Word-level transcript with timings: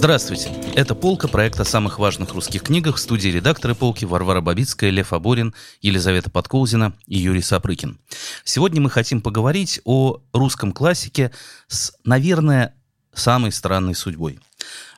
Здравствуйте. 0.00 0.50
Это 0.74 0.94
«Полка» 0.94 1.28
проект 1.28 1.60
о 1.60 1.66
самых 1.66 1.98
важных 1.98 2.32
русских 2.32 2.62
книгах 2.62 2.96
в 2.96 2.98
студии 2.98 3.28
редакторы 3.28 3.74
«Полки» 3.74 4.06
Варвара 4.06 4.40
Бабицкая, 4.40 4.88
Лев 4.88 5.12
Аборин, 5.12 5.54
Елизавета 5.82 6.30
Подколзина 6.30 6.94
и 7.06 7.18
Юрий 7.18 7.42
Сапрыкин. 7.42 8.00
Сегодня 8.42 8.80
мы 8.80 8.88
хотим 8.88 9.20
поговорить 9.20 9.82
о 9.84 10.22
русском 10.32 10.72
классике 10.72 11.32
с, 11.68 11.92
наверное, 12.02 12.74
самой 13.12 13.52
странной 13.52 13.94
судьбой– 13.94 14.40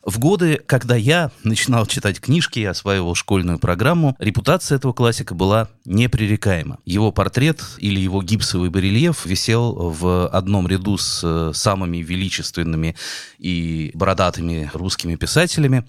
в 0.05 0.19
годы, 0.19 0.61
когда 0.67 0.97
я 0.97 1.31
начинал 1.45 1.87
читать 1.87 2.21
книжки 2.21 2.59
и 2.59 2.65
осваивал 2.65 3.15
школьную 3.15 3.61
программу, 3.61 4.17
репутация 4.19 4.77
этого 4.77 4.93
классика 4.93 5.35
была 5.35 5.69
непререкаема. 5.85 6.79
Его 6.85 7.13
портрет 7.13 7.63
или 7.79 8.01
его 8.01 8.21
гипсовый 8.21 8.71
барельеф 8.71 9.27
висел 9.27 9.73
в 9.73 10.27
одном 10.27 10.67
ряду 10.67 10.99
с 10.99 11.21
э, 11.23 11.53
самыми 11.55 11.99
величественными 11.99 12.97
и 13.39 13.93
бородатыми 13.95 14.71
русскими 14.75 15.15
писателями. 15.15 15.85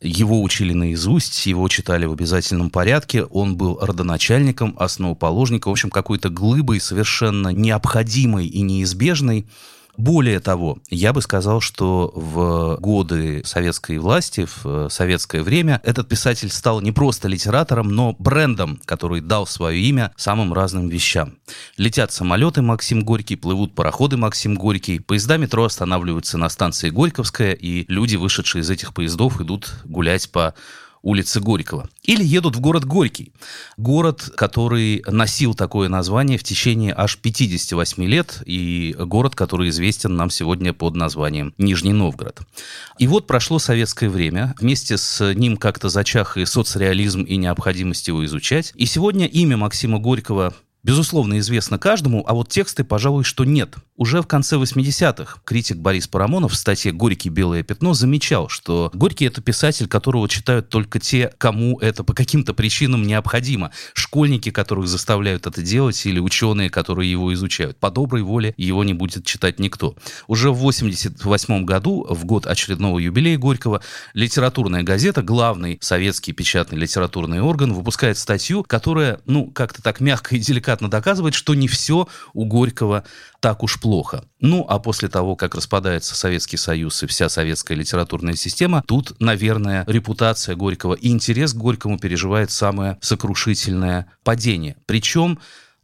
Его 0.00 0.40
учили 0.42 0.72
наизусть, 0.72 1.46
его 1.46 1.66
читали 1.68 2.06
в 2.06 2.12
обязательном 2.12 2.70
порядке. 2.70 3.24
Он 3.24 3.56
был 3.56 3.78
родоначальником, 3.80 4.76
основоположником, 4.78 5.70
в 5.70 5.74
общем, 5.74 5.90
какой-то 5.90 6.28
глыбой 6.28 6.80
совершенно 6.80 7.48
необходимой 7.48 8.46
и 8.46 8.62
неизбежной 8.62 9.46
более 9.96 10.40
того, 10.40 10.78
я 10.88 11.12
бы 11.12 11.20
сказал, 11.20 11.60
что 11.60 12.10
в 12.14 12.78
годы 12.80 13.42
советской 13.44 13.98
власти, 13.98 14.46
в 14.46 14.60
э, 14.64 14.88
советское 14.90 15.42
время, 15.42 15.80
этот 15.84 16.08
писатель 16.08 16.50
стал 16.50 16.80
не 16.80 16.92
просто 16.92 17.28
литератором, 17.28 17.88
но 17.88 18.16
брендом, 18.18 18.80
который 18.86 19.20
дал 19.20 19.46
свое 19.46 19.80
имя 19.80 20.12
самым 20.16 20.54
разным 20.54 20.88
вещам. 20.88 21.36
Летят 21.76 22.10
самолеты 22.10 22.62
Максим 22.62 23.04
Горький, 23.04 23.36
плывут 23.36 23.74
пароходы 23.74 24.16
Максим 24.16 24.54
Горький, 24.54 24.98
поезда 24.98 25.36
метро 25.36 25.64
останавливаются 25.64 26.38
на 26.38 26.48
станции 26.48 26.88
Горьковская, 26.88 27.52
и 27.52 27.84
люди, 27.88 28.16
вышедшие 28.16 28.62
из 28.62 28.70
этих 28.70 28.94
поездов, 28.94 29.40
идут 29.42 29.74
гулять 29.84 30.30
по 30.30 30.54
улицы 31.02 31.40
Горького. 31.40 31.88
Или 32.02 32.24
едут 32.24 32.56
в 32.56 32.60
город 32.60 32.84
Горький. 32.84 33.32
Город, 33.76 34.30
который 34.36 35.02
носил 35.06 35.54
такое 35.54 35.88
название 35.88 36.38
в 36.38 36.44
течение 36.44 36.94
аж 36.96 37.18
58 37.18 38.04
лет, 38.04 38.42
и 38.46 38.94
город, 38.98 39.34
который 39.34 39.68
известен 39.68 40.16
нам 40.16 40.30
сегодня 40.30 40.72
под 40.72 40.94
названием 40.94 41.54
Нижний 41.58 41.92
Новгород. 41.92 42.40
И 42.98 43.06
вот 43.06 43.26
прошло 43.26 43.58
советское 43.58 44.08
время, 44.08 44.54
вместе 44.58 44.96
с 44.96 45.34
ним 45.34 45.56
как-то 45.56 45.88
зачах 45.88 46.36
и 46.36 46.46
соцреализм, 46.46 47.22
и 47.22 47.36
необходимость 47.36 48.08
его 48.08 48.24
изучать. 48.24 48.72
И 48.76 48.86
сегодня 48.86 49.26
имя 49.26 49.56
Максима 49.56 49.98
Горького 49.98 50.54
безусловно, 50.82 51.38
известно 51.38 51.78
каждому, 51.78 52.24
а 52.26 52.34
вот 52.34 52.48
тексты, 52.48 52.84
пожалуй, 52.84 53.24
что 53.24 53.44
нет. 53.44 53.76
Уже 53.96 54.20
в 54.20 54.26
конце 54.26 54.56
80-х 54.56 55.40
критик 55.44 55.76
Борис 55.76 56.08
Парамонов 56.08 56.52
в 56.52 56.56
статье 56.56 56.92
«Горький. 56.92 57.28
Белое 57.28 57.62
пятно» 57.62 57.94
замечал, 57.94 58.48
что 58.48 58.90
Горький— 58.94 59.24
это 59.26 59.40
писатель, 59.40 59.86
которого 59.86 60.28
читают 60.28 60.70
только 60.70 60.98
те, 60.98 61.32
кому 61.38 61.78
это 61.78 62.02
по 62.02 62.14
каким-то 62.14 62.52
причинам 62.52 63.02
необходимо. 63.02 63.70
Школьники, 63.94 64.50
которых 64.50 64.88
заставляют 64.88 65.46
это 65.46 65.62
делать, 65.62 66.04
или 66.04 66.18
ученые, 66.18 66.68
которые 66.68 67.10
его 67.10 67.32
изучают. 67.34 67.78
По 67.78 67.90
доброй 67.90 68.22
воле 68.22 68.54
его 68.56 68.82
не 68.82 68.92
будет 68.92 69.24
читать 69.24 69.60
никто. 69.60 69.94
Уже 70.26 70.50
в 70.50 70.56
88 70.56 71.64
году, 71.64 72.06
в 72.08 72.24
год 72.24 72.46
очередного 72.46 72.98
юбилея 72.98 73.38
Горького, 73.38 73.82
литературная 74.14 74.82
газета, 74.82 75.22
главный 75.22 75.78
советский 75.80 76.32
печатный 76.32 76.78
литературный 76.78 77.40
орган, 77.40 77.72
выпускает 77.72 78.18
статью, 78.18 78.64
которая, 78.64 79.20
ну, 79.26 79.46
как-то 79.50 79.80
так 79.80 80.00
мягко 80.00 80.34
и 80.34 80.38
деликатно 80.40 80.71
доказывает, 80.80 81.34
что 81.34 81.54
не 81.54 81.68
все 81.68 82.08
у 82.32 82.44
Горького 82.44 83.04
так 83.40 83.62
уж 83.62 83.80
плохо. 83.80 84.24
Ну, 84.40 84.64
а 84.68 84.78
после 84.78 85.08
того, 85.08 85.36
как 85.36 85.54
распадается 85.54 86.14
Советский 86.14 86.56
Союз 86.56 87.02
и 87.02 87.06
вся 87.06 87.28
советская 87.28 87.76
литературная 87.76 88.34
система, 88.34 88.82
тут, 88.86 89.18
наверное, 89.20 89.84
репутация 89.86 90.56
Горького 90.56 90.94
и 90.94 91.08
интерес 91.10 91.52
к 91.52 91.56
Горькому 91.56 91.98
переживает 91.98 92.50
самое 92.50 92.98
сокрушительное 93.00 94.06
падение. 94.22 94.76
Причем 94.86 95.38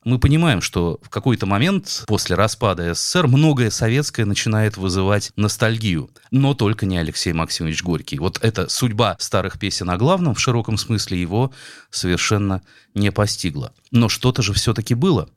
мы 0.04 0.19
понимаем, 0.19 0.62
что 0.62 1.00
в 1.03 1.10
какой-то 1.10 1.44
момент 1.44 2.04
после 2.06 2.34
распада 2.37 2.94
СССР 2.94 3.27
многое 3.27 3.71
советское 3.71 4.25
начинает 4.25 4.77
вызывать 4.77 5.32
ностальгию, 5.37 6.10
но 6.31 6.54
только 6.54 6.87
не 6.87 6.97
Алексей 6.97 7.32
Максимович 7.32 7.82
Горький. 7.82 8.19
Вот 8.19 8.38
эта 8.43 8.69
судьба 8.69 9.16
старых 9.19 9.59
песен 9.59 9.91
о 9.91 9.97
главном 9.97 10.34
в 10.34 10.41
широком 10.41 10.78
смысле 10.78 11.21
его 11.21 11.53
совершенно 11.91 12.62
не 12.94 13.12
постигла. 13.12 13.75
Но 13.91 14.09
что-то 14.09 14.43
же 14.43 14.53
все-таки 14.53 14.94
было. 14.94 15.28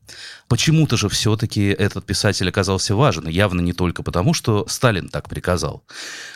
Почему-то 0.47 0.97
же 0.97 1.07
все-таки 1.07 1.67
этот 1.67 2.05
писатель 2.05 2.49
оказался 2.49 2.95
важен, 2.95 3.27
явно 3.27 3.61
не 3.61 3.73
только 3.73 4.03
потому, 4.03 4.33
что 4.33 4.65
Сталин 4.67 5.09
так 5.09 5.29
приказал. 5.29 5.83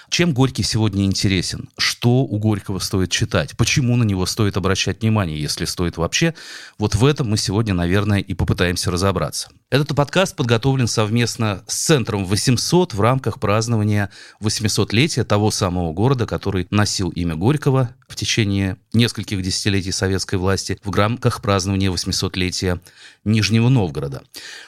Чем 0.09 0.33
Горький 0.33 0.63
сегодня 0.63 1.03
интересен? 1.03 1.69
Что 1.77 2.21
у 2.21 2.37
Горького 2.37 2.79
стоит 2.79 3.11
читать? 3.11 3.57
Почему 3.57 3.97
на 3.97 4.03
него 4.03 4.25
стоит 4.25 4.55
обращать 4.55 5.01
внимание, 5.01 5.41
если 5.41 5.65
стоит 5.65 5.97
вообще? 5.97 6.35
Вот 6.77 6.95
в 6.95 7.05
этом 7.05 7.29
мы 7.29 7.37
сегодня, 7.37 7.73
наверное, 7.73 8.19
и 8.19 8.33
попытаемся 8.33 8.91
разобраться. 8.91 9.49
Этот 9.71 9.95
подкаст 9.95 10.35
подготовлен 10.35 10.87
совместно 10.87 11.63
с 11.67 11.75
Центром 11.85 12.23
800 12.23 12.93
в 12.93 13.01
рамках 13.01 13.39
празднования 13.39 14.11
800-летия 14.39 15.23
того 15.25 15.51
самого 15.51 15.91
города, 15.91 16.25
который 16.25 16.67
носил 16.69 17.09
имя 17.09 17.35
Горького 17.35 17.95
в 18.07 18.15
течение 18.15 18.77
нескольких 18.93 19.41
десятилетий 19.41 19.91
советской 19.91 20.35
власти 20.35 20.79
в 20.83 20.95
рамках 20.95 21.41
празднования 21.41 21.89
800-летия 22.05 22.79
Нижнего 23.23 23.69
Новгорода. 23.69 24.21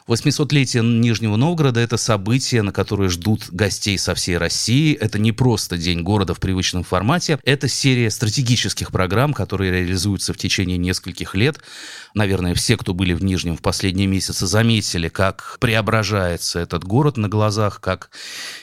800-летие 0.08 0.81
Нижнего 0.81 1.36
Новгорода– 1.36 1.80
это 1.81 1.98
событие, 1.98 2.64
на 2.64 2.72
которое 2.72 3.09
ждут 3.09 3.50
гостей 3.52 3.98
со 3.98 4.16
всей 4.16 4.38
России. 4.38 4.96
Это 4.96 5.20
не 5.20 5.31
просто 5.31 5.78
День 5.78 6.02
города 6.02 6.34
в 6.34 6.40
привычном 6.40 6.84
формате, 6.84 7.40
это 7.44 7.68
серия 7.68 8.09
стратегических 8.09 8.92
программ, 8.92 9.34
которые 9.34 9.72
реализуются 9.72 10.34
в 10.34 10.38
течение 10.38 10.78
нескольких 10.78 11.36
лет. 11.36 11.59
Наверное, 12.16 12.56
все, 12.56 12.78
кто 12.78 12.94
были 12.94 13.14
в 13.14 13.24
Нижнем 13.24 13.58
в 13.58 13.62
последние 13.62 14.08
месяцы, 14.08 14.48
заметили, 14.48 15.08
как 15.08 15.58
преображается 15.59 16.59
этот 16.59 16.84
город 16.84 17.18
на 17.18 17.30
глазах, 17.30 17.80
как 17.80 18.09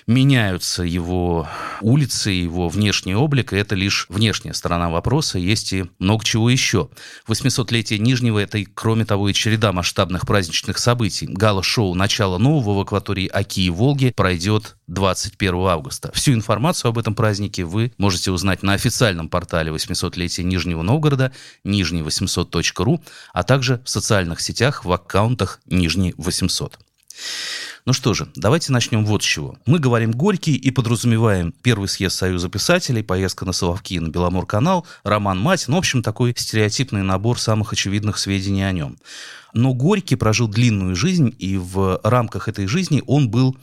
меняются 0.07 0.83
его 0.83 1.49
улицы, 1.81 2.31
его 2.31 2.69
внешний 2.69 3.15
облик, 3.15 3.53
и 3.53 3.57
это 3.57 3.77
лишь 3.77 4.07
внешняя 4.09 4.55
сторона 4.55 4.91
вопроса, 4.91 5.39
есть 5.39 5.73
и 5.73 5.85
много 5.99 6.25
чего 6.25 6.51
еще. 6.51 6.89
800-летие 7.29 7.99
Нижнего– 7.99 8.39
это, 8.41 8.64
кроме 8.65 9.05
того, 9.05 9.29
и 9.29 9.33
череда 9.33 9.73
масштабных 9.73 10.27
праздничных 10.27 10.79
событий. 10.79 11.27
Гала-шоу 11.27 11.95
«Начало 11.95 12.39
нового» 12.39 12.79
в 12.79 12.81
акватории 12.81 13.27
Оки 13.27 13.63
и 13.63 13.71
Волги 13.71 14.13
пройдет 14.15 14.77
21 14.87 15.55
августа. 15.67 16.11
Всю 16.15 16.33
информацию 16.33 16.91
об 16.91 16.99
этом 16.99 17.15
празднике 17.15 17.65
вы 17.65 17.93
можете 17.99 18.31
узнать 18.31 18.63
на 18.63 18.75
официальном 18.75 19.29
портале 19.29 19.73
800-летия 19.73 20.43
Нижнего 20.43 20.83
Новгорода 20.83 21.33
нижний800.ру, 21.65 23.03
а 23.33 23.43
также 23.43 23.81
в 23.85 23.89
социальных 23.89 24.41
сетях 24.41 24.85
в 24.85 24.93
аккаунтах 24.93 25.61
Нижний 25.67 26.15
800. 26.17 26.79
Ну 27.87 27.93
что 27.93 28.15
же, 28.15 28.29
давайте 28.35 28.73
начнем 28.73 29.05
вот 29.05 29.23
с 29.23 29.27
чего. 29.27 29.59
Мы 29.67 29.79
говорим 29.79 30.13
«Горький» 30.13 30.55
и 30.55 30.71
подразумеваем 30.71 31.53
первый 31.63 31.87
съезд 31.87 32.17
Союза 32.17 32.49
писателей, 32.49 33.03
поездка 33.03 33.45
на 33.45 33.53
Соловки 33.53 33.99
на 33.99 34.09
Беломор-канал, 34.09 34.87
роман 35.03 35.39
«Мать», 35.39 35.67
ну, 35.69 35.77
в 35.77 35.79
общем, 35.79 36.03
такой 36.03 36.35
стереотипный 36.35 37.03
набор 37.03 37.39
самых 37.39 37.75
очевидных 37.75 38.17
сведений 38.17 38.63
о 38.63 38.73
нем. 38.73 38.97
Но 39.53 39.75
Горький 39.75 40.17
прожил 40.17 40.49
длинную 40.49 40.97
жизнь, 40.97 41.35
и 41.39 41.59
в 41.59 42.01
рамках 42.03 42.49
этой 42.49 42.67
жизни 42.67 43.03
он 43.07 43.29
был 43.29 43.55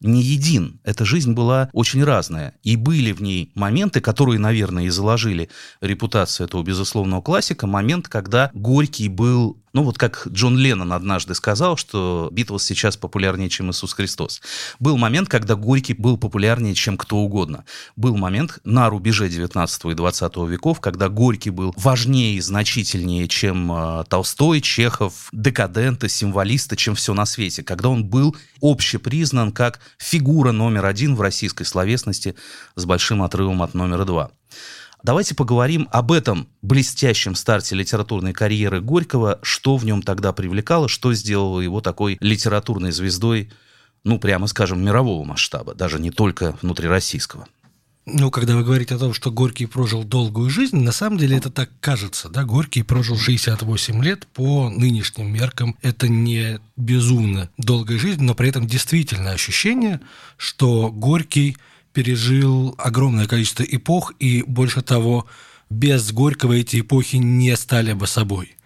не 0.00 0.22
един. 0.22 0.80
Эта 0.84 1.04
жизнь 1.04 1.32
была 1.32 1.68
очень 1.72 2.02
разная. 2.02 2.54
И 2.62 2.76
были 2.76 3.12
в 3.12 3.20
ней 3.20 3.50
моменты, 3.54 4.00
которые, 4.00 4.38
наверное, 4.38 4.84
и 4.84 4.88
заложили 4.88 5.50
репутацию 5.80 6.46
этого 6.46 6.62
безусловного 6.62 7.20
классика. 7.20 7.66
Момент, 7.66 8.08
когда 8.08 8.50
Горький 8.54 9.08
был 9.08 9.58
ну 9.72 9.84
вот 9.84 9.98
как 9.98 10.26
Джон 10.28 10.58
Леннон 10.58 10.92
однажды 10.92 11.34
сказал, 11.34 11.76
что 11.76 12.28
Битлз 12.32 12.64
сейчас 12.64 12.96
популярнее, 12.96 13.48
чем 13.48 13.70
Иисус 13.70 13.92
Христос. 13.92 14.42
Был 14.80 14.96
момент, 14.96 15.28
когда 15.28 15.54
Горький 15.54 15.94
был 15.94 16.16
популярнее, 16.18 16.74
чем 16.74 16.96
кто 16.96 17.18
угодно. 17.18 17.64
Был 17.96 18.16
момент 18.16 18.58
на 18.64 18.88
рубеже 18.88 19.28
19 19.28 19.84
и 19.86 19.94
20 19.94 20.36
веков, 20.48 20.80
когда 20.80 21.08
Горький 21.08 21.50
был 21.50 21.72
важнее 21.76 22.34
и 22.34 22.40
значительнее, 22.40 23.28
чем 23.28 23.70
э, 23.72 24.04
Толстой, 24.08 24.60
Чехов, 24.60 25.28
декаденты, 25.32 26.08
символисты, 26.08 26.76
чем 26.76 26.94
все 26.94 27.14
на 27.14 27.24
свете. 27.24 27.62
Когда 27.62 27.88
он 27.88 28.04
был 28.04 28.36
общепризнан 28.60 29.52
как 29.52 29.80
фигура 29.98 30.52
номер 30.52 30.86
один 30.86 31.14
в 31.14 31.20
российской 31.20 31.64
словесности 31.64 32.34
с 32.74 32.84
большим 32.84 33.22
отрывом 33.22 33.62
от 33.62 33.74
номера 33.74 34.04
два. 34.04 34.30
Давайте 35.02 35.34
поговорим 35.34 35.88
об 35.92 36.12
этом 36.12 36.48
блестящем 36.60 37.34
старте 37.34 37.74
литературной 37.74 38.32
карьеры 38.32 38.80
Горького, 38.80 39.38
что 39.42 39.76
в 39.76 39.84
нем 39.84 40.02
тогда 40.02 40.32
привлекало, 40.32 40.88
что 40.88 41.14
сделало 41.14 41.60
его 41.60 41.80
такой 41.80 42.18
литературной 42.20 42.92
звездой, 42.92 43.50
ну, 44.04 44.18
прямо 44.18 44.46
скажем, 44.46 44.84
мирового 44.84 45.24
масштаба, 45.24 45.74
даже 45.74 45.98
не 45.98 46.10
только 46.10 46.56
внутрироссийского. 46.60 47.46
Ну, 48.06 48.30
когда 48.30 48.56
вы 48.56 48.64
говорите 48.64 48.94
о 48.94 48.98
том, 48.98 49.14
что 49.14 49.30
Горький 49.30 49.66
прожил 49.66 50.04
долгую 50.04 50.50
жизнь, 50.50 50.78
на 50.78 50.92
самом 50.92 51.18
деле 51.18 51.36
это 51.36 51.50
так 51.50 51.70
кажется, 51.80 52.28
да, 52.28 52.44
Горький 52.44 52.82
прожил 52.82 53.16
68 53.16 54.02
лет 54.02 54.26
по 54.26 54.68
нынешним 54.68 55.32
меркам. 55.32 55.76
Это 55.80 56.08
не 56.08 56.60
безумно 56.76 57.50
долгая 57.56 57.98
жизнь, 57.98 58.22
но 58.22 58.34
при 58.34 58.48
этом 58.48 58.66
действительно 58.66 59.30
ощущение, 59.30 60.00
что 60.38 60.90
Горький 60.90 61.56
пережил 61.92 62.74
огромное 62.78 63.26
количество 63.26 63.62
эпох, 63.62 64.12
и 64.18 64.42
больше 64.42 64.82
того, 64.82 65.26
без 65.68 66.12
Горького 66.12 66.54
эти 66.54 66.80
эпохи 66.80 67.16
не 67.16 67.56
стали 67.56 67.92
бы 67.92 68.06
собой. 68.06 68.56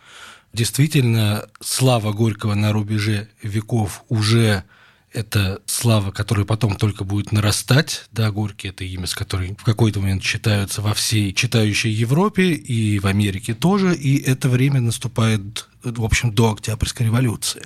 Действительно, 0.53 1.47
слава 1.61 2.13
Горького 2.13 2.55
на 2.55 2.73
рубеже 2.73 3.29
веков 3.43 4.05
уже 4.09 4.65
это 5.15 5.63
слава, 5.67 6.11
которая 6.11 6.45
потом 6.45 6.77
только 6.77 7.05
будет 7.05 7.31
нарастать. 7.31 8.07
Да, 8.11 8.31
Горький– 8.33 8.69
это 8.71 8.85
имя, 8.85 9.07
с 9.07 9.15
которой 9.15 9.57
в 9.57 9.63
какой-то 9.63 10.01
момент 10.01 10.23
читаются 10.23 10.83
во 10.83 10.93
всей 10.93 11.33
читающей 11.33 11.91
Европе 11.91 12.53
и 12.53 12.99
в 12.99 13.07
Америке 13.07 13.55
тоже. 13.55 13.95
И 13.95 14.21
это 14.21 14.49
время 14.49 14.81
наступает, 14.81 15.69
в 15.85 16.05
общем, 16.05 16.35
до 16.35 16.53
Октябрьской 16.53 17.07
революции. 17.07 17.63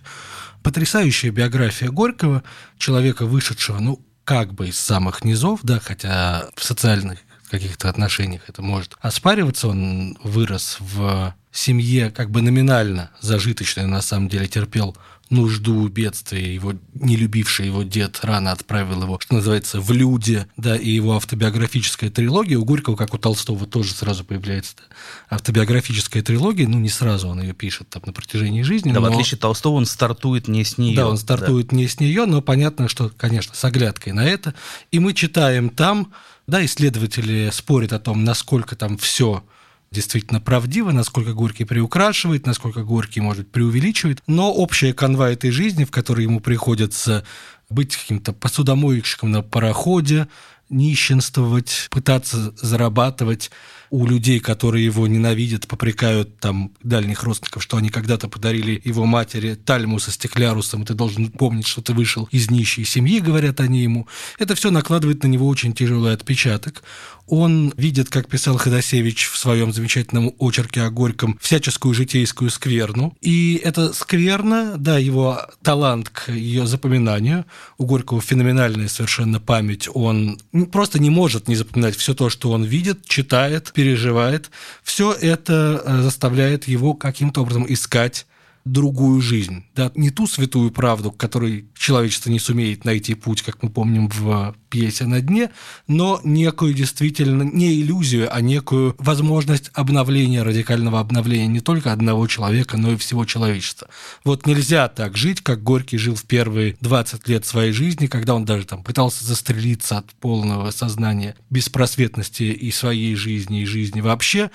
Потрясающая 0.63 1.31
биография 1.31 1.89
Горького, 1.89 2.43
человека, 2.77 3.25
вышедшего, 3.25 3.79
ну, 3.79 4.01
как 4.29 4.53
бы 4.53 4.69
из 4.69 4.79
самых 4.79 5.25
низов, 5.25 5.61
да, 5.63 5.81
хотя 5.81 6.51
в 6.55 6.63
социальных 6.63 7.21
каких-то 7.51 7.89
отношениях 7.89 8.43
это 8.47 8.61
может 8.61 8.95
оспариваться. 9.01 9.69
Он 9.69 10.19
вырос 10.23 10.77
в 10.81 11.35
семье 11.51 12.11
как 12.11 12.31
бы 12.31 12.43
номинально 12.43 13.11
зажиточной, 13.23 13.87
на 13.87 14.03
самом 14.03 14.29
деле 14.29 14.47
терпел 14.47 14.95
нужду, 15.31 15.87
бедствие. 15.89 16.55
Его 16.55 16.75
не 16.95 17.17
любивший 17.17 17.67
его 17.67 17.83
дед 17.83 18.21
рано 18.23 18.53
отправил 18.53 19.03
его, 19.03 19.19
что 19.21 19.35
называется, 19.35 19.81
в 19.81 19.91
люди, 19.93 20.47
да, 20.57 20.77
и 20.77 20.91
его 20.91 21.17
автобиографическая 21.17 22.11
трилогия. 22.11 22.59
У 22.59 22.65
Горького, 22.65 22.97
как 22.97 23.15
у 23.15 23.19
Толстого, 23.19 23.67
тоже 23.67 23.93
сразу 23.93 24.25
появляется 24.25 24.77
да, 24.77 25.37
автобиографическая 25.37 26.23
трилогия. 26.23 26.67
Ну, 26.67 26.79
не 26.79 26.89
сразу 26.89 27.29
он 27.29 27.41
ее 27.41 27.53
пишет 27.53 27.89
там 27.91 28.03
на 28.07 28.13
протяжении 28.13 28.63
жизни. 28.63 28.93
Да, 28.93 29.01
но... 29.01 29.09
в 29.09 29.13
отличие 29.13 29.37
от 29.37 29.43
Толстого, 29.43 29.75
он 29.75 29.87
стартует 29.87 30.49
не 30.49 30.65
с 30.65 30.79
нее. 30.79 30.97
Да, 30.97 31.09
он 31.09 31.19
стартует 31.19 31.69
да. 31.69 31.77
не 31.77 31.89
с 31.89 32.01
нее, 32.01 32.27
но 32.27 32.43
понятно, 32.43 32.89
что, 32.89 33.11
конечно, 33.17 33.55
с 33.55 33.65
оглядкой 33.65 34.13
на 34.13 34.25
это. 34.25 34.55
И 34.91 34.99
мы 34.99 35.13
читаем 35.13 35.71
там, 35.71 36.13
да, 36.47 36.65
исследователи 36.65 37.51
спорят 37.53 37.93
о 37.93 37.99
том, 37.99 38.25
насколько 38.25 38.77
там 38.77 38.97
все 38.99 39.45
действительно 39.91 40.41
правдиво, 40.41 40.91
насколько 40.91 41.33
Горький 41.33 41.65
приукрашивает, 41.65 42.47
насколько 42.47 42.83
Горький, 42.83 43.21
может, 43.21 43.51
преувеличивает, 43.51 44.23
но 44.27 44.53
общая 44.53 44.93
канва 44.93 45.31
этой 45.31 45.51
жизни, 45.51 45.85
в 45.85 45.91
которой 45.91 46.23
ему 46.23 46.41
приходится 46.41 47.25
быть 47.71 47.97
каким-то 47.97 48.33
посудомойщиком 48.33 49.31
на 49.31 49.43
пароходе, 49.43 50.29
нищенствовать, 50.69 51.89
пытаться 51.91 52.55
зарабатывать 52.57 53.51
у 53.91 54.07
людей, 54.07 54.41
которые 54.41 54.85
его 54.85 55.07
ненавидят, 55.07 55.67
попрекают 55.67 56.39
там 56.39 56.73
дальних 56.83 57.23
родственников, 57.23 57.63
что 57.63 57.77
они 57.77 57.91
когда-то 57.91 58.29
подарили 58.29 58.81
его 58.85 59.05
матери 59.05 59.55
тальму 59.55 59.99
со 59.99 60.11
стеклярусом, 60.11 60.85
ты 60.85 60.95
должен 60.95 61.31
помнить, 61.31 61.67
что 61.67 61.83
ты 61.83 61.93
вышел 61.93 62.29
из 62.31 62.51
нищей 62.51 62.85
семьи, 62.85 63.21
говорят 63.21 63.61
они 63.61 63.83
ему. 63.83 64.07
Это 64.39 64.55
все 64.55 64.71
накладывает 64.71 65.23
на 65.23 65.29
него 65.29 65.47
очень 65.47 65.73
тяжелый 65.73 66.13
отпечаток. 66.13 66.83
Он 67.29 67.75
видит, 67.77 68.09
как 68.09 68.27
писал 68.27 68.57
Ходосевич 68.57 69.27
в 69.27 69.37
своем 69.37 69.73
замечательном 69.73 70.35
очерке 70.39 70.83
о 70.83 70.91
Горьком, 70.91 71.39
всяческую 71.41 71.93
житейскую 71.93 72.51
скверну. 72.51 73.15
И 73.21 73.61
это 73.63 73.93
скверна, 73.93 74.77
да, 74.79 74.99
его 74.99 75.43
талант 75.63 76.09
к 76.09 76.33
ее 76.33 76.67
запоминанию. 76.67 77.45
У 77.77 77.85
Горького 77.85 78.23
феноменальная 78.23 78.89
совершенно 78.89 79.41
память. 79.41 79.89
Он 79.93 80.39
просто 80.73 80.99
не 80.99 81.11
может 81.11 81.49
не 81.49 81.57
запоминать 81.57 81.97
все 81.97 82.15
то, 82.15 82.31
что 82.31 82.51
он 82.51 82.65
видит, 82.65 83.07
читает, 83.07 83.73
переживает. 83.79 84.51
Все 84.83 85.13
это 85.13 85.81
э, 85.85 86.03
заставляет 86.03 86.67
его 86.67 86.95
каким-то 86.95 87.43
образом 87.43 87.65
искать 87.69 88.27
другую 88.65 89.21
жизнь. 89.21 89.67
Да, 89.77 89.93
не 89.95 90.11
ту 90.11 90.27
святую 90.27 90.73
правду, 90.73 91.13
к 91.13 91.17
которой 91.17 91.69
человечество 91.79 92.29
не 92.29 92.41
сумеет 92.41 92.85
найти 92.85 93.15
путь, 93.15 93.43
как 93.43 93.63
мы 93.63 93.71
помним 93.71 94.09
в 94.09 94.57
пьесе 94.69 95.07
«На 95.07 95.21
дне», 95.21 95.51
но 95.87 96.21
некую 96.25 96.75
действительно, 96.75 97.43
не 97.43 97.81
иллюзию, 97.81 98.35
а 98.35 98.41
некую 98.41 98.95
возможность 98.99 99.71
обновления, 99.75 100.43
радикального 100.43 101.01
обновления 101.01 101.47
не 101.47 101.61
только 101.61 101.93
одного 101.93 102.27
человека, 102.27 102.77
но 102.77 102.93
и 102.93 102.97
всего 102.97 103.25
человечества. 103.25 103.89
Вот 104.25 104.47
нельзя 104.47 104.89
так 104.89 105.17
жить, 105.17 105.41
как 105.41 105.63
Горький 105.63 105.99
жил 105.99 106.15
в 106.15 106.25
первые 106.25 106.77
20 106.81 107.29
лет 107.29 107.47
своей 107.47 107.73
жизни, 107.73 108.07
когда 108.07 108.35
он 108.35 108.45
даже 108.45 108.67
там 108.67 108.83
пытался 108.83 109.25
застрелиться 109.25 109.99
от 109.99 110.13
полного 110.15 110.71
сознания 110.71 111.37
беспросветности 111.51 112.45
и 112.45 112.71
своей 112.71 113.15
жизни, 113.15 113.63
и 113.63 113.67
жизни 113.67 114.01
вообще. 114.01 114.51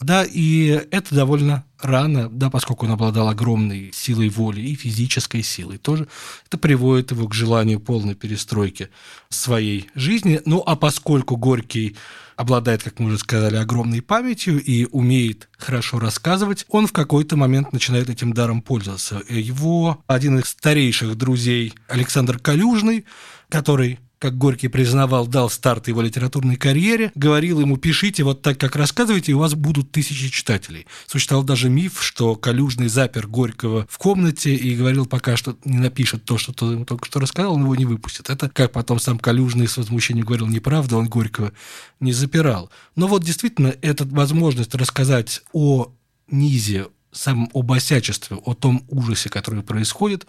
Да, 0.00 0.24
и 0.24 0.86
это 0.90 1.14
довольно 1.14 1.64
рано, 1.80 2.28
да, 2.28 2.50
поскольку 2.50 2.84
он 2.84 2.92
обладал 2.92 3.28
огромной 3.28 3.92
силой 3.94 4.28
воли 4.28 4.60
и 4.60 4.74
физической 4.74 5.42
силой 5.42 5.78
тоже, 5.78 6.06
это 6.46 6.58
приводит 6.58 7.12
его 7.12 7.26
к 7.26 7.34
желанию 7.34 7.80
полной 7.80 8.14
перестройки 8.14 8.90
своей 9.30 9.55
жизни. 9.94 10.40
Ну, 10.44 10.62
а 10.64 10.76
поскольку 10.76 11.36
Горький 11.36 11.96
обладает, 12.36 12.82
как 12.82 12.98
мы 12.98 13.06
уже 13.06 13.18
сказали, 13.18 13.56
огромной 13.56 14.02
памятью 14.02 14.62
и 14.62 14.86
умеет 14.86 15.48
хорошо 15.56 15.98
рассказывать, 15.98 16.66
он 16.68 16.86
в 16.86 16.92
какой-то 16.92 17.36
момент 17.36 17.72
начинает 17.72 18.10
этим 18.10 18.32
даром 18.32 18.62
пользоваться. 18.62 19.22
Его 19.28 20.02
один 20.06 20.38
из 20.38 20.46
старейших 20.46 21.16
друзей 21.16 21.72
Александр 21.88 22.38
Калюжный, 22.38 23.06
который 23.48 23.98
как 24.18 24.38
Горький 24.38 24.68
признавал, 24.68 25.26
дал 25.26 25.50
старт 25.50 25.88
его 25.88 26.00
литературной 26.00 26.56
карьере, 26.56 27.12
говорил 27.14 27.60
ему, 27.60 27.76
пишите 27.76 28.24
вот 28.24 28.42
так, 28.42 28.58
как 28.58 28.76
рассказываете, 28.76 29.32
и 29.32 29.34
у 29.34 29.38
вас 29.38 29.54
будут 29.54 29.92
тысячи 29.92 30.30
читателей. 30.30 30.86
Существовал 31.06 31.44
даже 31.44 31.68
миф, 31.68 32.02
что 32.02 32.34
Калюжный 32.34 32.88
запер 32.88 33.26
Горького 33.26 33.86
в 33.90 33.98
комнате 33.98 34.54
и 34.54 34.74
говорил, 34.74 35.06
пока 35.06 35.36
что 35.36 35.56
не 35.64 35.78
напишет 35.78 36.24
то, 36.24 36.38
что 36.38 36.52
тот 36.52 36.72
ему 36.72 36.84
только 36.84 37.06
что 37.06 37.20
рассказал, 37.20 37.54
он 37.54 37.62
его 37.62 37.76
не 37.76 37.84
выпустит. 37.84 38.30
Это, 38.30 38.48
как 38.48 38.72
потом 38.72 38.98
сам 38.98 39.18
Калюжный 39.18 39.68
с 39.68 39.76
возмущением 39.76 40.24
говорил, 40.24 40.46
неправда, 40.46 40.96
он 40.96 41.08
Горького 41.08 41.52
не 42.00 42.12
запирал. 42.12 42.70
Но 42.94 43.08
вот 43.08 43.22
действительно, 43.22 43.74
эта 43.82 44.04
возможность 44.04 44.74
рассказать 44.74 45.42
о 45.52 45.92
низе, 46.30 46.86
самом 47.12 47.50
обосячестве, 47.54 48.36
о 48.36 48.54
том 48.54 48.84
ужасе, 48.88 49.28
который 49.28 49.62
происходит, 49.62 50.26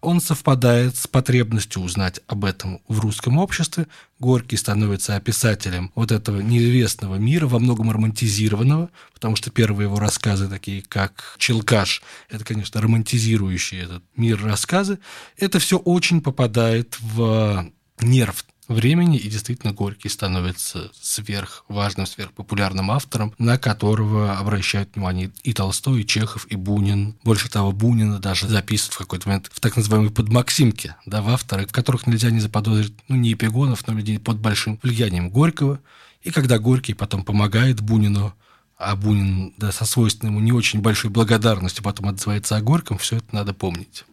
он 0.00 0.20
совпадает 0.20 0.96
с 0.96 1.06
потребностью 1.06 1.82
узнать 1.82 2.20
об 2.26 2.44
этом 2.44 2.80
в 2.88 3.00
русском 3.00 3.38
обществе. 3.38 3.86
Горький 4.18 4.56
становится 4.56 5.16
описателем 5.16 5.92
вот 5.94 6.12
этого 6.12 6.40
неизвестного 6.40 7.16
мира, 7.16 7.46
во 7.46 7.58
многом 7.58 7.90
романтизированного, 7.90 8.90
потому 9.12 9.36
что 9.36 9.50
первые 9.50 9.86
его 9.86 9.98
рассказы, 9.98 10.48
такие 10.48 10.82
как 10.82 11.36
«Челкаш», 11.38 12.02
это, 12.28 12.44
конечно, 12.44 12.80
романтизирующие 12.80 13.82
этот 13.82 14.02
мир 14.16 14.42
рассказы. 14.42 14.98
Это 15.36 15.58
все 15.58 15.78
очень 15.78 16.20
попадает 16.20 16.96
в 17.00 17.70
нерв 18.00 18.44
времени, 18.74 19.18
и 19.18 19.28
действительно 19.28 19.72
Горький 19.72 20.08
становится 20.08 20.90
сверхважным, 21.00 22.06
сверхпопулярным 22.06 22.90
автором, 22.90 23.34
на 23.38 23.58
которого 23.58 24.38
обращают 24.38 24.94
внимание 24.94 25.30
и 25.42 25.52
Толстой, 25.52 26.02
и 26.02 26.06
Чехов, 26.06 26.46
и 26.46 26.56
Бунин. 26.56 27.16
Больше 27.24 27.50
того, 27.50 27.72
Бунина 27.72 28.18
даже 28.18 28.48
записывают 28.48 28.94
в 28.94 28.98
какой-то 28.98 29.28
момент 29.28 29.50
в 29.52 29.60
так 29.60 29.76
называемой 29.76 30.10
подмаксимке, 30.10 30.96
да, 31.06 31.22
в 31.22 31.28
авторы, 31.28 31.66
в 31.66 31.72
которых 31.72 32.06
нельзя 32.06 32.30
не 32.30 32.40
заподозрить, 32.40 32.94
ну, 33.08 33.16
не 33.16 33.32
эпигонов, 33.32 33.86
но 33.86 33.94
людей 33.94 34.18
под 34.18 34.38
большим 34.38 34.78
влиянием 34.82 35.30
Горького. 35.30 35.80
И 36.22 36.30
когда 36.30 36.58
Горький 36.58 36.94
потом 36.94 37.24
помогает 37.24 37.80
Бунину, 37.80 38.34
а 38.76 38.96
Бунин 38.96 39.52
да, 39.58 39.72
со 39.72 39.84
свойственным 39.84 40.36
ему 40.36 40.44
не 40.44 40.52
очень 40.52 40.80
большой 40.80 41.10
благодарностью 41.10 41.84
потом 41.84 42.08
отзывается 42.08 42.56
о 42.56 42.62
Горьком, 42.62 42.98
все 42.98 43.16
это 43.16 43.26
надо 43.32 43.52
помнить. 43.52 44.04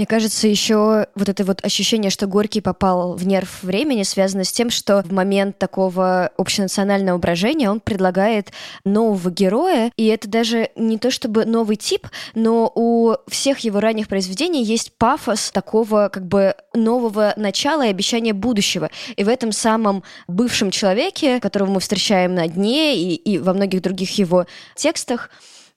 Мне 0.00 0.06
кажется, 0.06 0.48
еще 0.48 1.08
вот 1.14 1.28
это 1.28 1.44
вот 1.44 1.62
ощущение, 1.62 2.10
что 2.10 2.26
Горький 2.26 2.62
попал 2.62 3.16
в 3.16 3.26
нерв 3.26 3.62
времени, 3.62 4.02
связано 4.02 4.44
с 4.44 4.50
тем, 4.50 4.70
что 4.70 5.02
в 5.02 5.12
момент 5.12 5.58
такого 5.58 6.30
общенационального 6.38 7.18
брожения 7.18 7.70
он 7.70 7.80
предлагает 7.80 8.50
нового 8.86 9.30
героя, 9.30 9.92
и 9.98 10.06
это 10.06 10.26
даже 10.26 10.70
не 10.74 10.96
то 10.96 11.10
чтобы 11.10 11.44
новый 11.44 11.76
тип, 11.76 12.08
но 12.34 12.72
у 12.74 13.16
всех 13.28 13.58
его 13.58 13.78
ранних 13.78 14.08
произведений 14.08 14.64
есть 14.64 14.90
пафос 14.96 15.50
такого 15.50 16.08
как 16.10 16.24
бы 16.24 16.54
нового 16.72 17.34
начала 17.36 17.84
и 17.84 17.90
обещания 17.90 18.32
будущего. 18.32 18.88
И 19.16 19.22
в 19.22 19.28
этом 19.28 19.52
самом 19.52 20.02
бывшем 20.26 20.70
человеке, 20.70 21.40
которого 21.40 21.72
мы 21.72 21.80
встречаем 21.80 22.34
на 22.34 22.48
дне 22.48 22.96
и, 22.96 23.16
и 23.16 23.36
во 23.36 23.52
многих 23.52 23.82
других 23.82 24.16
его 24.16 24.46
текстах, 24.76 25.28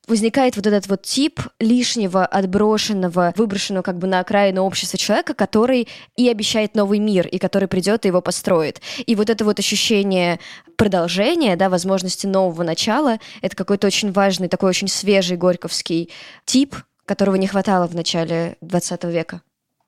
возникает 0.08 0.56
вот 0.56 0.68
этот 0.68 0.88
вот 0.88 1.04
тип 1.04 1.40
лишнего, 1.60 2.26
отброшенного, 2.26 3.34
выброшенного 3.36 3.84
как 3.84 3.98
бы 3.98 4.08
на 4.08 4.20
окраину 4.20 4.64
общества 4.64 4.98
человека, 4.98 5.34
который 5.34 5.88
и 6.16 6.30
обещает 6.30 6.76
новый 6.76 7.00
мир, 7.00 7.28
и 7.28 7.38
который 7.38 7.68
придет 7.68 8.06
и 8.06 8.10
его 8.10 8.22
построит. 8.22 8.82
И 9.06 9.16
вот 9.16 9.30
это 9.30 9.46
вот 9.46 9.60
ощущение 9.60 10.40
продолжения, 10.76 11.56
да, 11.56 11.70
возможности 11.70 12.28
нового 12.28 12.64
начала, 12.64 13.20
это 13.42 13.56
какой-то 13.56 13.88
очень 13.88 14.12
важный, 14.12 14.50
такой 14.50 14.70
очень 14.70 14.88
свежий 14.88 15.38
горьковский 15.38 16.10
тип, 16.46 16.76
которого 17.06 17.36
не 17.36 17.48
хватало 17.48 17.88
в 17.88 17.96
начале 17.96 18.58
20 18.62 19.04
века. 19.06 19.42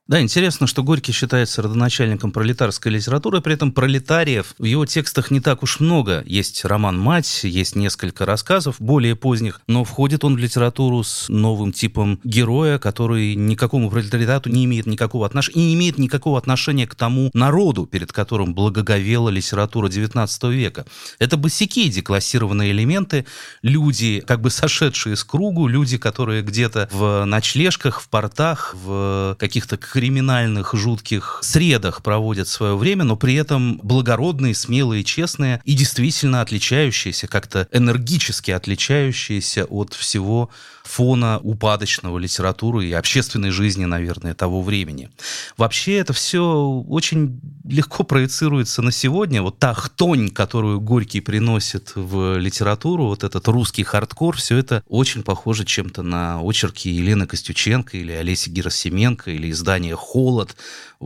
Да, 0.07 0.21
интересно, 0.21 0.67
что 0.67 0.83
Горький 0.83 1.11
считается 1.13 1.63
родоначальником 1.63 2.31
пролетарской 2.31 2.91
литературы, 2.91 3.41
при 3.41 3.55
этом 3.55 3.71
пролетариев 3.71 4.53
в 4.59 4.63
его 4.63 4.85
текстах 4.85 5.31
не 5.31 5.39
так 5.39 5.63
уж 5.63 5.79
много. 5.79 6.21
Есть 6.27 6.63
роман 6.63 6.95
«Мать», 6.99 7.39
есть 7.43 7.75
несколько 7.75 8.23
рассказов, 8.23 8.75
более 8.77 9.15
поздних, 9.15 9.61
но 9.65 9.83
входит 9.83 10.23
он 10.23 10.35
в 10.35 10.37
литературу 10.37 11.03
с 11.03 11.27
новым 11.27 11.73
типом 11.73 12.19
героя, 12.23 12.77
который 12.77 13.33
никакому 13.33 13.89
пролетариату 13.89 14.51
не 14.51 14.65
имеет 14.65 14.85
никакого 14.85 15.25
отношения, 15.25 15.59
и 15.59 15.65
не 15.69 15.73
имеет 15.73 15.97
никакого 15.97 16.37
отношения 16.37 16.85
к 16.85 16.93
тому 16.93 17.31
народу, 17.33 17.87
перед 17.87 18.13
которым 18.13 18.53
благоговела 18.53 19.29
литература 19.29 19.89
XIX 19.89 20.53
века. 20.53 20.85
Это 21.17 21.35
босяки, 21.35 21.89
деклассированные 21.89 22.73
элементы, 22.73 23.25
люди, 23.63 24.23
как 24.27 24.39
бы 24.41 24.51
сошедшие 24.51 25.15
с 25.15 25.23
кругу, 25.23 25.67
люди, 25.67 25.97
которые 25.97 26.43
где-то 26.43 26.89
в 26.91 27.25
ночлежках, 27.25 28.01
в 28.01 28.07
портах, 28.09 28.75
в 28.75 29.35
каких-то 29.39 29.77
криминальных, 29.95 30.73
жутких 30.73 31.39
средах 31.41 32.03
проводят 32.03 32.49
свое 32.49 32.75
время, 32.75 33.05
но 33.05 33.15
при 33.15 33.35
этом 33.35 33.79
благородные, 33.81 34.53
смелые, 34.53 35.05
честные 35.05 35.61
и 35.63 35.73
действительно 35.73 36.41
отличающиеся, 36.41 37.29
как-то 37.29 37.69
энергически 37.71 38.51
отличающиеся 38.51 39.63
от 39.63 39.93
всего 39.93 40.49
фона 40.85 41.39
упадочного 41.41 42.17
литературы 42.17 42.85
и 42.85 42.93
общественной 42.93 43.49
жизни, 43.49 43.85
наверное, 43.85 44.33
того 44.33 44.61
времени. 44.61 45.09
Вообще 45.57 45.95
это 45.97 46.13
все 46.13 46.43
очень 46.87 47.41
легко 47.67 48.03
проецируется 48.03 48.81
на 48.81 48.91
сегодня. 48.91 49.41
Вот 49.41 49.57
та 49.57 49.73
хтонь, 49.73 50.29
которую 50.29 50.79
Горький 50.79 51.21
приносит 51.21 51.93
в 51.95 52.37
литературу, 52.37 53.07
вот 53.07 53.23
этот 53.23 53.47
русский 53.47 53.83
хардкор, 53.83 54.37
все 54.37 54.57
это 54.57 54.83
очень 54.87 55.23
похоже 55.23 55.65
чем-то 55.65 56.03
на 56.03 56.39
очерки 56.41 56.89
Елены 56.89 57.25
Костюченко 57.25 57.97
или 57.97 58.11
Олеси 58.11 58.49
Герасименко 58.49 59.31
или 59.31 59.49
издание 59.49 59.95
«Холод», 59.95 60.55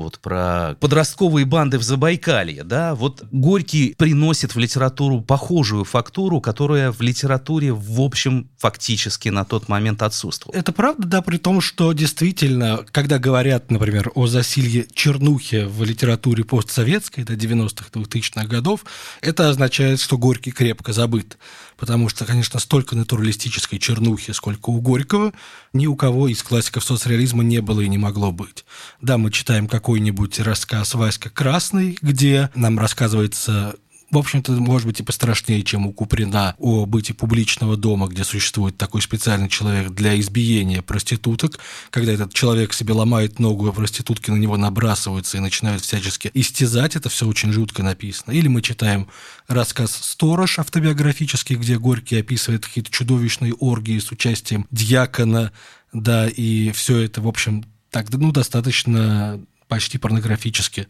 вот 0.04 0.20
про 0.20 0.76
подростковые 0.80 1.46
банды 1.46 1.78
в 1.78 1.84
Забайкалье, 1.84 2.64
да, 2.64 2.96
вот 2.96 3.24
Горький 3.32 3.96
приносит 3.98 4.56
в 4.56 4.60
литературу 4.60 5.22
похожую 5.22 5.84
фактуру, 5.84 6.42
которая 6.42 6.92
в 6.92 7.02
литературе, 7.02 7.74
в 7.74 8.02
общем, 8.02 8.50
фактически 8.58 9.30
на 9.30 9.46
тот 9.46 9.68
момент 9.68 10.02
отсутствовала. 10.02 10.58
Это 10.58 10.72
правда, 10.72 11.08
да, 11.08 11.22
при 11.22 11.38
том, 11.38 11.62
что 11.62 11.92
действительно, 11.94 12.86
когда 12.92 13.20
говорят, 13.20 13.72
например, 13.72 14.12
о 14.16 14.28
засилье 14.28 14.88
чернухи 14.94 15.66
в 15.66 15.84
литературе 15.84 16.44
постсоветской 16.44 17.24
до 17.24 17.34
90-х, 17.34 17.90
2000-х 17.94 18.46
годов, 18.46 18.86
это 19.22 19.50
означает, 19.50 20.00
что 20.00 20.18
Горький 20.18 20.52
крепко 20.52 20.94
забыт 20.94 21.38
потому 21.80 22.10
что, 22.10 22.26
конечно, 22.26 22.60
столько 22.60 22.96
натуралистической 22.96 23.80
чернухи, 23.80 24.32
сколько 24.32 24.70
у 24.70 24.82
Горького, 24.82 25.34
ни 25.74 25.88
у 25.88 25.96
кого 25.96 26.28
из 26.28 26.44
классиков 26.44 26.84
соцреализма 26.84 27.44
не 27.44 27.62
было 27.62 27.82
и 27.82 27.88
не 27.88 27.98
могло 27.98 28.32
быть. 28.32 28.66
Да, 29.02 29.18
мы 29.18 29.32
читаем 29.32 29.68
какой-нибудь 29.68 30.40
рассказ 30.40 30.94
Васька 30.94 31.30
Красный, 31.30 31.98
где 32.02 32.50
нам 32.56 32.78
рассказывается 32.78 33.76
в 34.12 34.18
общем-то, 34.18 34.54
может 34.54 34.88
быть, 34.88 35.00
и 35.00 35.04
пострашнее, 35.04 35.64
чем 35.64 35.86
у 35.86 35.94
Куприна 35.94 36.56
о 36.58 36.86
быте 36.86 37.14
публичного 37.14 37.78
дома, 37.78 38.08
где 38.08 38.24
существует 38.24 38.78
такой 38.78 39.02
специальный 39.02 39.50
человек 39.50 39.92
для 39.92 40.20
избиения 40.20 40.82
проституток, 40.82 41.60
когда 41.92 42.12
этот 42.12 42.34
человек 42.34 42.74
себе 42.74 42.94
ломает 42.94 43.40
ногу, 43.40 43.68
а 43.68 43.72
проститутки 43.72 44.32
на 44.32 44.38
него 44.38 44.58
набрасываются 44.58 45.38
и 45.38 45.42
начинают 45.42 45.84
всячески 45.84 46.32
истязать, 46.34 46.96
это 46.96 47.10
все 47.10 47.28
очень 47.28 47.52
жутко 47.52 47.84
написано. 47.84 48.32
Или 48.32 48.48
мы 48.48 48.62
читаем 48.62 49.08
рассказ 49.48 49.96
«Сторож» 49.96 50.60
автобиографический, 50.60 51.56
где 51.56 51.78
Горький 51.78 52.18
описывает 52.18 52.66
какие-то 52.66 52.92
чудовищные 52.92 53.54
оргии 53.54 54.00
с 54.00 54.12
участием 54.12 54.66
дьякона, 54.72 55.52
да, 55.94 56.28
и 56.28 56.72
все 56.72 56.98
это, 57.00 57.22
в 57.22 57.28
общем, 57.28 57.66
так, 57.92 58.12
ну, 58.12 58.32
достаточно 58.32 59.40
почти 59.68 59.98
порнографически 59.98 60.88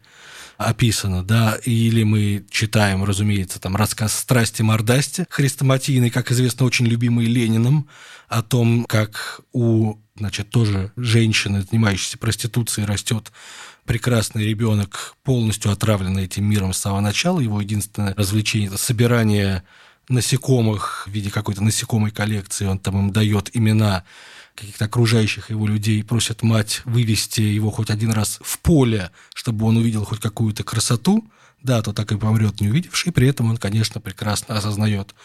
описано, 0.59 1.23
да, 1.23 1.57
или 1.63 2.03
мы 2.03 2.45
читаем, 2.51 3.05
разумеется, 3.05 3.61
там 3.61 3.77
рассказ 3.77 4.13
«Страсти 4.13 4.61
мордасти» 4.61 5.25
хрестоматийный, 5.29 6.09
как 6.09 6.31
известно, 6.33 6.65
очень 6.65 6.85
любимый 6.85 7.27
Лениным, 7.27 7.87
о 8.27 8.41
том, 8.41 8.83
как 8.83 9.39
у, 9.53 9.95
значит, 10.17 10.49
тоже 10.49 10.91
женщины, 10.97 11.61
занимающейся 11.61 12.17
проституцией, 12.17 12.85
растет 12.85 13.31
прекрасный 13.85 14.45
ребенок, 14.45 15.15
полностью 15.23 15.71
отравленный 15.71 16.25
этим 16.25 16.43
миром 16.43 16.73
с 16.73 16.79
самого 16.79 16.99
начала. 16.99 17.39
Его 17.39 17.61
единственное 17.61 18.13
развлечение– 18.15 18.67
это 18.69 18.77
собирание 18.77 19.63
насекомых 20.09 21.07
в 21.07 21.11
виде 21.11 21.31
какой-то 21.31 21.63
насекомой 21.63 22.11
коллекции. 22.11 22.65
Он 22.65 22.79
там 22.79 22.99
им 22.99 23.11
дает 23.13 23.55
имена 23.55 24.03
каких-то 24.59 24.85
окружающих 24.85 25.49
его 25.49 25.67
людей, 25.67 26.03
просят 26.03 26.43
мать 26.43 26.81
вывести 26.85 27.41
его 27.41 27.71
хоть 27.71 27.89
один 27.89 28.11
раз 28.11 28.39
в 28.41 28.59
поле, 28.59 29.11
чтобы 29.33 29.65
он 29.65 29.77
увидел 29.77 30.03
хоть 30.03 30.19
какую-то 30.19 30.63
красоту, 30.63 31.25
да, 31.63 31.81
то 31.81 31.93
так 31.93 32.11
и 32.11 32.17
помрет 32.17 32.61
не 32.61 32.69
увидевший, 32.69 33.11
при 33.11 33.27
этом 33.27 33.49
он, 33.49 33.57
конечно, 33.57 34.01
прекрасно 34.01 34.57
осознает, 34.57 35.15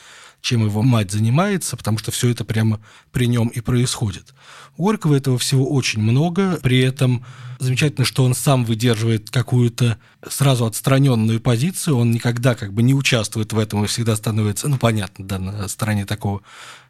чем 0.40 0.64
его 0.64 0.82
мать 0.82 1.10
занимается, 1.10 1.76
потому 1.76 1.98
что 1.98 2.10
все 2.10 2.28
это 2.28 2.44
прямо 2.44 2.80
при 3.12 3.26
нем 3.26 3.48
и 3.48 3.60
происходит. 3.60 4.34
У 4.76 4.84
Горького 4.84 5.14
этого 5.14 5.38
всего 5.38 5.68
очень 5.68 6.00
много, 6.00 6.58
при 6.62 6.80
этом 6.80 7.24
замечательно, 7.58 8.04
что 8.04 8.24
он 8.24 8.34
сам 8.34 8.64
выдерживает 8.64 9.30
какую-то 9.30 9.98
сразу 10.28 10.66
отстраненную 10.66 11.40
позицию, 11.40 11.96
он 11.96 12.10
никогда 12.10 12.54
как 12.54 12.72
бы 12.72 12.82
не 12.82 12.94
участвует 12.94 13.52
в 13.52 13.58
этом 13.58 13.84
и 13.84 13.86
всегда 13.86 14.16
становится, 14.16 14.68
ну, 14.68 14.76
понятно, 14.76 15.26
да, 15.26 15.38
на 15.38 15.68
стороне 15.68 16.04
такого 16.04 16.42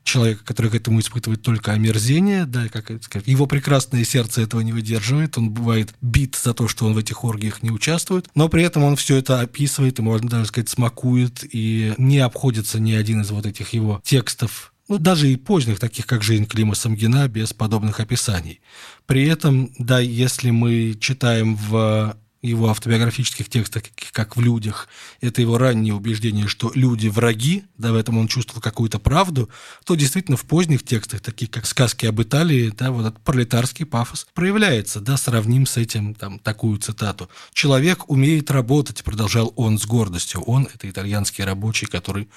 человека, 0.05 0.45
который 0.45 0.71
к 0.71 0.75
этому 0.75 1.01
испытывает 1.01 1.43
только 1.43 1.73
омерзение, 1.73 2.47
да, 2.47 2.69
как 2.69 3.03
сказать, 3.03 3.27
его 3.27 3.47
прекрасное 3.47 4.05
сердце 4.05 4.43
этого 4.43 4.61
не 4.61 4.73
выдерживает, 4.73 5.37
он 5.39 5.51
бывает 5.51 5.95
бит 6.01 6.37
за 6.37 6.55
то, 6.55 6.69
что 6.69 6.87
он 6.87 6.95
в 6.95 6.99
этих 6.99 7.25
оргиях 7.25 7.63
не 7.63 7.71
участвует, 7.71 8.29
но 8.35 8.49
при 8.49 8.63
этом 8.63 8.85
он 8.85 8.97
все 8.97 9.17
это 9.17 9.41
описывает 9.41 9.99
и, 9.99 10.03
можно 10.03 10.29
даже 10.29 10.47
сказать, 10.47 10.69
смакует, 10.69 11.45
и 11.51 11.95
не 11.99 12.19
обходится 12.19 12.79
ни 12.79 12.93
один 12.93 13.23
из 13.23 13.31
вот 13.31 13.47
этих 13.47 13.73
его 13.73 14.01
текстов 14.05 14.71
ну, 14.87 14.99
даже 14.99 15.33
и 15.33 15.37
поздних, 15.37 15.79
таких 15.79 16.07
как 16.07 16.23
«Жизнь 16.23 16.45
Клима 16.45 16.75
Самгина», 16.75 17.27
без 17.27 17.55
подобных 17.55 18.01
описаний. 18.01 18.61
При 19.07 19.27
этом, 19.27 19.73
да, 19.79 19.99
если 19.99 20.51
мы 20.51 20.95
читаем 21.01 21.57
в 21.57 22.19
его 22.49 22.69
автобиографических 22.69 23.49
текстах, 23.49 23.85
как 24.13 24.37
в 24.37 24.41
«Людях», 24.41 24.89
это 25.21 25.41
его 25.41 25.59
раннее 25.59 25.95
убеждение, 25.95 26.47
что 26.47 26.71
люди– 26.75 27.09
враги, 27.15 27.65
да, 27.79 27.93
в 27.93 27.97
этом 27.97 28.19
он 28.19 28.29
чувствовал 28.29 28.61
какую-то 28.61 28.99
правду, 28.99 29.49
то 29.85 29.95
действительно 29.95 30.37
в 30.37 30.45
поздних 30.45 30.85
текстах, 30.85 31.21
таких 31.21 31.51
как 31.51 31.67
«Сказки 31.67 32.07
об 32.07 32.21
Италии», 32.21 32.73
да, 32.77 32.91
вот 32.91 33.07
этот 33.07 33.21
пролетарский 33.21 33.87
пафос 33.87 34.27
проявляется, 34.35 35.01
да, 35.01 35.17
сравним 35.17 35.67
с 35.67 35.77
этим, 35.77 36.15
там, 36.15 36.39
такую 36.39 36.79
цитату. 36.79 37.29
«Человек 37.53 38.11
умеет 38.11 38.51
работать»,– 38.51 39.03
продолжал 39.05 39.53
он 39.57 39.79
с 39.79 39.87
гордостью. 39.87 40.43
Он– 40.43 40.69
это 40.75 40.89
итальянский 40.89 41.45
рабочий, 41.45 41.87
который 41.87 42.29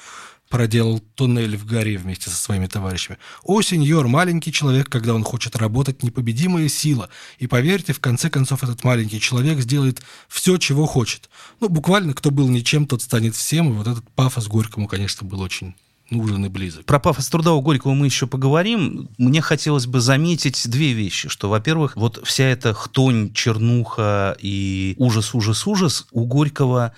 проделал 0.50 1.00
туннель 1.16 1.58
в 1.58 1.66
горе 1.66 1.98
вместе 1.98 2.30
со 2.30 2.36
своими 2.36 2.68
товарищами. 2.68 3.18
О, 3.44 3.62
сеньор, 3.62 4.08
маленький 4.08 4.52
человек, 4.52 4.90
когда 4.90 5.14
он 5.14 5.24
хочет 5.24 5.56
работать, 5.56 6.04
непобедимая 6.04 6.70
сила. 6.70 7.10
И 7.40 7.48
поверьте, 7.48 7.94
в 7.94 8.00
конце 8.00 8.30
концов, 8.30 8.64
этот 8.64 8.84
маленький 8.84 9.20
человек 9.20 9.60
сделает 9.60 10.02
все, 10.28 10.58
чего 10.58 10.86
хочет. 10.86 11.30
Ну, 11.60 11.70
буквально, 11.70 12.14
кто 12.14 12.32
был 12.32 12.48
ничем, 12.48 12.88
тот 12.88 13.02
станет 13.02 13.36
всем. 13.36 13.70
И 13.70 13.74
вот 13.74 13.88
этот 13.88 14.10
пафос 14.12 14.48
Горькому, 14.48 14.88
конечно, 14.88 15.28
был 15.28 15.42
очень 15.42 15.76
нужен 16.10 16.46
и 16.46 16.50
близок. 16.50 16.86
Про 16.86 17.00
пафос 17.00 17.28
труда 17.30 17.54
у 17.54 17.62
Горького 17.62 17.94
мы 17.94 18.06
еще 18.06 18.28
поговорим. 18.28 19.10
Мне 19.18 19.42
хотелось 19.42 19.88
бы 19.88 20.00
заметить 20.00 20.70
две 20.70 20.94
вещи, 20.94 21.30
что, 21.30 21.50
во-первых, 21.50 21.96
вот 21.96 22.22
вся 22.26 22.46
эта 22.46 22.74
хтонь, 22.74 23.34
чернуха 23.34 24.38
и 24.40 24.96
ужас, 24.98 25.34
ужас, 25.34 25.68
ужас 25.68 26.08
у 26.12 26.26
Горького 26.26 26.94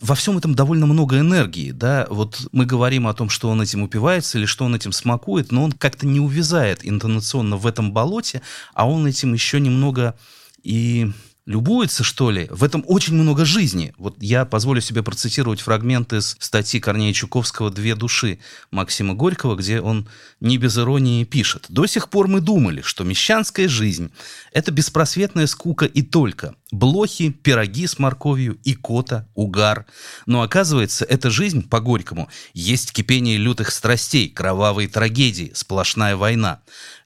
во 0.00 0.14
всем 0.14 0.38
этом 0.38 0.54
довольно 0.54 0.86
много 0.86 1.18
энергии, 1.18 1.72
да, 1.72 2.06
вот 2.08 2.48
мы 2.52 2.64
говорим 2.64 3.06
о 3.06 3.14
том, 3.14 3.28
что 3.28 3.50
он 3.50 3.60
этим 3.60 3.82
упивается 3.82 4.38
или 4.38 4.46
что 4.46 4.64
он 4.64 4.74
этим 4.74 4.92
смакует, 4.92 5.52
но 5.52 5.62
он 5.64 5.72
как-то 5.72 6.06
не 6.06 6.20
увязает 6.20 6.80
интонационно 6.82 7.56
в 7.56 7.66
этом 7.66 7.92
болоте, 7.92 8.40
а 8.72 8.88
он 8.88 9.06
этим 9.06 9.34
еще 9.34 9.60
немного 9.60 10.14
и 10.62 11.12
любуется, 11.46 12.04
что 12.04 12.30
ли. 12.30 12.46
В 12.50 12.64
этом 12.64 12.84
очень 12.86 13.14
много 13.14 13.44
жизни. 13.44 13.92
Вот 13.98 14.16
я 14.20 14.44
позволю 14.44 14.80
себе 14.80 15.02
процитировать 15.02 15.60
фрагмент 15.60 16.12
из 16.12 16.36
статьи 16.38 16.80
Корнея 16.80 17.12
Чуковского 17.12 17.70
«Две 17.70 17.94
души» 17.94 18.38
Максима 18.70 19.14
Горького, 19.14 19.56
где 19.56 19.80
он 19.80 20.08
не 20.40 20.58
без 20.58 20.78
иронии 20.78 21.24
пишет. 21.24 21.66
«До 21.68 21.86
сих 21.86 22.08
пор 22.08 22.28
мы 22.28 22.40
думали, 22.40 22.82
что 22.82 23.04
мещанская 23.04 23.68
жизнь– 23.68 24.10
это 24.52 24.70
беспросветная 24.70 25.46
скука 25.46 25.86
и 25.86 26.02
только. 26.02 26.54
Блохи, 26.72 27.30
пироги 27.30 27.86
с 27.86 27.98
морковью, 27.98 28.58
икота, 28.64 29.28
угар. 29.34 29.86
Но 30.26 30.42
оказывается, 30.42 31.04
эта 31.04 31.30
жизнь, 31.30 31.68
по 31.68 31.80
Горькому, 31.80 32.28
есть 32.54 32.92
кипение 32.92 33.38
лютых 33.38 33.72
страстей, 33.72 34.28
кровавые 34.28 34.88
трагедии, 34.88 35.50
сплошная 35.54 36.16
война. 36.16 36.60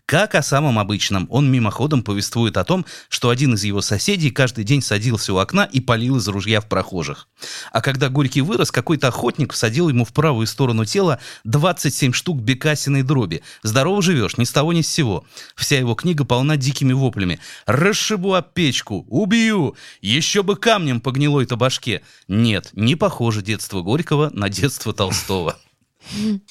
Как 0.07 0.35
о 0.35 0.43
самом 0.43 0.79
обычном, 0.79 1.27
он 1.31 1.51
мимоходом 1.51 2.03
повествует 2.03 2.59
о 2.59 2.65
том, 2.65 2.85
что 3.09 3.31
один 3.31 3.55
из 3.55 3.65
его 3.65 3.81
соседей 3.81 4.31
каждый 4.31 4.63
день 4.63 4.83
садился 4.83 5.33
у 5.33 5.39
окна 5.39 5.65
и 5.65 5.81
полил 5.81 6.17
из 6.17 6.29
ружья 6.29 6.61
в 6.61 6.69
прохожих. 6.69 7.27
А 7.73 7.81
когда 7.81 8.11
Горький 8.11 8.43
вырос, 8.43 8.71
какой-то 8.71 9.09
охотник 9.09 9.55
всадил 9.55 9.89
ему 9.89 10.05
в 10.05 10.13
правую 10.13 10.47
сторону 10.47 10.85
тела 10.85 11.21
27 11.45 12.13
штук 12.13 12.41
бекасиной 12.41 13.03
дроби. 13.03 13.43
Здорово 13.63 14.03
живешь, 14.03 14.37
ни 14.37 14.45
с 14.45 14.53
того 14.53 14.75
ни 14.75 14.83
с 14.83 14.89
сего. 14.89 15.25
Вся 15.57 15.79
его 15.79 15.95
книга 15.95 16.25
полна 16.25 16.59
дикими 16.59 16.93
воплями. 16.93 17.41
«Расшибу 17.65 18.35
об 18.35 18.53
печку! 18.53 19.07
Убью! 19.09 19.75
Еще 20.03 20.43
бы 20.43 20.57
камнем 20.57 21.01
по 21.01 21.13
гнилой-то 21.13 21.57
башке!» 21.57 22.03
Нет, 22.29 22.69
не 22.75 22.95
похоже 22.95 23.41
детство 23.41 23.81
Горького 23.81 24.29
на 24.35 24.51
детство 24.51 24.93
Толстого. 24.93 25.57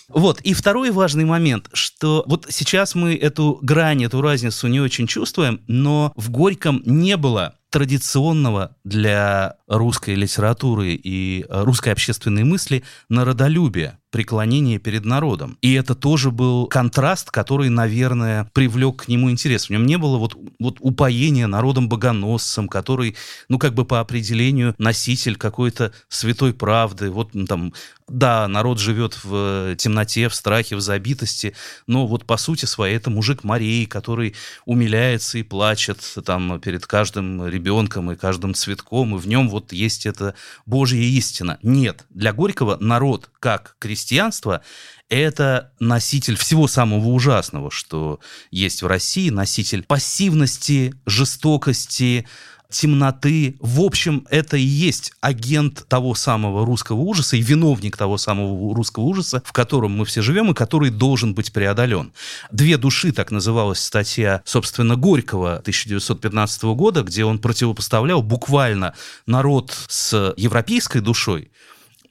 Вот, 0.09 0.41
и 0.41 0.53
второй 0.53 0.91
важный 0.91 1.25
момент, 1.25 1.69
что 1.73 2.23
вот 2.27 2.47
сейчас 2.49 2.95
мы 2.95 3.15
эту 3.15 3.59
грань, 3.61 4.03
эту 4.03 4.21
разницу 4.21 4.67
не 4.67 4.79
очень 4.79 5.07
чувствуем, 5.07 5.61
но 5.67 6.13
в 6.15 6.29
Горьком 6.29 6.81
не 6.85 7.17
было 7.17 7.55
традиционного 7.69 8.75
для 8.83 9.55
русской 9.67 10.13
литературы 10.13 10.93
и 10.93 11.45
русской 11.49 11.89
общественной 11.89 12.43
мысли 12.43 12.83
народолюбия, 13.09 13.99
преклонения 14.13 14.77
перед 14.77 15.05
народом. 15.05 15.57
И 15.63 15.73
это 15.73 15.95
тоже 15.95 16.29
был 16.29 16.67
контраст, 16.67 17.31
который, 17.31 17.69
наверное, 17.69 18.47
привлек 18.53 19.05
к 19.05 19.07
нему 19.07 19.31
интерес. 19.31 19.65
В 19.65 19.69
нем 19.71 19.87
не 19.87 19.97
было 19.97 20.19
вот, 20.19 20.37
вот 20.59 20.77
упоения 20.81 21.47
народом-богоносцем, 21.47 22.69
который, 22.69 23.15
ну, 23.49 23.57
как 23.57 23.73
бы 23.73 23.85
по 23.85 23.99
определению 23.99 24.75
носитель 24.77 25.35
какой-то 25.35 25.93
святой 26.09 26.53
правды. 26.53 27.09
Вот 27.09 27.31
там, 27.47 27.73
да, 28.07 28.47
народ 28.47 28.79
живет 28.79 29.17
в 29.23 29.75
темноте, 29.77 30.29
в 30.29 30.35
страхе, 30.35 30.75
в 30.75 30.81
забитости, 30.81 31.55
но 31.87 32.05
вот 32.05 32.25
по 32.25 32.37
сути 32.37 32.65
своей 32.65 32.97
это 32.97 33.09
мужик 33.09 33.43
Марии, 33.43 33.85
который 33.85 34.35
умиляется 34.65 35.39
и 35.39 35.43
плачет 35.43 35.99
там 36.23 36.59
перед 36.59 36.85
каждым 36.85 37.47
ребенком 37.47 38.11
и 38.11 38.15
каждым 38.15 38.53
цветком, 38.53 39.15
и 39.15 39.19
в 39.19 39.27
нем 39.27 39.49
вот 39.49 39.73
есть 39.73 40.05
эта 40.05 40.35
Божья 40.67 41.01
истина. 41.01 41.57
Нет, 41.63 42.05
для 42.11 42.31
Горького 42.31 42.77
народ, 42.79 43.31
как 43.39 43.75
крестьянство, 44.03 44.61
это 45.09 45.71
носитель 45.79 46.35
всего 46.35 46.67
самого 46.67 47.07
ужасного, 47.07 47.71
что 47.71 48.19
есть 48.51 48.81
в 48.81 48.87
России, 48.87 49.29
носитель 49.29 49.83
пассивности, 49.83 50.93
жестокости, 51.05 52.25
темноты. 52.69 53.55
В 53.59 53.81
общем, 53.81 54.25
это 54.29 54.57
и 54.57 54.61
есть 54.61 55.13
агент 55.21 55.87
того 55.87 56.15
самого 56.15 56.65
русского 56.65 56.99
ужаса 56.99 57.37
и 57.37 57.41
виновник 57.41 57.95
того 57.95 58.17
самого 58.17 58.75
русского 58.75 59.03
ужаса, 59.03 59.41
в 59.45 59.53
котором 59.53 59.91
мы 59.91 60.05
все 60.05 60.21
живем 60.21 60.51
и 60.51 60.55
который 60.55 60.89
должен 60.89 61.33
быть 61.33 61.53
преодолен. 61.53 62.11
«Две 62.51 62.77
души» 62.77 63.11
так 63.11 63.31
называлась 63.31 63.79
статья, 63.79 64.41
собственно, 64.43 64.95
Горького 64.95 65.57
1915 65.57 66.63
года, 66.75 67.03
где 67.03 67.23
он 67.23 67.39
противопоставлял 67.39 68.21
буквально 68.23 68.95
народ 69.27 69.73
с 69.87 70.33
европейской 70.35 70.99
душой 70.99 71.51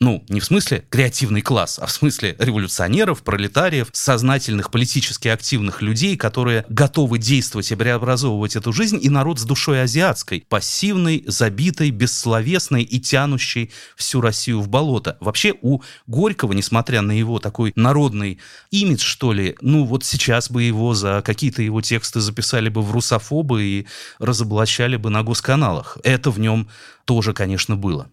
ну, 0.02 0.25
не 0.28 0.40
в 0.40 0.44
смысле 0.44 0.85
креативный 0.90 1.42
класс, 1.42 1.78
а 1.80 1.87
в 1.87 1.92
смысле 1.92 2.35
революционеров, 2.40 3.23
пролетариев, 3.23 3.87
сознательных, 3.92 4.73
политически 4.73 5.28
активных 5.28 5.80
людей, 5.80 6.16
которые 6.16 6.66
готовы 6.68 7.18
действовать 7.18 7.71
и 7.71 7.76
преобразовывать 7.76 8.56
эту 8.56 8.73
жизнь, 8.73 8.99
и 9.00 9.09
народ 9.09 9.38
с 9.38 9.44
душой 9.44 9.80
азиатской, 9.80 10.44
пассивной, 10.49 11.23
забитой, 11.28 11.90
бессловесной 11.90 12.82
и 12.82 12.99
тянущей 12.99 13.71
всю 13.94 14.21
Россию 14.21 14.61
в 14.61 14.68
болото. 14.68 15.16
Вообще 15.21 15.54
у 15.62 15.82
Горького, 16.09 16.52
несмотря 16.52 17.00
на 17.02 17.12
его 17.12 17.38
такой 17.38 17.73
народный 17.76 18.40
имидж, 18.73 19.04
что 19.04 19.32
ли, 19.32 19.56
ну 19.61 19.85
вот 19.85 20.04
сейчас 20.04 20.50
бы 20.50 20.64
его 20.64 20.94
за 20.94 21.23
какие-то 21.25 21.62
его 21.62 21.80
тексты 21.80 22.21
записали 22.21 22.68
бы 22.68 22.82
в 22.82 22.90
русофобы 22.90 23.62
и 23.62 23.87
разоблачали 24.18 24.97
бы 24.97 25.11
на 25.11 25.23
госканалах. 25.23 25.99
Это 26.02 26.32
в 26.32 26.40
нем 26.40 26.68
тоже, 27.04 27.32
конечно, 27.35 27.76
было. 27.76 28.09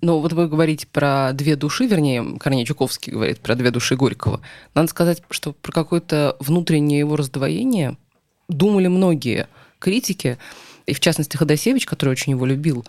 Но 0.00 0.20
вот 0.20 0.32
вы 0.32 0.46
говорите 0.48 0.86
про 0.86 1.32
две 1.32 1.56
души, 1.56 1.86
вернее, 1.86 2.38
Корней 2.38 2.66
Чуковский 2.66 3.12
говорит 3.12 3.40
про 3.40 3.54
две 3.54 3.70
души 3.70 3.96
Горького. 3.96 4.40
Надо 4.74 4.88
сказать, 4.88 5.22
что 5.30 5.52
про 5.52 5.72
какое-то 5.72 6.36
внутреннее 6.38 6.98
его 6.98 7.16
раздвоение 7.16 7.96
думали 8.48 8.88
многие 8.88 9.48
критики, 9.78 10.38
и 10.84 10.92
в 10.92 11.00
частности 11.00 11.36
Ходосевич, 11.36 11.86
который 11.86 12.10
очень 12.10 12.32
его 12.32 12.44
любил, 12.46 12.84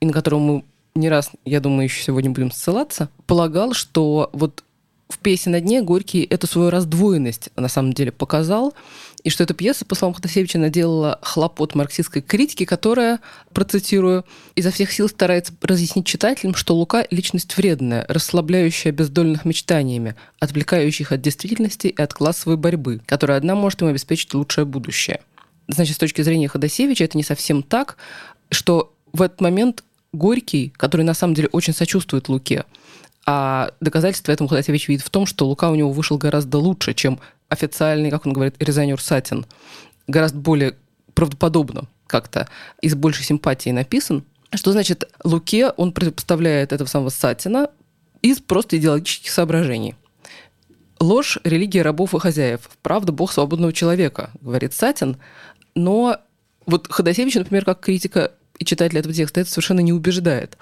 и 0.00 0.06
на 0.06 0.12
которого 0.12 0.40
мы 0.40 0.64
не 0.94 1.08
раз, 1.08 1.30
я 1.44 1.60
думаю, 1.60 1.84
еще 1.84 2.02
сегодня 2.02 2.30
будем 2.30 2.50
ссылаться, 2.50 3.08
полагал, 3.26 3.72
что 3.72 4.28
вот 4.32 4.64
в 5.08 5.18
«Песне 5.18 5.52
на 5.52 5.60
дне» 5.60 5.82
Горький 5.82 6.22
эту 6.22 6.46
свою 6.46 6.70
раздвоенность 6.70 7.50
на 7.56 7.68
самом 7.68 7.92
деле 7.92 8.12
показал, 8.12 8.74
и 9.22 9.30
что 9.30 9.44
эта 9.44 9.54
пьеса, 9.54 9.84
по 9.84 9.94
словам 9.94 10.14
Ходосевича, 10.14 10.58
наделала 10.58 11.18
хлопот 11.22 11.74
марксистской 11.74 12.22
критики, 12.22 12.64
которая, 12.64 13.20
процитирую, 13.52 14.24
изо 14.54 14.70
всех 14.70 14.92
сил 14.92 15.08
старается 15.08 15.52
разъяснить 15.60 16.06
читателям, 16.06 16.54
что 16.54 16.74
Лука– 16.74 17.06
личность 17.10 17.56
вредная, 17.56 18.06
расслабляющая 18.08 18.92
бездольных 18.92 19.44
мечтаниями, 19.44 20.16
отвлекающих 20.38 21.12
от 21.12 21.20
действительности 21.20 21.88
и 21.88 22.00
от 22.00 22.14
классовой 22.14 22.56
борьбы, 22.56 23.00
которая 23.06 23.38
одна 23.38 23.54
может 23.54 23.82
им 23.82 23.88
обеспечить 23.88 24.32
лучшее 24.32 24.64
будущее. 24.64 25.20
Значит, 25.68 25.96
с 25.96 25.98
точки 25.98 26.22
зрения 26.22 26.48
Ходосевича 26.48 27.04
это 27.04 27.16
не 27.16 27.24
совсем 27.24 27.62
так, 27.62 27.96
что 28.50 28.92
в 29.12 29.22
этот 29.22 29.40
момент 29.40 29.84
Горький, 30.12 30.72
который 30.76 31.02
на 31.02 31.14
самом 31.14 31.34
деле 31.34 31.48
очень 31.52 31.72
сочувствует 31.72 32.28
Луке, 32.28 32.64
а 33.26 33.70
доказательство 33.80 34.32
этому 34.32 34.48
Ходосевич 34.48 34.88
видит 34.88 35.04
в 35.04 35.10
том, 35.10 35.26
что 35.26 35.46
Лука 35.46 35.70
у 35.70 35.74
него 35.74 35.92
вышел 35.92 36.18
гораздо 36.18 36.58
лучше, 36.58 36.94
чем 36.94 37.20
официальный, 37.50 38.10
как 38.10 38.24
он 38.24 38.32
говорит, 38.32 38.54
резонер 38.58 39.00
Сатин. 39.00 39.44
Гораздо 40.06 40.38
более 40.38 40.76
правдоподобно 41.14 41.88
как-то 42.06 42.48
и 42.80 42.88
с 42.88 42.94
большей 42.94 43.24
симпатией 43.24 43.74
написан. 43.74 44.24
Что 44.54 44.72
значит 44.72 45.04
Луке 45.22 45.70
он 45.76 45.92
представляет 45.92 46.72
этого 46.72 46.88
самого 46.88 47.10
Сатина 47.10 47.70
из 48.22 48.38
просто 48.38 48.78
идеологических 48.78 49.30
соображений. 49.30 49.94
Ложь– 50.98 51.38
религия 51.44 51.82
рабов 51.82 52.14
и 52.14 52.18
хозяев. 52.18 52.70
Правда– 52.82 53.12
бог 53.12 53.32
свободного 53.32 53.72
человека, 53.72 54.30
говорит 54.40 54.72
Сатин. 54.72 55.18
Но 55.74 56.18
вот 56.66 56.90
Ходосевич, 56.90 57.34
например, 57.36 57.64
как 57.64 57.80
критика 57.80 58.32
и 58.58 58.64
читатель 58.64 58.98
этого 58.98 59.14
текста, 59.14 59.40
это 59.40 59.50
совершенно 59.50 59.80
не 59.80 59.92
убеждает. 59.92 60.56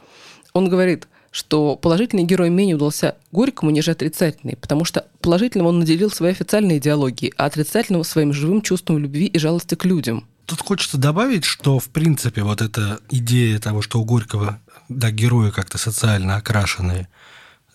Он 0.52 0.68
говорит– 0.68 1.06
что 1.30 1.76
положительный 1.76 2.24
герой 2.24 2.50
менее 2.50 2.76
удался 2.76 3.16
Горькому, 3.32 3.70
нежели 3.70 3.92
отрицательный, 3.92 4.56
потому 4.56 4.84
что 4.84 5.06
положительного 5.20 5.68
он 5.68 5.80
наделил 5.80 6.10
своей 6.10 6.32
официальной 6.32 6.78
идеологией, 6.78 7.32
а 7.36 7.46
отрицательного 7.46 8.02
своим 8.02 8.32
живым 8.32 8.62
чувством 8.62 8.98
любви 8.98 9.26
и 9.26 9.38
жалости 9.38 9.74
к 9.74 9.84
людям. 9.84 10.26
Тут 10.46 10.60
хочется 10.60 10.96
добавить, 10.96 11.44
что, 11.44 11.78
в 11.78 11.88
принципе, 11.88 12.42
вот 12.42 12.62
эта 12.62 13.00
идея 13.10 13.58
того, 13.58 13.82
что 13.82 14.00
у 14.00 14.04
Горького 14.04 14.60
да, 14.88 15.10
герои 15.10 15.50
как-то 15.50 15.76
социально 15.76 16.36
окрашенные, 16.36 17.08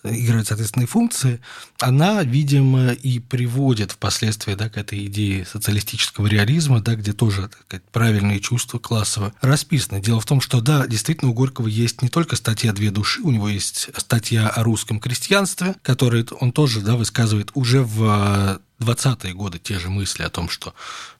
играют 0.04 0.48
соответственные 0.48 0.86
функции, 0.86 1.40
она, 1.80 2.22
видимо, 2.22 2.92
и 2.92 3.18
приводит 3.18 3.92
впоследствии 3.92 4.54
да, 4.54 4.68
к 4.68 4.76
этой 4.76 5.06
идее 5.06 5.46
социалистического 5.46 6.26
реализма, 6.26 6.80
да, 6.80 6.94
где 6.94 7.12
тоже 7.12 7.48
так 7.48 7.60
сказать, 7.66 7.84
правильные 7.90 8.40
чувства 8.40 8.78
классово 8.78 9.32
расписаны. 9.40 10.00
Дело 10.00 10.20
в 10.20 10.26
том, 10.26 10.40
что, 10.40 10.60
да, 10.60 10.86
действительно, 10.86 11.30
у 11.30 11.34
Горького 11.34 11.66
есть 11.66 12.02
не 12.02 12.08
только 12.08 12.36
статья 12.36 12.72
«Две 12.72 12.90
души», 12.90 13.22
у 13.22 13.30
него 13.30 13.48
есть 13.48 13.88
статья 13.96 14.48
о 14.48 14.62
русском 14.62 15.00
крестьянстве, 15.00 15.74
которую 15.82 16.26
он 16.40 16.52
тоже 16.52 16.80
да, 16.80 16.96
высказывает 16.96 17.50
уже 17.54 17.82
в 17.82 18.60
20-е 18.80 19.34
годы 19.34 19.58
те 19.58 19.78
же 19.78 19.88
мысли 19.88 20.22
о 20.22 20.30
том, 20.30 20.48
что 20.48 20.74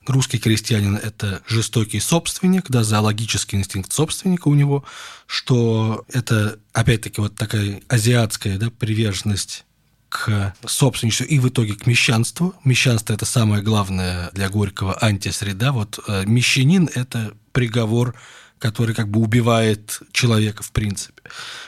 русский 0.06 0.38
крестьянин– 0.38 0.96
это 1.02 1.42
жестокий 1.46 2.00
собственник, 2.00 2.68
да, 2.68 2.84
зоологический 2.84 3.58
инстинкт 3.58 3.92
собственника 3.92 4.48
у 4.48 4.54
него, 4.54 4.84
что 5.26 6.04
это, 6.08 6.58
опять-таки, 6.72 7.20
вот 7.20 7.36
такая 7.36 7.80
азиатская 7.88 8.58
да, 8.58 8.70
приверженность 8.70 9.64
к 10.08 10.54
собственничеству 10.64 11.26
и 11.26 11.38
в 11.38 11.48
итоге 11.48 11.74
к 11.74 11.86
мещанству. 11.86 12.54
Мещанство– 12.64 13.12
это 13.14 13.26
самое 13.26 13.62
главное 13.62 14.30
для 14.32 14.48
Горького 14.48 14.96
антисреда. 15.02 15.72
Вот 15.72 15.98
э, 16.06 16.24
мещанин– 16.24 16.88
это 16.94 17.34
приговор 17.52 18.14
который 18.64 18.94
как 18.94 19.10
бы 19.10 19.20
убивает 19.20 20.00
человека 20.10 20.62
в 20.62 20.72
принципе. 20.72 21.20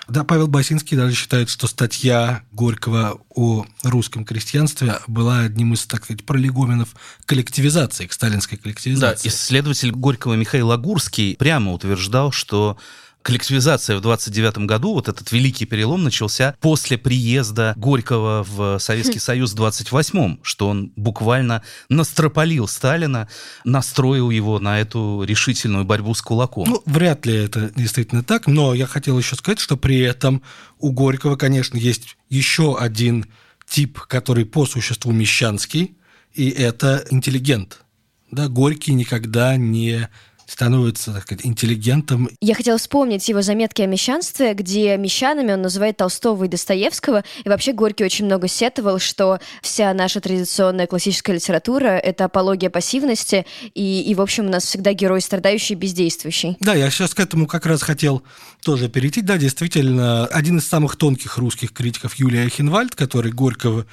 Да, 0.08 0.24
Павел 0.24 0.46
Басинский 0.46 0.96
даже 0.96 1.14
считает, 1.14 1.50
что 1.50 1.66
статья 1.66 2.42
Горького 2.52 3.20
о 3.34 3.66
русском 3.82 4.24
крестьянстве 4.24 4.98
была 5.06 5.40
одним 5.40 5.74
из, 5.74 5.84
так 5.84 6.04
сказать, 6.04 6.24
пролегоменов 6.24 6.88
коллективизации, 7.26 8.06
к 8.06 8.14
сталинской 8.14 8.56
коллективизации. 8.56 9.28
Да, 9.28 9.34
исследователь 9.34 9.90
Горького 9.90 10.36
Михаил 10.36 10.72
Агурский 10.72 11.36
прямо 11.36 11.72
утверждал, 11.72 12.32
что 12.32 12.78
коллективизация 13.26 13.96
в 13.96 14.00
29 14.02 14.58
году, 14.66 14.92
вот 14.94 15.08
этот 15.08 15.32
великий 15.32 15.64
перелом 15.64 16.04
начался 16.04 16.54
после 16.60 16.96
приезда 16.96 17.74
Горького 17.76 18.44
в 18.44 18.78
Советский 18.78 19.18
Союз 19.18 19.52
в 19.52 19.60
28-м, 19.60 20.38
что 20.42 20.68
он 20.68 20.92
буквально 20.94 21.62
настропалил 21.88 22.68
Сталина, 22.68 23.28
настроил 23.64 24.30
его 24.30 24.60
на 24.60 24.80
эту 24.80 25.24
решительную 25.26 25.84
борьбу 25.84 26.14
с 26.14 26.22
кулаком. 26.22 26.68
Ну, 26.68 26.82
вряд 26.86 27.26
ли 27.26 27.34
это 27.34 27.72
действительно 27.74 28.22
так, 28.22 28.46
но 28.46 28.74
я 28.74 28.86
хотел 28.86 29.18
еще 29.18 29.34
сказать, 29.34 29.58
что 29.58 29.76
при 29.76 29.98
этом 29.98 30.40
у 30.78 30.92
Горького, 30.92 31.34
конечно, 31.34 31.76
есть 31.76 32.16
еще 32.30 32.78
один 32.78 33.26
тип, 33.68 33.98
который 34.02 34.44
по 34.44 34.66
существу 34.66 35.10
мещанский, 35.10 35.96
и 36.32 36.48
это 36.48 37.04
интеллигент– 37.10 37.80
Да, 38.30 38.48
Горький 38.48 38.92
никогда 38.92 39.56
не 39.56 40.08
становится, 40.46 41.12
так 41.12 41.22
сказать, 41.22 41.44
интеллигентом. 41.44 42.30
Я 42.40 42.54
хотела 42.54 42.78
вспомнить 42.78 43.28
его 43.28 43.42
заметки 43.42 43.82
о 43.82 43.86
мещанстве, 43.86 44.54
где 44.54 44.96
мещанами 44.96 45.52
он 45.52 45.62
называет 45.62 45.96
Толстого 45.96 46.44
и 46.44 46.48
Достоевского, 46.48 47.24
и 47.44 47.48
вообще 47.48 47.72
Горький 47.72 48.04
очень 48.04 48.26
много 48.26 48.48
сетовал, 48.48 48.98
что 48.98 49.40
вся 49.62 49.92
наша 49.92 50.20
традиционная 50.20 50.86
классическая 50.86 51.34
литература— 51.34 51.88
это 52.02 52.26
апология 52.26 52.70
пассивности, 52.70 53.44
и, 53.74 54.02
и, 54.02 54.14
в 54.14 54.20
общем, 54.20 54.46
у 54.46 54.50
нас 54.50 54.64
всегда 54.64 54.92
герой 54.92 55.20
страдающий 55.20 55.74
бездействующий. 55.74 56.56
Да, 56.60 56.74
я 56.74 56.90
сейчас 56.90 57.14
к 57.14 57.20
этому 57.20 57.46
как 57.46 57.66
раз 57.66 57.82
хотел 57.82 58.22
тоже 58.62 58.88
перейти. 58.88 59.22
Да, 59.22 59.38
действительно, 59.38 60.26
один 60.26 60.58
из 60.58 60.68
самых 60.68 60.96
тонких 60.96 61.38
русских 61.38 61.72
критиков 61.72 62.14
Юлия 62.14 62.48
Хинвальд, 62.48 62.94
который 62.94 63.32
Горького 63.32 63.86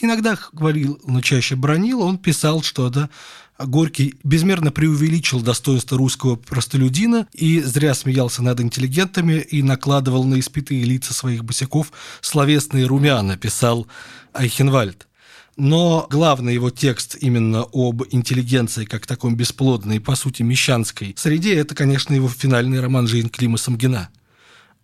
иногда 0.00 0.36
говорил, 0.52 1.00
но 1.04 1.20
чаще 1.20 1.54
бронил, 1.54 2.02
он 2.02 2.18
писал, 2.18 2.62
что 2.62 2.88
да, 2.88 3.08
Горький 3.66 4.14
безмерно 4.24 4.70
преувеличил 4.70 5.40
достоинство 5.40 5.98
русского 5.98 6.36
простолюдина 6.36 7.26
и 7.32 7.60
зря 7.60 7.94
смеялся 7.94 8.42
над 8.42 8.60
интеллигентами 8.60 9.34
и 9.34 9.62
накладывал 9.62 10.24
на 10.24 10.40
испитые 10.40 10.84
лица 10.84 11.14
своих 11.14 11.44
босиков 11.44 11.92
словесные 12.20 12.86
румяна, 12.86 13.36
писал 13.36 13.86
Айхенвальд. 14.32 15.06
Но 15.56 16.06
главный 16.10 16.54
его 16.54 16.70
текст 16.70 17.16
именно 17.20 17.66
об 17.72 18.02
интеллигенции 18.10 18.84
как 18.84 19.06
таком 19.06 19.36
бесплодной, 19.36 20.00
по 20.00 20.14
сути, 20.16 20.42
мещанской 20.42 21.14
среде, 21.18 21.54
это, 21.54 21.74
конечно, 21.74 22.14
его 22.14 22.28
финальный 22.28 22.80
роман 22.80 23.06
«Жизнь 23.06 23.28
Клима 23.28 23.58
Самгина». 23.58 24.08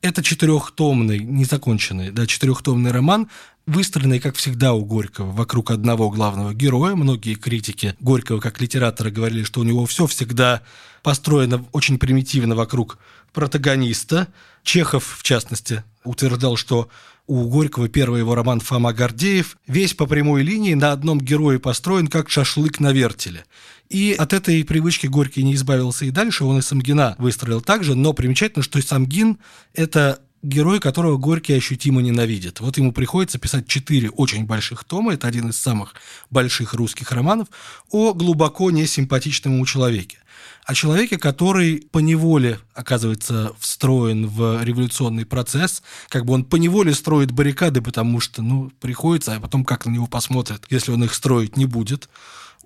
Это 0.01 0.23
четырехтомный, 0.23 1.19
незаконченный, 1.19 2.13
да, 2.13 2.25
четырехтомный 2.25 2.93
роман, 2.93 3.29
выстроенный, 3.67 4.21
как 4.21 4.37
всегда, 4.37 4.73
у 4.73 4.85
Горького 4.85 5.33
вокруг 5.33 5.73
одного 5.73 6.09
главного 6.09 6.55
героя. 6.55 6.95
Многие 6.95 7.35
критики 7.35 7.97
Горького 7.99 8.39
как 8.39 8.61
литератора 8.61 9.11
говорили, 9.11 9.43
что 9.43 9.61
у 9.61 9.65
него 9.65 9.87
все 9.87 10.07
всегда 10.07 10.63
построено 11.03 11.65
очень 11.73 11.99
примитивно 11.99 12.55
вокруг 12.55 12.99
протагониста. 13.33 14.29
Чехов, 14.63 15.17
в 15.19 15.25
частности, 15.25 15.83
утверждал, 16.05 16.57
что 16.57 16.89
у 17.29 17.45
Горького 17.45 17.88
первый 17.88 18.21
его 18.21 18.35
роман 18.35 18.59
«Фома 18.59 18.93
Гордеев» 18.93 19.59
весь 19.67 19.95
по 19.95 20.07
прямой 20.07 20.43
линии 20.43 20.75
на 20.75 20.93
одном 20.93 21.21
герое 21.21 21.59
построен, 21.59 22.09
как 22.09 22.31
шашлык 22.31 22.81
на 22.81 22.91
вертеле. 22.91 23.45
И 23.91 24.17
от 24.19 24.33
этой 24.33 24.64
привычки 24.64 25.07
Горький 25.07 25.45
не 25.45 25.55
избавился 25.55 26.07
и 26.07 26.11
дальше, 26.11 26.45
он 26.45 26.59
и 26.59 26.62
Самгина 26.62 27.14
выстроил 27.19 27.61
также, 27.61 27.95
но 27.95 28.14
примечательно, 28.14 28.62
что 28.62 28.83
Самгин– 28.83 29.38
это 29.75 30.21
герой, 30.42 30.81
которого 30.81 31.16
Горький 31.16 31.55
ощутимо 31.55 32.01
ненавидит. 32.01 32.61
Вот 32.61 32.77
ему 32.77 32.92
приходится 32.92 33.38
писать 33.38 33.66
четыре 33.66 34.11
очень 34.11 34.46
больших 34.46 34.85
тома, 34.85 35.14
это 35.14 35.27
один 35.27 35.51
из 35.51 35.59
самых 35.59 35.94
больших 36.31 36.74
русских 36.74 37.12
романов, 37.12 37.48
о 37.90 38.14
глубоко 38.14 38.70
несимпатичном 38.70 39.55
ему 39.55 39.66
человеке. 39.66 40.18
О 40.64 40.74
человеке, 40.74 41.16
который 41.16 41.88
по 41.90 41.98
неволе 41.98 42.61
оказывается 42.74 43.53
встроен 43.59 44.27
в 44.27 44.62
революционный 44.62 45.24
процесс, 45.24 45.83
как 46.09 46.27
бы 46.27 46.35
он 46.35 46.44
по 46.44 46.57
неволе 46.57 46.92
строит 46.92 47.33
баррикады, 47.33 47.81
потому 47.81 48.20
что, 48.20 48.42
ну, 48.42 48.70
приходится, 48.81 49.35
а 49.35 49.40
потом 49.40 49.64
как 49.64 49.87
на 49.87 49.90
него 49.90 50.07
посмотрят, 50.07 50.64
если 50.68 50.92
он 50.92 51.05
их 51.05 51.14
строить 51.14 51.57
не 51.57 51.64
будет 51.64 52.09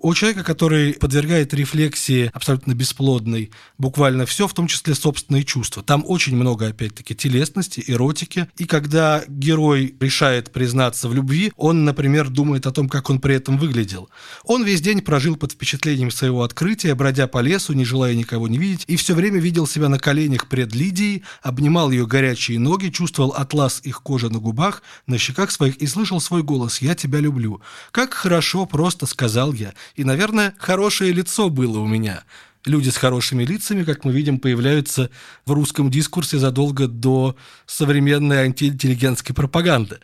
у 0.03 0.13
человека, 0.13 0.43
который 0.43 0.93
подвергает 0.93 1.53
рефлексии 1.53 2.29
абсолютно 2.33 2.73
бесплодной 2.73 3.51
буквально 3.77 4.25
все, 4.25 4.49
в 4.49 4.53
том 4.53 4.67
числе 4.67 4.95
собственные 4.95 5.45
чувства. 5.45 5.81
Там 5.81 6.03
очень 6.05 6.35
много, 6.35 6.67
опять-таки, 6.67 7.15
телесности, 7.15 7.83
эротики. 7.87 8.47
И 8.57 8.65
когда 8.65 9.23
герой 9.29 9.95
решает 9.99 10.51
признаться 10.51 11.07
в 11.07 11.13
любви, 11.15 11.53
он, 11.55 11.85
например, 11.85 12.29
думает 12.29 12.67
о 12.67 12.71
том, 12.71 12.89
как 12.89 13.09
он 13.09 13.19
при 13.19 13.35
этом 13.35 13.57
выглядел. 13.57 14.09
Он 14.43 14.65
весь 14.65 14.81
день 14.81 15.01
прожил 15.01 15.37
под 15.37 15.53
впечатлением 15.53 16.11
своего 16.11 16.43
открытия, 16.43 16.95
бродя 16.95 17.27
по 17.27 17.39
лесу, 17.39 17.71
не 17.71 17.85
желая 17.85 18.13
никого 18.13 18.49
не 18.49 18.57
видеть, 18.57 18.83
и 18.87 18.97
все 18.97 19.13
время 19.15 19.39
видел 19.39 19.65
себя 19.65 19.87
на 19.87 19.99
коленях 19.99 20.49
пред 20.49 20.75
Лидией, 20.75 21.23
обнимал 21.41 21.91
ее 21.91 22.05
горячие 22.05 22.59
ноги, 22.59 22.89
чувствовал 22.89 23.29
атлас 23.31 23.79
их 23.83 24.01
кожи 24.01 24.29
на 24.29 24.39
губах, 24.39 24.83
на 25.07 25.17
щеках 25.17 25.49
своих 25.49 25.77
и 25.77 25.87
слышал 25.87 26.19
свой 26.19 26.43
голос 26.43 26.81
«Я 26.81 26.93
тебя 26.93 27.19
люблю». 27.19 27.61
«Как 27.91 28.13
хорошо», 28.13 28.65
просто 28.65 29.05
сказал 29.05 29.53
я, 29.53 29.73
и, 29.95 30.03
наверное, 30.03 30.53
хорошее 30.57 31.11
лицо 31.11 31.49
было 31.49 31.79
у 31.79 31.87
меня. 31.87 32.23
Люди 32.65 32.89
с 32.89 32.97
хорошими 32.97 33.43
лицами, 33.43 33.83
как 33.83 34.05
мы 34.05 34.13
видим, 34.13 34.39
появляются 34.39 35.09
в 35.45 35.51
русском 35.51 35.91
дискурсе 35.91 36.37
задолго 36.37 36.87
до 36.87 37.35
современной 37.65 38.43
антиинтеллигентской 38.43 39.35
пропаганды. 39.35 39.99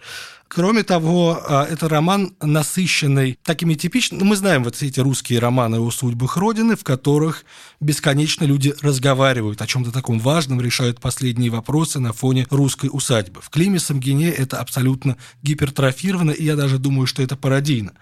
Кроме 0.50 0.82
того, 0.82 1.40
а, 1.48 1.66
это 1.66 1.88
роман, 1.88 2.36
насыщенный 2.42 3.38
такими 3.44 3.76
типичными... 3.76 4.24
Мы 4.24 4.36
знаем 4.36 4.64
вот 4.64 4.82
эти 4.82 5.00
русские 5.00 5.38
романы 5.38 5.80
о 5.80 5.92
судьбах 5.92 6.38
Родины, 6.38 6.76
в 6.76 6.84
которых 6.84 7.46
бесконечно 7.80 8.46
люди 8.46 8.74
разговаривают 8.82 9.62
о 9.62 9.68
чем-то 9.68 9.92
таком 9.92 10.20
важном, 10.20 10.60
решают 10.60 11.00
последние 11.00 11.52
вопросы 11.52 12.00
на 12.00 12.14
фоне 12.14 12.48
русской 12.50 12.90
усадьбы. 12.92 13.42
В 13.42 13.52
Климе 13.52 13.80
Самгине 13.80 14.32
это 14.32 14.60
абсолютно 14.60 15.18
гипертрофировано, 15.44 16.32
и 16.32 16.44
я 16.44 16.56
даже 16.56 16.80
думаю, 16.80 17.06
что 17.06 17.22
это 17.22 17.36
пародийно. 17.36 17.94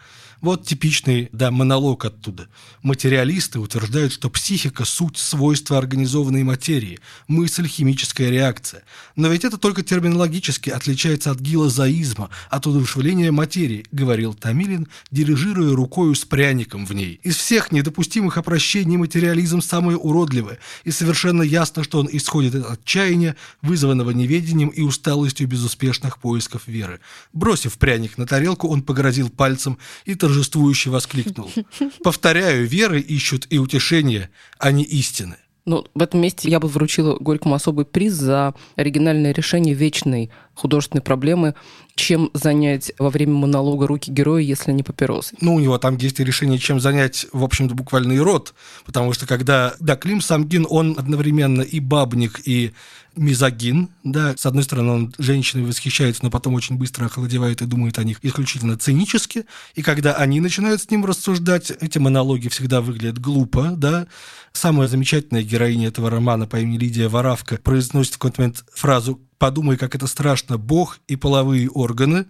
Вот 0.41 0.65
типичный, 0.65 1.29
да, 1.31 1.51
монолог 1.51 2.05
оттуда. 2.05 2.47
Материалисты 2.81 3.59
утверждают, 3.59 4.13
что 4.13 4.29
психика– 4.29 4.85
суть 4.85 5.17
свойства 5.17 5.77
организованной 5.77 6.43
материи, 6.43 6.99
мысль– 7.27 7.67
химическая 7.67 8.29
реакция. 8.29 8.83
Но 9.15 9.27
ведь 9.29 9.43
это 9.43 9.57
только 9.57 9.83
терминологически 9.83 10.69
отличается 10.69 11.31
от 11.31 11.39
гилозаизма, 11.39 12.29
от 12.49 12.67
удушевления 12.67 13.31
материи, 13.31 13.85
говорил 13.91 14.33
Томилин, 14.33 14.87
дирижируя 15.11 15.75
рукою 15.75 16.15
с 16.15 16.25
пряником 16.25 16.85
в 16.85 16.93
ней. 16.93 17.19
Из 17.23 17.35
всех 17.35 17.71
недопустимых 17.71 18.37
опрощений 18.37 18.97
материализм 18.97 19.61
самое 19.61 19.97
уродливое, 19.97 20.59
и 20.83 20.91
совершенно 20.91 21.41
ясно, 21.41 21.83
что 21.83 21.99
он 21.99 22.07
исходит 22.11 22.55
от 22.55 22.79
отчаяния, 22.87 23.35
вызванного 23.61 24.11
неведением 24.11 24.69
и 24.69 24.81
усталостью 24.81 25.47
безуспешных 25.47 26.19
поисков 26.19 26.67
веры. 26.67 26.99
Бросив 27.33 27.77
пряник 27.77 28.17
на 28.17 28.25
тарелку, 28.25 28.67
он 28.67 28.81
погрозил 28.81 29.29
пальцем 29.29 29.77
и 30.05 30.15
торжествующе 30.27 30.89
воскликнул. 30.89 31.49
«Повторяю, 32.03 32.67
веры 32.67 32.99
ищут 32.99 33.47
и 33.49 33.57
утешения, 33.59 34.29
а 34.59 34.71
не 34.71 34.83
истины». 34.83 35.37
Ну, 35.65 35.85
в 35.93 36.01
этом 36.01 36.21
месте 36.21 36.49
я 36.49 36.61
бы 36.61 36.69
вручила 36.69 37.17
Горькому 37.19 37.55
особый 37.55 37.85
приз 37.85 38.13
за 38.13 38.53
оригинальное 38.77 39.33
решение 39.33 39.73
вечной 39.73 40.31
художественной 40.53 41.01
проблемы, 41.01 41.55
чем 41.95 42.29
занять 42.33 42.93
во 42.97 43.09
время 43.09 43.33
монолога 43.33 43.85
руки 43.85 44.09
героя, 44.09 44.41
если 44.41 44.71
не 44.71 44.83
папиросы. 44.83 45.35
Ну, 45.41 45.55
у 45.55 45.59
него 45.59 45.77
там 45.77 45.97
есть 45.97 46.21
и 46.21 46.23
решение, 46.23 46.57
чем 46.57 46.79
занять, 46.79 47.27
в 47.33 47.43
общем-то, 47.43 47.75
буквально 47.75 48.13
и 48.13 48.19
рот, 48.19 48.53
потому 48.85 49.11
что 49.11 49.27
когда, 49.27 49.73
да, 49.81 49.97
Клим 49.97 50.21
Самгин, 50.21 50.65
он 50.69 50.95
одновременно 50.97 51.61
и 51.61 51.81
бабник, 51.81 52.39
и 52.45 52.71
мизогин, 53.17 53.89
да, 54.03 54.35
с 54.37 54.45
одной 54.45 54.63
стороны, 54.63 54.91
он 54.91 55.13
женщинами 55.17 55.65
восхищается, 55.65 56.23
но 56.23 56.29
потом 56.29 56.53
очень 56.53 56.77
быстро 56.77 57.05
охладевает 57.05 57.61
и 57.61 57.65
думает 57.65 57.99
о 57.99 58.03
них 58.03 58.19
исключительно 58.21 58.77
цинически, 58.77 59.45
и 59.75 59.81
когда 59.81 60.13
они 60.13 60.39
начинают 60.39 60.81
с 60.81 60.89
ним 60.89 61.05
рассуждать, 61.05 61.71
эти 61.81 61.97
монологи 61.97 62.47
всегда 62.47 62.81
выглядят 62.81 63.19
глупо, 63.19 63.73
да, 63.75 64.07
самая 64.53 64.87
замечательная 64.87 65.43
героиня 65.43 65.87
этого 65.87 66.09
романа 66.09 66.47
по 66.47 66.59
имени 66.59 66.77
Лидия 66.77 67.07
Воравка 67.07 67.57
произносит 67.57 68.13
в 68.13 68.17
какой-то 68.17 68.41
момент 68.41 68.63
фразу 68.73 69.19
«подумай, 69.37 69.77
как 69.77 69.95
это 69.95 70.07
страшно, 70.07 70.57
Бог 70.57 70.99
и 71.07 71.15
половые 71.15 71.69
органы», 71.69 72.25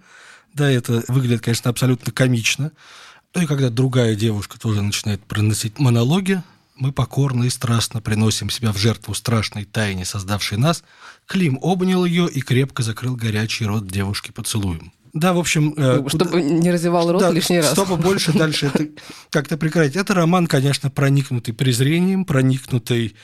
да, 0.53 0.71
это 0.71 1.03
выглядит, 1.07 1.41
конечно, 1.41 1.69
абсолютно 1.69 2.11
комично, 2.11 2.71
ну 3.35 3.41
и 3.41 3.45
когда 3.45 3.69
другая 3.69 4.15
девушка 4.15 4.59
тоже 4.59 4.81
начинает 4.81 5.23
проносить 5.23 5.77
монологи, 5.77 6.41
мы 6.77 6.91
покорно 6.91 7.43
и 7.43 7.49
страстно 7.49 8.01
приносим 8.01 8.49
себя 8.49 8.71
в 8.71 8.77
жертву 8.77 9.13
страшной 9.13 9.65
тайне, 9.65 10.05
создавшей 10.05 10.57
нас, 10.57 10.83
Клим 11.25 11.59
обнял 11.61 12.05
ее 12.05 12.29
и 12.29 12.41
крепко 12.41 12.83
закрыл 12.83 13.15
горячий 13.15 13.65
рот 13.65 13.87
девушки 13.87 14.31
поцелуем. 14.31 14.93
Да, 15.13 15.33
в 15.33 15.39
общем... 15.39 15.73
Э, 15.77 16.03
чтобы 16.07 16.31
куда... 16.31 16.41
не 16.41 16.71
развивал 16.71 17.11
рот 17.11 17.21
да, 17.21 17.31
лишний 17.31 17.59
раз. 17.59 17.71
Чтобы 17.71 17.97
больше 17.97 18.33
дальше 18.33 18.67
это 18.67 18.87
как-то 19.29 19.57
прекратить. 19.57 19.95
Это 19.95 20.13
роман, 20.13 20.47
конечно, 20.47 20.89
проникнутый 20.89 21.53
презрением, 21.53 22.25
проникнутый 22.25 23.15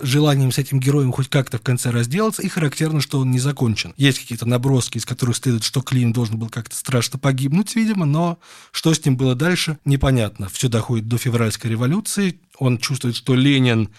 желанием 0.00 0.52
с 0.52 0.58
этим 0.58 0.80
героем 0.80 1.12
хоть 1.12 1.28
как-то 1.28 1.58
в 1.58 1.62
конце 1.62 1.90
разделаться, 1.90 2.42
и 2.42 2.48
характерно, 2.48 3.00
что 3.00 3.18
он 3.20 3.30
не 3.30 3.38
закончен. 3.38 3.94
Есть 3.96 4.20
какие-то 4.20 4.46
наброски, 4.46 4.98
из 4.98 5.04
которых 5.04 5.36
следует, 5.36 5.64
что 5.64 5.80
Клим 5.80 6.12
должен 6.12 6.38
был 6.38 6.48
как-то 6.48 6.76
страшно 6.76 7.18
погибнуть, 7.18 7.74
видимо, 7.76 8.06
но 8.06 8.38
что 8.72 8.92
с 8.92 9.04
ним 9.04 9.16
было 9.16 9.34
дальше, 9.34 9.78
непонятно. 9.84 10.48
Все 10.48 10.68
доходит 10.68 11.08
до 11.08 11.18
февральской 11.18 11.70
революции, 11.70 12.40
он 12.58 12.78
чувствует, 12.78 13.16
что 13.16 13.34
Ленин 13.34 13.90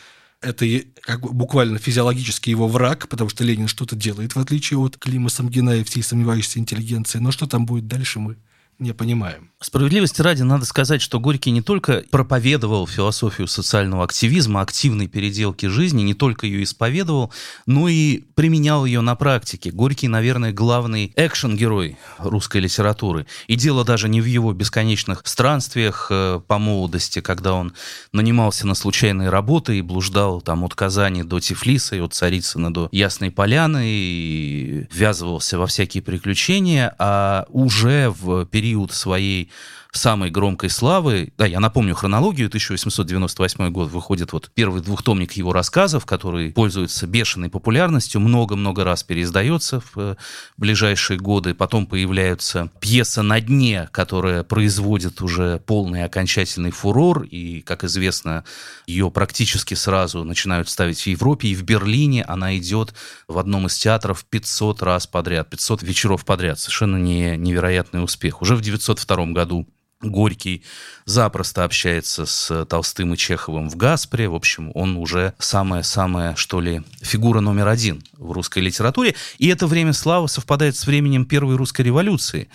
это 0.41 0.65
как 1.01 1.21
бы 1.21 1.33
буквально 1.33 1.79
физиологически 1.79 2.49
его 2.49 2.67
враг, 2.67 3.09
потому 3.09 3.29
что 3.29 3.43
Ленин 3.43 3.67
что-то 3.67 3.95
делает, 3.95 4.35
в 4.35 4.39
отличие 4.39 4.79
от 4.79 4.97
Клима 4.97 5.29
Самгина 5.29 5.71
и 5.71 5.83
всей 5.83 6.01
сомневающейся 6.01 6.59
интеллигенции. 6.59 7.19
Но 7.19 7.31
что 7.31 7.45
там 7.45 7.65
будет 7.65 7.87
дальше, 7.87 8.19
мы 8.19 8.37
не 8.79 8.93
понимаем. 8.93 9.49
Справедливости 9.61 10.21
ради 10.21 10.41
надо 10.41 10.63
сказать, 10.63 11.01
что 11.01 11.19
Горький 11.19 11.51
не 11.51 11.61
только 11.61 12.05
проповедовал 12.09 12.87
философию 12.87 13.45
социального 13.49 14.05
активизма, 14.05 14.61
активной 14.61 15.07
переделки 15.07 15.65
жизни, 15.65 16.01
не 16.01 16.13
только 16.13 16.47
ее 16.47 16.63
исповедовал, 16.63 17.33
но 17.65 17.89
и 17.89 18.19
применял 18.35 18.85
ее 18.85 19.01
на 19.01 19.15
практике. 19.15 19.71
Горький, 19.71 20.07
наверное, 20.07 20.53
главный 20.53 21.11
экшен-герой 21.17 21.97
русской 22.19 22.61
литературы. 22.61 23.27
И 23.47 23.55
дело 23.55 23.83
даже 23.83 24.07
не 24.07 24.21
в 24.21 24.25
его 24.25 24.53
бесконечных 24.53 25.23
странствиях 25.25 26.07
э, 26.09 26.39
по 26.47 26.57
молодости, 26.57 27.19
когда 27.19 27.53
он 27.53 27.73
нанимался 28.13 28.65
на 28.65 28.75
случайные 28.75 29.27
работы 29.27 29.77
и 29.77 29.81
блуждал 29.81 30.39
там 30.39 30.63
от 30.63 30.73
Казани 30.73 31.23
до 31.23 31.41
Тифлиса, 31.41 31.97
и 31.97 31.99
от 31.99 32.13
Царицына 32.13 32.73
до 32.73 32.87
Ясной 32.93 33.29
Поляны, 33.29 33.83
и 33.85 34.87
ввязывался 34.89 35.59
во 35.59 35.67
всякие 35.67 36.01
приключения, 36.01 36.95
а 36.97 37.45
уже 37.49 38.09
в 38.09 38.45
период 38.45 38.68
своей 38.91 39.49
самой 39.91 40.29
громкой 40.29 40.69
славы, 40.69 41.33
да, 41.37 41.45
я 41.45 41.59
напомню 41.59 41.95
хронологию, 41.95 42.47
1898 42.47 43.69
год 43.71 43.89
выходит 43.89 44.33
вот 44.33 44.51
первый 44.53 44.81
двухтомник 44.81 45.33
его 45.33 45.51
рассказов, 45.51 46.05
который 46.05 46.51
пользуется 46.51 47.07
бешеной 47.07 47.49
популярностью, 47.49 48.21
много-много 48.21 48.83
раз 48.83 49.03
переиздается 49.03 49.79
в 49.79 49.97
э, 49.97 50.15
ближайшие 50.57 51.19
годы, 51.19 51.55
потом 51.55 51.87
появляется 51.87 52.69
пьеса 52.79 53.23
«На 53.23 53.41
дне», 53.41 53.89
которая 53.91 54.43
производит 54.43 55.21
уже 55.21 55.59
полный 55.65 56.03
окончательный 56.03 56.71
фурор, 56.71 57.23
и, 57.23 57.61
как 57.61 57.83
известно, 57.83 58.43
ее 58.85 59.09
практически 59.09 59.73
сразу 59.73 60.23
начинают 60.23 60.69
ставить 60.69 61.01
в 61.01 61.07
Европе, 61.07 61.47
и 61.49 61.55
в 61.55 61.63
Берлине. 61.63 62.23
Она 62.23 62.57
идет 62.57 62.93
в 63.27 63.37
одном 63.37 63.67
из 63.67 63.77
театров 63.77 64.23
500 64.25 64.83
раз 64.83 65.07
подряд, 65.07 65.49
500 65.49 65.81
вечеров 65.81 66.25
подряд, 66.25 66.59
совершенно 66.59 66.97
не, 66.97 67.37
невероятный 67.37 68.03
успех. 68.03 68.41
Уже 68.41 68.55
в 68.55 68.61
902 68.61 69.25
году 69.27 69.67
Горький 70.01 70.63
запросто 71.03 71.65
общается 71.65 72.25
с 72.25 72.65
Толстым 72.65 73.13
и 73.13 73.17
Чеховым 73.17 73.69
в 73.69 73.75
«Гаспре». 73.75 74.29
В 74.29 74.35
общем, 74.35 74.71
он 74.73 74.95
уже 74.95 75.33
самая-самая, 75.39 76.35
что 76.35 76.61
ли, 76.61 76.83
фигура 77.01 77.41
номер 77.41 77.67
один 77.67 78.01
в 78.13 78.31
русской 78.31 78.59
литературе. 78.59 79.15
И 79.39 79.47
это 79.47 79.67
время 79.67 79.91
славы 79.91 80.29
совпадает 80.29 80.77
с 80.77 80.87
временем 80.87 81.25
Первой 81.25 81.57
русской 81.57 81.81
революции 81.81 82.49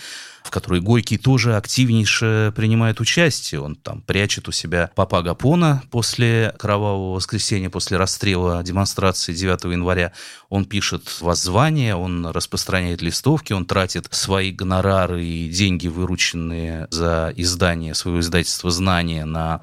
в 0.45 0.51
которой 0.51 0.81
Горький 0.81 1.17
тоже 1.17 1.57
активнейше 1.57 2.53
принимает 2.55 3.01
участие. 3.01 3.63
Он 3.63 3.75
там 3.75 4.03
прячет 4.03 4.47
у 4.47 4.53
себя 4.53 4.91
папа 4.95 5.23
Гапона 5.23 5.83
после 5.91 6.55
кровавого 6.59 7.15
воскресенья, 7.15 7.71
после 7.71 7.97
расстрела 7.97 8.63
демонстрации 8.63 9.33
9 9.33 9.65
января. 9.65 10.13
Он 10.51 10.67
пишет 10.67 11.23
воззвания, 11.23 11.97
он 11.97 12.27
распространяет 12.27 13.01
листовки, 13.01 13.55
он 13.55 13.65
тратит 13.65 14.07
свои 14.11 14.53
гонорары 14.53 15.25
и 15.25 15.49
деньги, 15.49 15.89
вырученные 15.89 16.89
за 16.91 17.33
издание 17.35 17.95
своего 17.95 18.21
издательства 18.21 18.71
«Знания» 18.71 19.25
на 19.25 19.63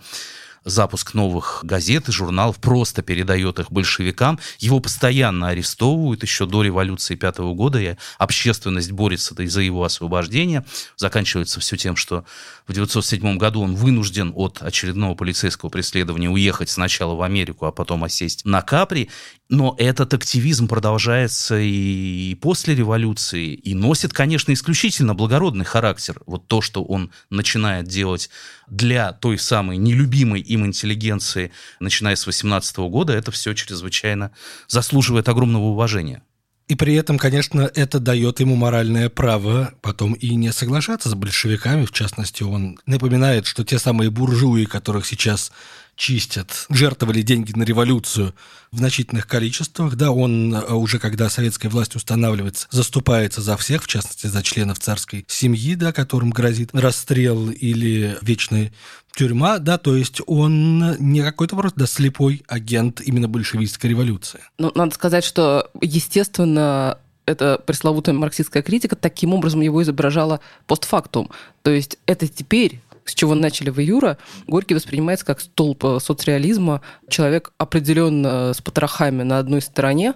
запуск 0.64 1.14
новых 1.14 1.62
газет 1.64 2.10
и 2.10 2.12
журналов, 2.12 2.58
просто 2.58 3.02
передает 3.02 3.60
их 3.60 3.72
большевикам. 3.72 4.40
Его 4.60 4.80
постоянно 4.80 5.50
арестовывают 5.50 6.24
еще 6.24 6.46
до 6.46 6.62
революции 6.62 7.16
пятого 7.16 7.54
года, 7.54 7.80
и 7.80 7.96
общественность 8.18 8.92
борется 8.92 9.36
за 9.38 9.62
его 9.62 9.84
освобождение. 9.84 10.66
Заканчивается 10.98 11.60
все 11.60 11.78
тем, 11.78 11.96
что 11.96 12.26
в 12.66 12.72
1907 12.72 13.38
году 13.38 13.62
он 13.62 13.76
вынужден 13.76 14.34
от 14.36 14.62
очередного 14.62 15.16
полицейского 15.16 15.70
преследования 15.70 16.30
уехать 16.30 16.70
сначала 16.70 17.16
в 17.16 17.22
Америку, 17.22 17.66
а 17.66 17.72
потом 17.72 18.04
осесть 18.04 18.46
на 18.46 18.62
Капри. 18.62 19.10
Но 19.52 19.76
этот 19.78 20.14
активизм 20.14 20.70
продолжается 20.70 21.60
и 21.60 22.36
после 22.36 22.74
революции, 22.74 23.54
и 23.54 23.74
носит, 23.74 24.14
конечно, 24.14 24.54
исключительно 24.54 25.14
благородный 25.14 25.66
характер. 25.66 26.22
Вот 26.26 26.48
то, 26.48 26.62
что 26.62 26.82
он 26.86 27.12
начинает 27.30 27.86
делать 27.86 28.30
для 28.70 29.12
той 29.12 29.38
самой 29.38 29.76
нелюбимой 29.76 30.40
им 30.40 30.66
интеллигенции, 30.66 31.52
начиная 31.82 32.16
с 32.16 32.26
18 32.26 32.78
года, 32.78 33.12
это 33.12 33.32
все 33.32 33.54
чрезвычайно 33.54 34.32
заслуживает 34.70 35.28
огромного 35.28 35.66
уважения. 35.66 36.24
И 36.72 36.76
при 36.76 36.94
этом, 36.94 37.18
конечно, 37.18 37.70
это 37.76 38.00
дает 38.00 38.40
ему 38.40 38.56
моральное 38.56 39.10
право 39.10 39.74
потом 39.82 40.14
и 40.14 40.36
не 40.36 40.54
соглашаться 40.54 41.10
с 41.10 41.16
большевиками. 41.16 41.84
В 41.84 41.92
частности, 41.92 42.44
он 42.44 42.80
напоминает, 42.86 43.46
что 43.46 43.66
те 43.66 43.78
самые 43.78 44.10
буржуи, 44.10 44.64
которых 44.64 45.06
сейчас 45.06 45.52
чистят, 45.96 46.66
жертвовали 46.70 47.22
деньги 47.22 47.52
на 47.54 47.64
революцию 47.64 48.34
в 48.72 48.78
значительных 48.78 49.28
количествах. 49.28 49.96
Да, 49.96 50.12
он 50.12 50.54
э, 50.54 50.74
уже, 50.74 51.00
когда 51.00 51.30
советская 51.30 51.70
власть 51.70 51.96
устанавливается, 51.96 52.68
заступается 52.72 53.42
за 53.42 53.58
всех, 53.58 53.84
в 53.84 53.88
частности, 53.88 54.28
за 54.28 54.42
членов 54.42 54.80
царской 54.80 55.26
семьи, 55.28 55.76
да, 55.76 55.92
которым 55.92 56.32
грозит 56.32 56.70
расстрел 56.74 57.50
или 57.52 58.18
вечная 58.22 58.72
тюрьма, 59.16 59.60
да, 59.60 59.78
то 59.78 59.96
есть 59.96 60.22
он 60.26 60.96
не 61.00 61.22
какой-то 61.22 61.56
просто 61.56 61.80
да, 61.80 61.86
слепой 61.86 62.44
агент 62.48 63.02
именно 63.02 63.28
большевистской 63.28 63.90
революции. 63.90 64.40
Ну, 64.58 64.72
надо 64.74 64.96
сказать, 64.96 65.24
что, 65.24 65.70
естественно, 65.82 66.98
эта 67.26 67.62
пресловутая 67.64 68.16
марксистская 68.16 68.64
критика 68.64 68.96
таким 68.96 69.34
образом 69.34 69.62
его 69.62 69.84
изображала 69.84 70.40
постфактум. 70.66 71.30
То 71.62 71.72
есть 71.72 71.98
это 72.06 72.28
теперь 72.28 72.82
с 73.06 73.14
чего 73.14 73.36
начали 73.36 73.70
в 73.70 73.80
Июра, 73.80 74.18
Горький 74.48 74.76
воспринимается 74.76 75.26
как 75.26 75.42
столб 75.42 75.84
э, 75.86 76.00
соцреализма, 76.00 76.82
человек 77.10 77.54
определенно 77.58 78.54
с 78.54 78.62
потрохами 78.62 79.24
на 79.24 79.40
одной 79.40 79.62
стороне, 79.62 80.14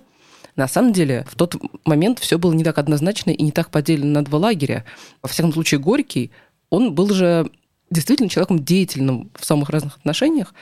на 0.56 0.68
самом 0.68 0.94
деле, 0.94 1.26
в 1.30 1.36
тот 1.36 1.56
момент 1.84 2.20
все 2.20 2.38
было 2.38 2.54
не 2.54 2.64
так 2.64 2.78
однозначно 2.78 3.32
и 3.32 3.44
не 3.44 3.52
так 3.52 3.72
поделено 3.72 4.20
на 4.20 4.24
два 4.24 4.40
лагеря. 4.40 4.86
Во 5.22 5.28
всяком 5.28 5.52
случае, 5.52 5.82
Горький, 5.82 6.32
он 6.70 6.96
был 6.96 7.10
же 7.10 7.50
действительно 7.90 8.30
человеком 8.30 8.64
деятельным 8.64 9.32
в 9.38 9.46
самых 9.46 9.70
разных 9.70 9.98
отношениях, 9.98 10.54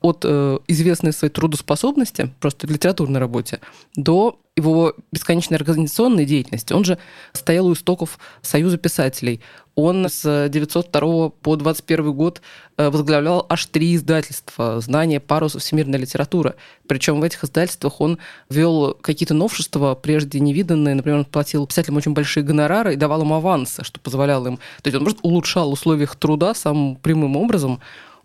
от 0.00 0.24
э, 0.24 0.58
известной 0.68 1.12
своей 1.12 1.32
трудоспособности, 1.32 2.32
просто 2.40 2.66
литературной 2.66 3.20
работе, 3.20 3.60
до 3.96 4.38
его 4.56 4.94
бесконечной 5.12 5.56
организационной 5.56 6.24
деятельности. 6.24 6.72
Он 6.72 6.84
же 6.84 6.98
стоял 7.32 7.66
у 7.66 7.72
истоков 7.72 8.18
Союза 8.42 8.76
писателей. 8.76 9.40
Он 9.74 10.08
с 10.08 10.48
902 10.48 11.28
по 11.28 11.56
21 11.56 12.12
год 12.12 12.42
э, 12.76 12.90
возглавлял 12.90 13.46
аж 13.48 13.66
три 13.66 13.94
издательства 13.94 14.80
«Знание», 14.80 15.20
«Парус», 15.20 15.54
«Всемирная 15.54 16.00
литература». 16.00 16.56
Причем 16.88 17.20
в 17.20 17.22
этих 17.22 17.44
издательствах 17.44 18.00
он 18.00 18.18
вел 18.50 18.94
какие-то 19.00 19.34
новшества, 19.34 19.94
прежде 19.94 20.40
невиданные. 20.40 20.96
Например, 20.96 21.18
он 21.20 21.24
платил 21.24 21.66
писателям 21.66 21.96
очень 21.96 22.12
большие 22.12 22.42
гонорары 22.42 22.94
и 22.94 22.96
давал 22.96 23.22
им 23.22 23.32
авансы, 23.32 23.84
что 23.84 24.00
позволяло 24.00 24.48
им... 24.48 24.56
То 24.82 24.88
есть 24.88 24.96
он 24.96 25.04
просто 25.04 25.20
улучшал 25.22 25.70
условия 25.72 26.04
их 26.04 26.16
труда 26.16 26.54
самым 26.54 26.96
прямым 26.96 27.36
образом 27.36 27.80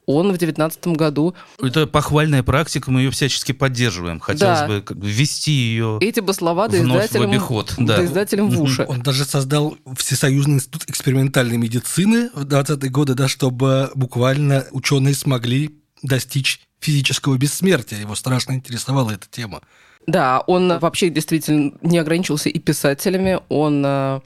он 0.05 0.27
в 0.27 0.37
2019 0.37 0.87
году... 0.87 1.33
Это 1.61 1.87
похвальная 1.87 2.43
практика, 2.43 2.91
мы 2.91 3.01
ее 3.01 3.11
всячески 3.11 3.51
поддерживаем. 3.51 4.19
Хотелось 4.19 4.59
да. 4.59 4.67
бы 4.67 4.81
как 4.81 4.97
бы 4.97 5.09
ввести 5.09 5.51
ее 5.51 5.97
Эти 6.01 6.19
бы 6.19 6.33
слова 6.33 6.67
до 6.67 6.81
издателям, 6.81 7.29
в 7.29 7.29
обиход. 7.31 7.73
Да. 7.77 7.97
До 7.97 8.05
издателям 8.05 8.49
в 8.49 8.61
уши. 8.61 8.85
Он 8.87 9.01
даже 9.01 9.25
создал 9.25 9.77
Всесоюзный 9.97 10.55
институт 10.55 10.83
экспериментальной 10.87 11.57
медицины 11.57 12.29
в 12.33 12.45
20-е 12.45 12.89
годы, 12.89 13.13
да, 13.13 13.27
чтобы 13.27 13.91
буквально 13.95 14.65
ученые 14.71 15.15
смогли 15.15 15.79
достичь 16.01 16.61
физического 16.79 17.37
бессмертия. 17.37 17.99
Его 17.99 18.15
страшно 18.15 18.53
интересовала 18.53 19.11
эта 19.11 19.27
тема. 19.29 19.61
Да, 20.05 20.43
он 20.47 20.79
вообще 20.79 21.09
действительно 21.09 21.73
не 21.81 21.97
ограничился 21.97 22.49
и 22.49 22.59
писателями. 22.59 23.39
Он 23.49 23.83
э, 23.85 24.19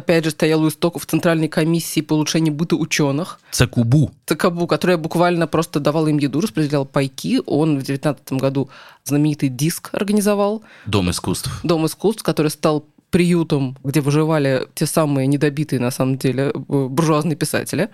опять 0.00 0.24
же, 0.24 0.30
стоял 0.30 0.62
у 0.62 0.68
истоков 0.68 1.06
Центральной 1.06 1.48
комиссии 1.48 2.00
по 2.00 2.14
улучшению 2.14 2.54
быта 2.54 2.76
ученых. 2.76 3.40
ЦКУБУ. 3.52 4.10
ЦКБУ, 4.26 4.66
которая 4.66 4.96
буквально 4.96 5.46
просто 5.46 5.80
давала 5.80 6.08
им 6.08 6.18
еду, 6.18 6.40
распределяла 6.40 6.84
пайки. 6.84 7.40
Он 7.46 7.78
в 7.78 7.84
2019 7.84 8.32
году 8.32 8.68
знаменитый 9.04 9.48
диск 9.48 9.90
организовал. 9.92 10.62
Дом 10.86 11.10
искусств. 11.10 11.50
Дом 11.62 11.86
искусств, 11.86 12.22
который 12.22 12.50
стал 12.50 12.84
приютом, 13.10 13.76
где 13.82 14.00
выживали 14.00 14.68
те 14.74 14.86
самые 14.86 15.26
недобитые, 15.26 15.80
на 15.80 15.90
самом 15.90 16.16
деле, 16.18 16.52
буржуазные 16.54 17.36
писатели 17.36 17.90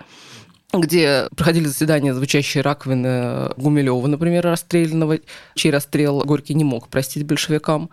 где 0.73 1.29
проходили 1.37 1.67
заседания 1.67 2.13
звучащие 2.13 2.63
раковины 2.63 3.51
Гумилева, 3.57 4.07
например, 4.07 4.45
расстрелянного, 4.45 5.21
чей 5.55 5.71
расстрел 5.71 6.23
Горький 6.23 6.55
не 6.55 6.65
мог 6.65 6.89
простить 6.89 7.25
большевикам. 7.25 7.89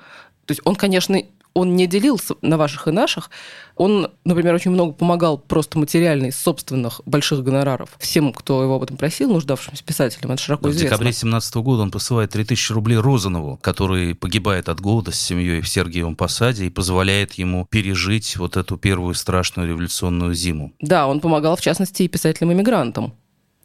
То 0.45 0.51
есть 0.51 0.61
он, 0.65 0.75
конечно, 0.75 1.21
он 1.53 1.75
не 1.75 1.87
делился 1.87 2.35
на 2.41 2.57
ваших 2.57 2.87
и 2.87 2.91
наших. 2.91 3.29
Он, 3.75 4.11
например, 4.23 4.53
очень 4.53 4.71
много 4.71 4.93
помогал 4.93 5.37
просто 5.37 5.77
материально 5.79 6.27
из 6.27 6.37
собственных 6.37 7.01
больших 7.05 7.43
гонораров 7.43 7.89
всем, 7.99 8.33
кто 8.33 8.63
его 8.63 8.75
об 8.75 8.83
этом 8.83 8.97
просил, 8.97 9.31
нуждавшимся 9.31 9.83
писателям. 9.83 10.31
Это 10.31 10.41
широко 10.41 10.69
известно. 10.69 10.87
В 10.87 10.89
декабре 10.89 11.05
2017 11.07 11.55
года 11.55 11.83
он 11.83 11.91
посылает 11.91 12.31
3000 12.31 12.71
рублей 12.71 12.97
Розанову, 12.97 13.57
который 13.61 14.15
погибает 14.15 14.69
от 14.69 14.79
голода 14.79 15.11
с 15.11 15.19
семьей 15.19 15.61
в 15.61 15.69
Сергиевом 15.69 16.15
Посаде 16.15 16.65
и 16.65 16.69
позволяет 16.69 17.33
ему 17.33 17.65
пережить 17.65 18.35
вот 18.37 18.57
эту 18.57 18.77
первую 18.77 19.13
страшную 19.13 19.69
революционную 19.69 20.33
зиму. 20.33 20.73
Да, 20.79 21.07
он 21.07 21.19
помогал, 21.19 21.55
в 21.55 21.61
частности, 21.61 22.03
и 22.03 22.07
писателям-иммигрантам. 22.07 23.13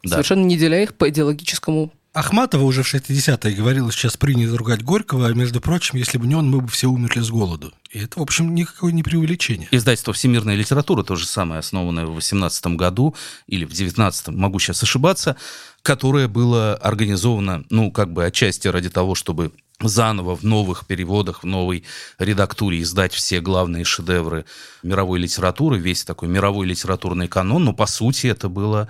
Да. 0.05 0.11
Совершенно 0.11 0.45
не 0.45 0.57
деля 0.57 0.83
их 0.83 0.95
по 0.95 1.09
идеологическому 1.09 1.93
Ахматова 2.19 2.65
уже 2.65 2.83
в 2.83 2.93
60-е 2.93 3.55
говорила, 3.55 3.93
сейчас 3.93 4.17
принято 4.17 4.57
ругать 4.57 4.83
Горького, 4.83 5.29
а 5.29 5.35
между 5.35 5.61
прочим, 5.61 5.99
если 5.99 6.19
бы 6.19 6.27
не 6.27 6.35
он, 6.35 6.51
мы 6.51 6.61
бы 6.61 6.67
все 6.67 6.89
умерли 6.89 7.21
с 7.21 7.31
голоду. 7.31 7.73
И 7.93 8.01
это, 8.01 8.19
в 8.19 8.23
общем, 8.23 8.57
никакое 8.57 8.91
не 8.91 9.05
преувеличение. 9.05 9.69
Издательство 9.71 10.13
«Всемирная 10.13 10.57
литература», 10.57 11.05
то 11.05 11.15
же 11.15 11.27
самое, 11.27 11.61
основанное 11.61 12.07
в 12.07 12.15
18 12.15 12.67
году 12.75 13.15
или 13.47 13.65
в 13.65 13.71
19 13.71 14.29
могу 14.29 14.59
сейчас 14.59 14.83
ошибаться, 14.83 15.37
которое 15.83 16.27
было 16.27 16.75
организовано, 16.75 17.65
ну, 17.71 17.93
как 17.93 18.13
бы 18.13 18.25
отчасти 18.25 18.67
ради 18.67 18.91
того, 18.91 19.15
чтобы 19.15 19.53
заново 19.81 20.35
в 20.35 20.43
новых 20.43 20.89
переводах, 20.89 21.45
в 21.45 21.47
новой 21.47 21.85
редактуре 22.19 22.83
издать 22.83 23.13
все 23.13 23.41
главные 23.41 23.85
шедевры 23.85 24.45
мировой 24.83 25.21
литературы, 25.21 25.79
весь 25.79 26.03
такой 26.03 26.29
мировой 26.29 26.67
литературный 26.67 27.29
канон, 27.29 27.65
но 27.65 27.73
по 27.73 27.87
сути 27.87 28.27
это 28.27 28.49
было 28.49 28.89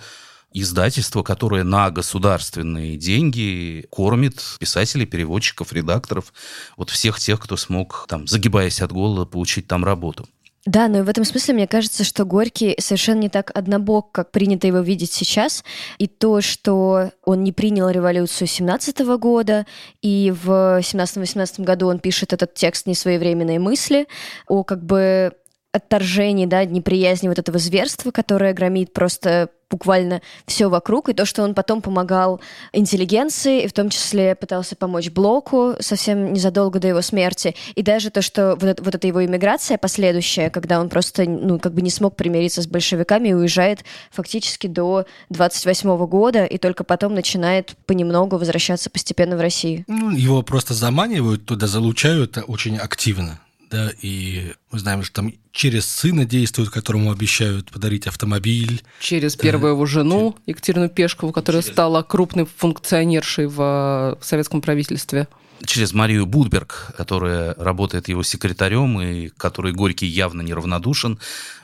издательство, 0.53 1.23
которое 1.23 1.65
на 1.65 1.91
государственные 1.91 2.97
деньги 2.97 3.87
кормит 3.91 4.43
писателей, 4.59 5.07
переводчиков, 5.07 5.73
редакторов, 5.73 6.33
вот 6.77 6.91
всех 6.91 7.21
тех, 7.21 7.41
кто 7.41 7.57
смог, 7.57 8.07
там, 8.09 8.27
загибаясь 8.27 8.81
от 8.81 8.93
голода, 8.93 9.27
получить 9.27 9.67
там 9.67 9.85
работу. 9.85 10.27
Да, 10.69 10.89
но 10.89 11.03
в 11.03 11.09
этом 11.09 11.25
смысле 11.25 11.55
мне 11.55 11.67
кажется, 11.67 12.05
что 12.05 12.27
Горький 12.27 12.75
совершенно 12.79 13.21
не 13.21 13.29
так 13.31 13.51
однобок, 13.55 14.13
как 14.13 14.33
принято 14.33 14.67
его 14.67 14.81
видеть 14.81 15.13
сейчас. 15.13 15.65
И 15.97 16.07
то, 16.07 16.43
что 16.43 17.13
он 17.25 17.43
не 17.43 17.53
принял 17.53 17.89
революцию 17.89 18.49
17 18.49 18.99
года, 19.19 19.65
и 20.03 20.31
в 20.45 20.81
17-18 20.81 21.65
году 21.65 21.87
он 21.87 22.01
пишет 22.01 22.35
этот 22.35 22.53
текст 22.53 22.87
«Несвоевременные 22.87 23.59
мысли», 23.59 24.09
о 24.47 24.63
как 24.63 24.85
бы 24.85 25.33
отторжении, 25.73 26.45
да, 26.45 26.65
неприязни 26.67 27.29
вот 27.29 27.39
этого 27.39 27.59
зверства, 27.59 28.11
которое 28.11 28.53
громит 28.53 28.93
просто 28.93 29.49
буквально 29.71 30.23
все 30.47 30.69
вокруг, 30.69 31.09
и 31.09 31.15
то, 31.15 31.25
что 31.25 31.43
он 31.43 31.55
потом 31.55 31.83
помогал 31.83 32.41
интеллигенции, 32.73 33.63
и 33.63 33.69
в 33.69 33.73
том 33.73 33.91
числе 33.91 34.35
пытался 34.35 34.77
помочь 34.77 35.11
Блоку 35.11 35.75
совсем 35.81 36.33
незадолго 36.33 36.79
до 36.79 36.89
его 36.89 37.03
смерти, 37.03 37.55
и 37.75 37.83
даже 37.83 38.11
то, 38.11 38.23
что 38.23 38.57
вот, 38.57 38.81
вот 38.81 38.95
эта 38.95 39.07
его 39.07 39.25
иммиграция 39.25 39.79
последующая, 39.79 40.51
когда 40.51 40.81
он 40.81 40.89
просто, 40.89 41.25
ну, 41.25 41.59
как 41.59 41.75
бы 41.75 41.83
не 41.83 41.91
смог 41.91 42.17
примириться 42.17 42.63
с 42.63 42.67
большевиками 42.67 43.29
и 43.29 43.35
уезжает 43.35 43.85
фактически 44.11 44.67
до 44.67 45.07
28 45.31 46.07
года, 46.07 46.45
и 46.45 46.59
только 46.59 46.85
потом 46.85 47.15
начинает 47.15 47.75
понемногу 47.87 48.39
возвращаться 48.39 48.91
постепенно 48.91 49.37
в 49.37 49.41
Россию. 49.41 49.85
Ну, 49.87 50.11
его 50.11 50.43
просто 50.43 50.75
заманивают 50.75 51.45
туда, 51.47 51.67
залучают 51.67 52.39
очень 52.47 52.77
активно 52.79 53.41
да, 53.71 53.91
и 54.01 54.53
мы 54.71 54.79
знаем, 54.79 55.03
что 55.03 55.17
там 55.17 55.33
через 55.53 55.87
сына 55.87 56.25
действуют, 56.25 56.71
которому 56.71 57.11
обещают 57.11 57.71
подарить 57.71 58.07
автомобиль. 58.07 58.83
Через 59.01 59.37
да. 59.37 59.43
первую 59.43 59.73
его 59.73 59.87
жену 59.87 60.37
Екатерину 60.47 60.89
Пешкову, 60.89 61.33
которая 61.33 61.63
через... 61.63 61.75
стала 61.75 62.03
крупной 62.03 62.47
функционершей 62.47 63.47
в 63.47 64.17
э, 64.21 64.25
советском 64.25 64.61
правительстве 64.61 65.29
через 65.65 65.93
Марию 65.93 66.27
Будберг, 66.27 66.93
которая 66.97 67.55
работает 67.55 68.09
его 68.09 68.23
секретарем 68.23 69.01
и 69.01 69.29
которой 69.29 69.73
Горький 69.73 70.07
явно 70.07 70.43
неравнодушен, 70.43 71.19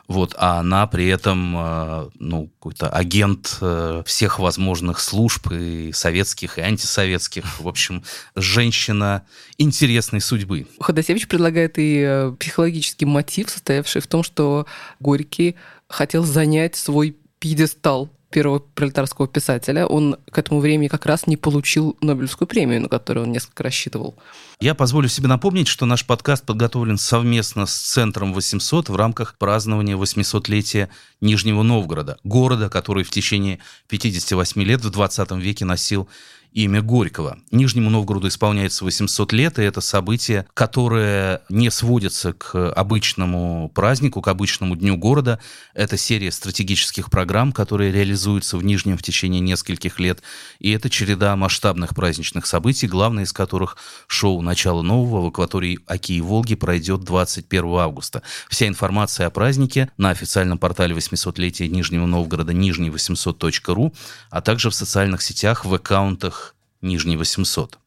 вот, 0.06 0.34
а 0.36 0.60
она 0.60 0.86
при 0.86 1.06
этом, 1.08 1.56
э, 1.56 2.10
ну, 2.18 2.48
какой-то 2.58 2.90
агент 2.90 3.56
э, 3.62 4.02
всех 4.04 4.38
возможных 4.38 5.00
служб, 5.00 5.50
и 5.50 5.92
советских, 5.92 6.58
и 6.58 6.60
антисоветских. 6.60 7.58
В 7.58 7.66
общем, 7.66 8.04
женщина 8.36 9.26
интересной 9.56 10.20
судьбы. 10.20 10.66
Ходосевич 10.78 11.26
предлагает 11.26 11.78
и 11.78 12.04
э, 12.06 12.34
психологический 12.38 13.06
мотив, 13.06 13.48
состоявший 13.48 14.02
в 14.02 14.06
том, 14.06 14.22
что 14.22 14.66
Горький 15.00 15.56
хотел 15.88 16.24
занять 16.24 16.76
свой 16.76 17.16
пьедестал 17.38 18.10
первого 18.34 18.58
пролетарского 18.58 19.28
писателя, 19.28 19.86
он 19.86 20.16
к 20.28 20.36
этому 20.36 20.58
времени 20.58 20.88
как 20.88 21.06
раз 21.06 21.28
не 21.28 21.36
получил 21.36 21.96
Нобелевскую 22.00 22.48
премию, 22.48 22.82
на 22.82 22.88
которую 22.88 23.26
он 23.26 23.32
несколько 23.32 23.62
рассчитывал. 23.62 24.16
Я 24.60 24.74
позволю 24.74 25.08
себе 25.08 25.28
напомнить, 25.28 25.68
что 25.68 25.86
наш 25.86 26.04
подкаст 26.04 26.44
подготовлен 26.44 26.98
совместно 26.98 27.64
с 27.64 27.76
Центром 27.76 28.34
800 28.34 28.88
в 28.88 28.96
рамках 28.96 29.36
празднования 29.38 29.96
800-летия 29.96 30.88
Нижнего 31.20 31.62
Новгорода, 31.62 32.16
города, 32.24 32.68
который 32.68 33.04
в 33.04 33.10
течение 33.10 33.60
58 33.88 34.60
лет 34.62 34.84
в 34.84 34.90
20 34.90 35.30
веке 35.32 35.64
носил 35.64 36.08
имя 36.54 36.82
Горького. 36.82 37.38
Нижнему 37.50 37.90
Новгороду 37.90 38.28
исполняется 38.28 38.84
800 38.84 39.32
лет, 39.32 39.58
и 39.58 39.62
это 39.62 39.80
событие, 39.80 40.46
которое 40.54 41.42
не 41.48 41.68
сводится 41.70 42.32
к 42.32 42.72
обычному 42.72 43.68
празднику, 43.74 44.22
к 44.22 44.28
обычному 44.28 44.76
дню 44.76 44.96
города. 44.96 45.40
Это 45.74 45.96
серия 45.96 46.30
стратегических 46.30 47.10
программ, 47.10 47.52
которые 47.52 47.90
реализуются 47.92 48.56
в 48.56 48.64
Нижнем 48.64 48.96
в 48.96 49.02
течение 49.02 49.40
нескольких 49.40 49.98
лет. 49.98 50.22
И 50.60 50.70
это 50.70 50.88
череда 50.88 51.34
масштабных 51.34 51.94
праздничных 51.94 52.46
событий, 52.46 52.86
главное 52.86 53.24
из 53.24 53.32
которых 53.32 53.76
шоу 54.06 54.40
«Начало 54.40 54.82
нового» 54.82 55.22
в 55.24 55.26
акватории 55.26 55.80
Оки 55.86 56.12
и 56.14 56.20
Волги 56.20 56.54
пройдет 56.54 57.02
21 57.02 57.64
августа. 57.78 58.22
Вся 58.48 58.68
информация 58.68 59.26
о 59.26 59.30
празднике 59.30 59.90
на 59.96 60.10
официальном 60.10 60.58
портале 60.58 60.94
800-летия 60.94 61.66
Нижнего 61.66 62.06
Новгорода 62.06 62.52
нижний800.ру, 62.52 63.92
а 64.30 64.40
также 64.40 64.70
в 64.70 64.74
социальных 64.74 65.20
сетях, 65.20 65.64
в 65.64 65.74
аккаунтах 65.74 66.43
Нижний 66.84 67.16
800. 67.16 67.78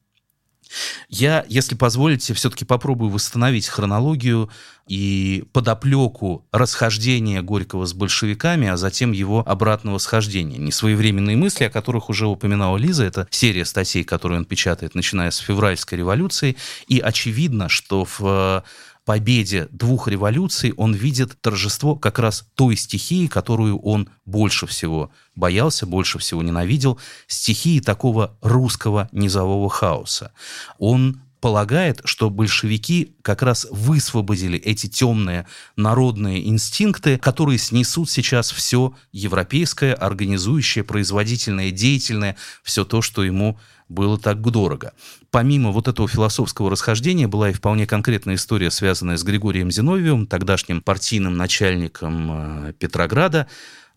Я, 1.08 1.46
если 1.48 1.76
позволите, 1.76 2.34
все-таки 2.34 2.66
попробую 2.66 3.10
восстановить 3.10 3.68
хронологию 3.68 4.50
и 4.88 5.46
подоплеку 5.54 6.46
расхождения 6.52 7.42
Горького 7.42 7.86
с 7.86 7.94
большевиками, 7.94 8.68
а 8.68 8.78
затем 8.78 9.12
его 9.12 9.44
обратного 9.48 9.98
схождения. 9.98 10.58
Несвоевременные 10.58 11.38
мысли, 11.38 11.66
о 11.66 11.70
которых 11.70 12.10
уже 12.10 12.28
упоминала 12.28 12.78
Лиза, 12.78 13.06
это 13.06 13.28
серия 13.32 13.66
статей, 13.66 14.04
которую 14.04 14.40
он 14.40 14.46
печатает, 14.46 14.96
начиная 14.96 15.32
с 15.32 15.38
февральской 15.38 15.98
революции, 15.98 16.58
и 16.88 17.00
очевидно, 17.00 17.70
что 17.70 18.06
в 18.18 18.64
победе 19.08 19.70
двух 19.72 20.10
революций 20.10 20.74
он 20.76 20.94
видит 20.94 21.40
торжество 21.40 21.96
как 21.96 22.20
раз 22.20 22.46
той 22.56 22.76
стихии, 22.76 23.28
которую 23.28 23.80
он 23.80 24.10
больше 24.26 24.68
всего 24.68 25.12
боялся, 25.34 25.86
больше 25.86 26.20
всего 26.20 26.44
ненавидел, 26.44 27.00
стихии 27.26 27.80
такого 27.80 28.36
русского 28.42 29.08
низового 29.14 29.70
хаоса. 29.70 30.34
Он 30.78 31.22
полагает, 31.40 32.02
что 32.04 32.30
большевики 32.30 33.16
как 33.22 33.44
раз 33.44 33.66
высвободили 33.72 34.60
эти 34.60 34.88
темные 34.88 35.48
народные 35.78 36.46
инстинкты, 36.46 37.18
которые 37.18 37.60
снесут 37.60 38.10
сейчас 38.10 38.52
все 38.52 38.94
европейское, 39.14 39.94
организующее, 39.94 40.84
производительное, 40.84 41.72
деятельное, 41.72 42.36
все 42.62 42.84
то, 42.84 43.02
что 43.02 43.24
ему 43.24 43.58
было 43.90 44.18
так 44.18 44.42
дорого. 44.42 44.94
Помимо 45.32 45.72
вот 45.72 45.88
этого 45.88 46.08
философского 46.08 46.70
расхождения 46.70 47.28
была 47.28 47.50
и 47.50 47.54
вполне 47.54 47.86
конкретная 47.86 48.36
история, 48.36 48.72
связанная 48.72 49.18
с 49.18 49.24
Григорием 49.24 49.72
Зиновьевым, 49.72 50.28
тогдашним 50.28 50.82
партийным 50.82 51.38
начальником 51.38 52.68
э, 52.68 52.74
Петрограда, 52.74 53.48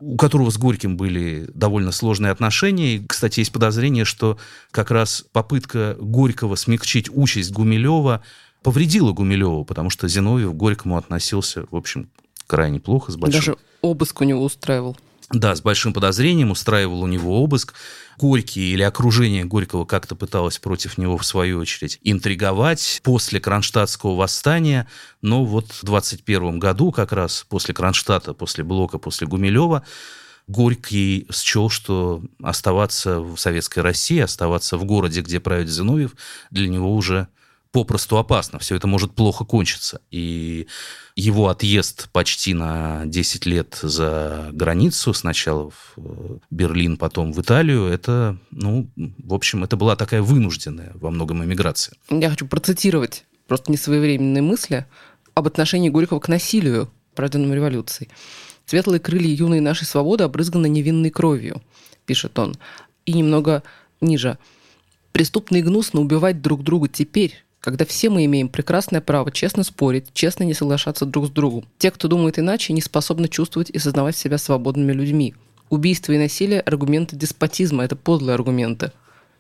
у 0.00 0.16
которого 0.16 0.50
с 0.50 0.56
Горьким 0.56 0.96
были 0.96 1.48
довольно 1.54 1.92
сложные 1.92 2.32
отношения. 2.32 2.96
И, 2.96 3.06
кстати, 3.06 3.40
есть 3.40 3.52
подозрение, 3.52 4.04
что 4.04 4.38
как 4.70 4.90
раз 4.90 5.24
попытка 5.32 5.96
Горького 6.00 6.54
смягчить 6.54 7.10
участь 7.10 7.52
Гумилева 7.52 8.22
повредила 8.62 9.12
Гумилеву, 9.12 9.64
потому 9.64 9.90
что 9.90 10.08
Зиновьев 10.08 10.52
к 10.52 10.56
Горькому 10.56 10.96
относился, 10.96 11.64
в 11.70 11.76
общем, 11.76 12.10
крайне 12.46 12.80
плохо. 12.80 13.12
С 13.12 13.16
большим... 13.16 13.40
Даже 13.40 13.56
обыск 13.82 14.20
у 14.20 14.24
него 14.24 14.42
устраивал. 14.42 14.96
Да, 15.32 15.54
с 15.54 15.62
большим 15.62 15.92
подозрением 15.92 16.50
устраивал 16.50 17.02
у 17.02 17.06
него 17.06 17.42
обыск. 17.42 17.74
Горький 18.20 18.74
или 18.74 18.82
окружение 18.82 19.46
Горького 19.46 19.86
как-то 19.86 20.14
пыталось 20.14 20.58
против 20.58 20.98
него, 20.98 21.16
в 21.16 21.24
свою 21.24 21.58
очередь, 21.58 21.98
интриговать 22.02 23.00
после 23.02 23.40
Кронштадтского 23.40 24.14
восстания. 24.14 24.86
Но 25.22 25.46
вот 25.46 25.72
в 25.72 25.84
21 25.84 26.58
году, 26.58 26.92
как 26.92 27.12
раз 27.12 27.46
после 27.48 27.72
Кронштадта, 27.72 28.34
после 28.34 28.62
Блока, 28.62 28.98
после 28.98 29.26
Гумилева, 29.26 29.84
Горький 30.48 31.28
счел, 31.32 31.70
что 31.70 32.22
оставаться 32.42 33.20
в 33.20 33.38
Советской 33.38 33.78
России, 33.78 34.18
оставаться 34.18 34.76
в 34.76 34.84
городе, 34.84 35.22
где 35.22 35.40
правит 35.40 35.70
Зиновьев, 35.70 36.14
для 36.50 36.68
него 36.68 36.94
уже 36.94 37.28
попросту 37.72 38.18
опасно, 38.18 38.58
все 38.58 38.76
это 38.76 38.86
может 38.86 39.14
плохо 39.14 39.44
кончиться. 39.44 40.00
И 40.10 40.66
его 41.14 41.48
отъезд 41.48 42.08
почти 42.12 42.54
на 42.54 43.02
10 43.06 43.46
лет 43.46 43.78
за 43.82 44.48
границу, 44.52 45.12
сначала 45.14 45.70
в 45.70 45.94
э, 45.96 46.38
Берлин, 46.50 46.96
потом 46.96 47.32
в 47.32 47.40
Италию, 47.40 47.84
это, 47.86 48.38
ну, 48.50 48.90
в 48.96 49.34
общем, 49.34 49.64
это 49.64 49.76
была 49.76 49.96
такая 49.96 50.22
вынужденная 50.22 50.92
во 50.94 51.10
многом 51.10 51.44
эмиграция. 51.44 51.94
Я 52.08 52.30
хочу 52.30 52.46
процитировать 52.46 53.24
просто 53.46 53.70
несвоевременные 53.72 54.42
мысли 54.42 54.86
об 55.34 55.46
отношении 55.46 55.90
Горького 55.90 56.20
к 56.20 56.28
насилию, 56.28 56.90
порожденному 57.14 57.54
революцией. 57.54 58.10
«Светлые 58.66 59.00
крылья 59.00 59.34
юной 59.34 59.60
нашей 59.60 59.84
свободы 59.84 60.24
обрызганы 60.24 60.68
невинной 60.68 61.10
кровью», 61.10 61.60
пишет 62.06 62.38
он. 62.38 62.54
И 63.04 63.12
немного 63.12 63.62
ниже. 64.00 64.38
«Преступно 65.12 65.56
и 65.56 65.62
гнусно 65.62 66.00
убивать 66.00 66.40
друг 66.40 66.62
друга 66.62 66.86
теперь, 66.86 67.44
когда 67.60 67.84
все 67.84 68.08
мы 68.08 68.24
имеем 68.24 68.48
прекрасное 68.48 69.00
право 69.00 69.30
честно 69.30 69.64
спорить, 69.64 70.06
честно 70.14 70.44
не 70.44 70.54
соглашаться 70.54 71.04
друг 71.04 71.26
с 71.26 71.30
другом. 71.30 71.66
Те, 71.78 71.90
кто 71.90 72.08
думает 72.08 72.38
иначе, 72.38 72.72
не 72.72 72.80
способны 72.80 73.28
чувствовать 73.28 73.70
и 73.70 73.78
сознавать 73.78 74.16
себя 74.16 74.38
свободными 74.38 74.92
людьми. 74.92 75.34
Убийство 75.68 76.12
и 76.12 76.18
насилие– 76.18 76.60
аргументы 76.62 77.16
деспотизма, 77.16 77.84
это 77.84 77.96
подлые 77.96 78.34
аргументы. 78.34 78.92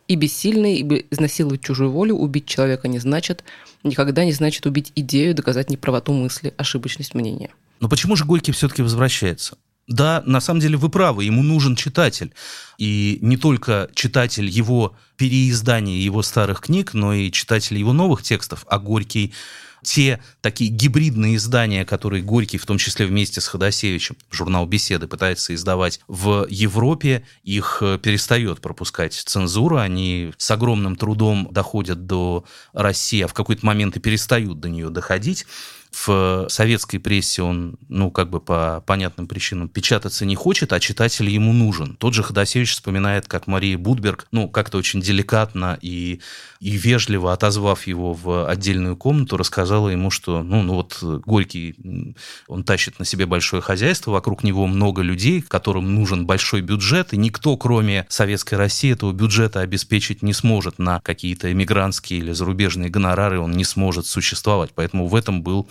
и 0.06 0.16
бессильный, 0.16 0.74
ибо 0.76 0.96
изнасиловать 0.96 1.60
чужую 1.60 1.92
волю, 1.92 2.16
убить 2.16 2.46
человека 2.46 2.88
не 2.88 2.98
значит, 2.98 3.44
никогда 3.84 4.24
не 4.24 4.32
значит 4.32 4.66
убить 4.66 4.90
идею, 4.96 5.36
доказать 5.36 5.70
неправоту 5.70 6.12
мысли, 6.12 6.52
ошибочность 6.56 7.14
мнения. 7.14 7.50
Но 7.78 7.88
почему 7.88 8.16
же 8.16 8.24
Горький 8.24 8.50
все-таки 8.50 8.82
возвращается? 8.82 9.56
Да, 9.90 10.22
на 10.24 10.40
самом 10.40 10.60
деле 10.60 10.76
вы 10.76 10.88
правы, 10.88 11.24
ему 11.24 11.42
нужен 11.42 11.74
читатель. 11.74 12.32
И 12.78 13.18
не 13.22 13.36
только 13.36 13.90
читатель 13.92 14.48
его 14.48 14.94
переиздания 15.16 15.98
его 15.98 16.22
старых 16.22 16.60
книг, 16.60 16.94
но 16.94 17.12
и 17.12 17.32
читатель 17.32 17.76
его 17.76 17.92
новых 17.92 18.22
текстов. 18.22 18.64
А 18.68 18.78
Горький 18.78 19.34
те 19.82 20.22
такие 20.42 20.70
гибридные 20.70 21.36
издания, 21.36 21.84
которые 21.84 22.22
Горький, 22.22 22.58
в 22.58 22.66
том 22.66 22.78
числе 22.78 23.06
вместе 23.06 23.40
с 23.40 23.48
Ходосевичем, 23.48 24.16
журнал 24.30 24.66
«Беседы» 24.66 25.08
пытается 25.08 25.54
издавать 25.54 26.00
в 26.06 26.46
Европе, 26.48 27.24
их 27.42 27.78
э, 27.80 27.98
перестает 27.98 28.60
пропускать 28.60 29.14
цензура, 29.14 29.80
они 29.80 30.32
с 30.36 30.50
огромным 30.50 30.96
трудом 30.96 31.48
доходят 31.50 32.06
до 32.06 32.44
России, 32.72 33.22
а 33.22 33.28
в 33.28 33.34
какой-то 33.34 33.64
момент 33.64 33.96
и 33.96 34.00
перестают 34.00 34.60
до 34.60 34.68
нее 34.68 34.90
доходить 34.90 35.46
в 35.92 36.46
советской 36.48 36.98
прессе 36.98 37.42
он, 37.42 37.76
ну, 37.88 38.10
как 38.10 38.30
бы 38.30 38.40
по 38.40 38.82
понятным 38.86 39.26
причинам 39.26 39.68
печататься 39.68 40.24
не 40.24 40.36
хочет, 40.36 40.72
а 40.72 40.80
читатель 40.80 41.28
ему 41.28 41.52
нужен. 41.52 41.96
Тот 41.96 42.14
же 42.14 42.22
Ходосевич 42.22 42.72
вспоминает, 42.72 43.26
как 43.26 43.46
Мария 43.46 43.76
Будберг, 43.76 44.26
ну, 44.30 44.48
как-то 44.48 44.78
очень 44.78 45.00
деликатно 45.00 45.78
и, 45.80 46.20
и 46.60 46.70
вежливо 46.70 47.32
отозвав 47.32 47.86
его 47.86 48.12
в 48.12 48.48
отдельную 48.48 48.96
комнату, 48.96 49.36
рассказала 49.36 49.88
ему, 49.88 50.10
что, 50.10 50.42
ну, 50.42 50.62
ну 50.62 50.74
вот 50.74 50.98
Горький, 51.02 52.14
он 52.46 52.62
тащит 52.62 52.98
на 52.98 53.04
себе 53.04 53.26
большое 53.26 53.60
хозяйство, 53.60 54.12
вокруг 54.12 54.44
него 54.44 54.66
много 54.66 55.02
людей, 55.02 55.42
которым 55.42 55.94
нужен 55.94 56.24
большой 56.24 56.60
бюджет, 56.60 57.12
и 57.12 57.16
никто, 57.16 57.56
кроме 57.56 58.06
Советской 58.08 58.54
России, 58.54 58.92
этого 58.92 59.12
бюджета 59.12 59.60
обеспечить 59.60 60.22
не 60.22 60.32
сможет 60.32 60.78
на 60.78 61.00
какие-то 61.00 61.50
эмигрантские 61.50 62.20
или 62.20 62.32
зарубежные 62.32 62.90
гонорары, 62.90 63.40
он 63.40 63.52
не 63.52 63.64
сможет 63.64 64.06
существовать. 64.06 64.70
Поэтому 64.74 65.08
в 65.08 65.14
этом 65.14 65.42
был 65.42 65.68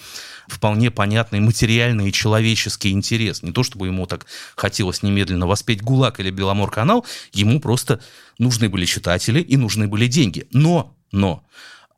вполне 0.47 0.91
понятный 0.91 1.39
материальный 1.39 2.09
и 2.09 2.13
человеческий 2.13 2.91
интерес. 2.91 3.43
Не 3.43 3.51
то, 3.51 3.63
чтобы 3.63 3.87
ему 3.87 4.05
так 4.05 4.25
хотелось 4.55 5.03
немедленно 5.03 5.47
воспеть 5.47 5.81
ГУЛАГ 5.81 6.19
или 6.19 6.31
Беломор-канал, 6.31 7.05
ему 7.33 7.59
просто 7.59 8.01
нужны 8.37 8.69
были 8.69 8.85
читатели 8.85 9.41
и 9.41 9.57
нужны 9.57 9.87
были 9.87 10.07
деньги. 10.07 10.47
Но, 10.51 10.95
но, 11.11 11.43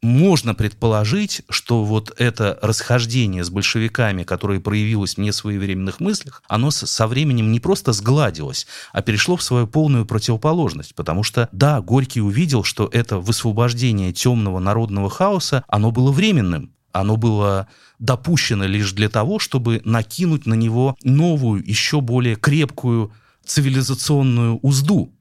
можно 0.01 0.55
предположить, 0.55 1.43
что 1.49 1.83
вот 1.83 2.11
это 2.17 2.57
расхождение 2.61 3.43
с 3.43 3.51
большевиками, 3.51 4.23
которое 4.23 4.59
проявилось 4.59 5.15
в 5.15 5.17
несвоевременных 5.19 5.99
мыслях, 5.99 6.41
оно 6.47 6.71
со 6.71 7.07
временем 7.07 7.51
не 7.51 7.59
просто 7.59 7.93
сгладилось, 7.93 8.65
а 8.93 9.01
перешло 9.03 9.35
в 9.35 9.43
свою 9.43 9.67
полную 9.67 10.05
противоположность. 10.05 10.95
Потому 10.95 11.21
что, 11.23 11.49
да, 11.51 11.81
Горький 11.81 12.21
увидел, 12.21 12.63
что 12.63 12.89
это 12.91 13.19
высвобождение 13.19 14.11
темного 14.11 14.59
народного 14.59 15.09
хаоса, 15.09 15.63
оно 15.67 15.91
было 15.91 16.11
временным 16.11 16.73
оно 16.93 17.17
было 17.17 17.67
допущено 17.99 18.65
лишь 18.65 18.91
для 18.93 19.09
того, 19.09 19.39
чтобы 19.39 19.81
накинуть 19.85 20.45
на 20.45 20.53
него 20.53 20.95
новую, 21.03 21.67
еще 21.67 22.01
более 22.01 22.35
крепкую 22.35 23.13
цивилизационную 23.45 24.59
узду, 24.61 25.13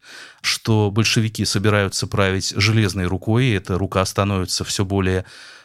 что 0.43 0.91
большевики 0.91 1.45
собираются 1.45 2.07
править 2.07 2.53
железной 2.57 3.07
рукой, 3.07 3.47
и 3.47 3.53
эта 3.53 3.79
рука 3.79 4.05
становится 4.05 4.65
все 4.65 4.85
более 4.85 5.25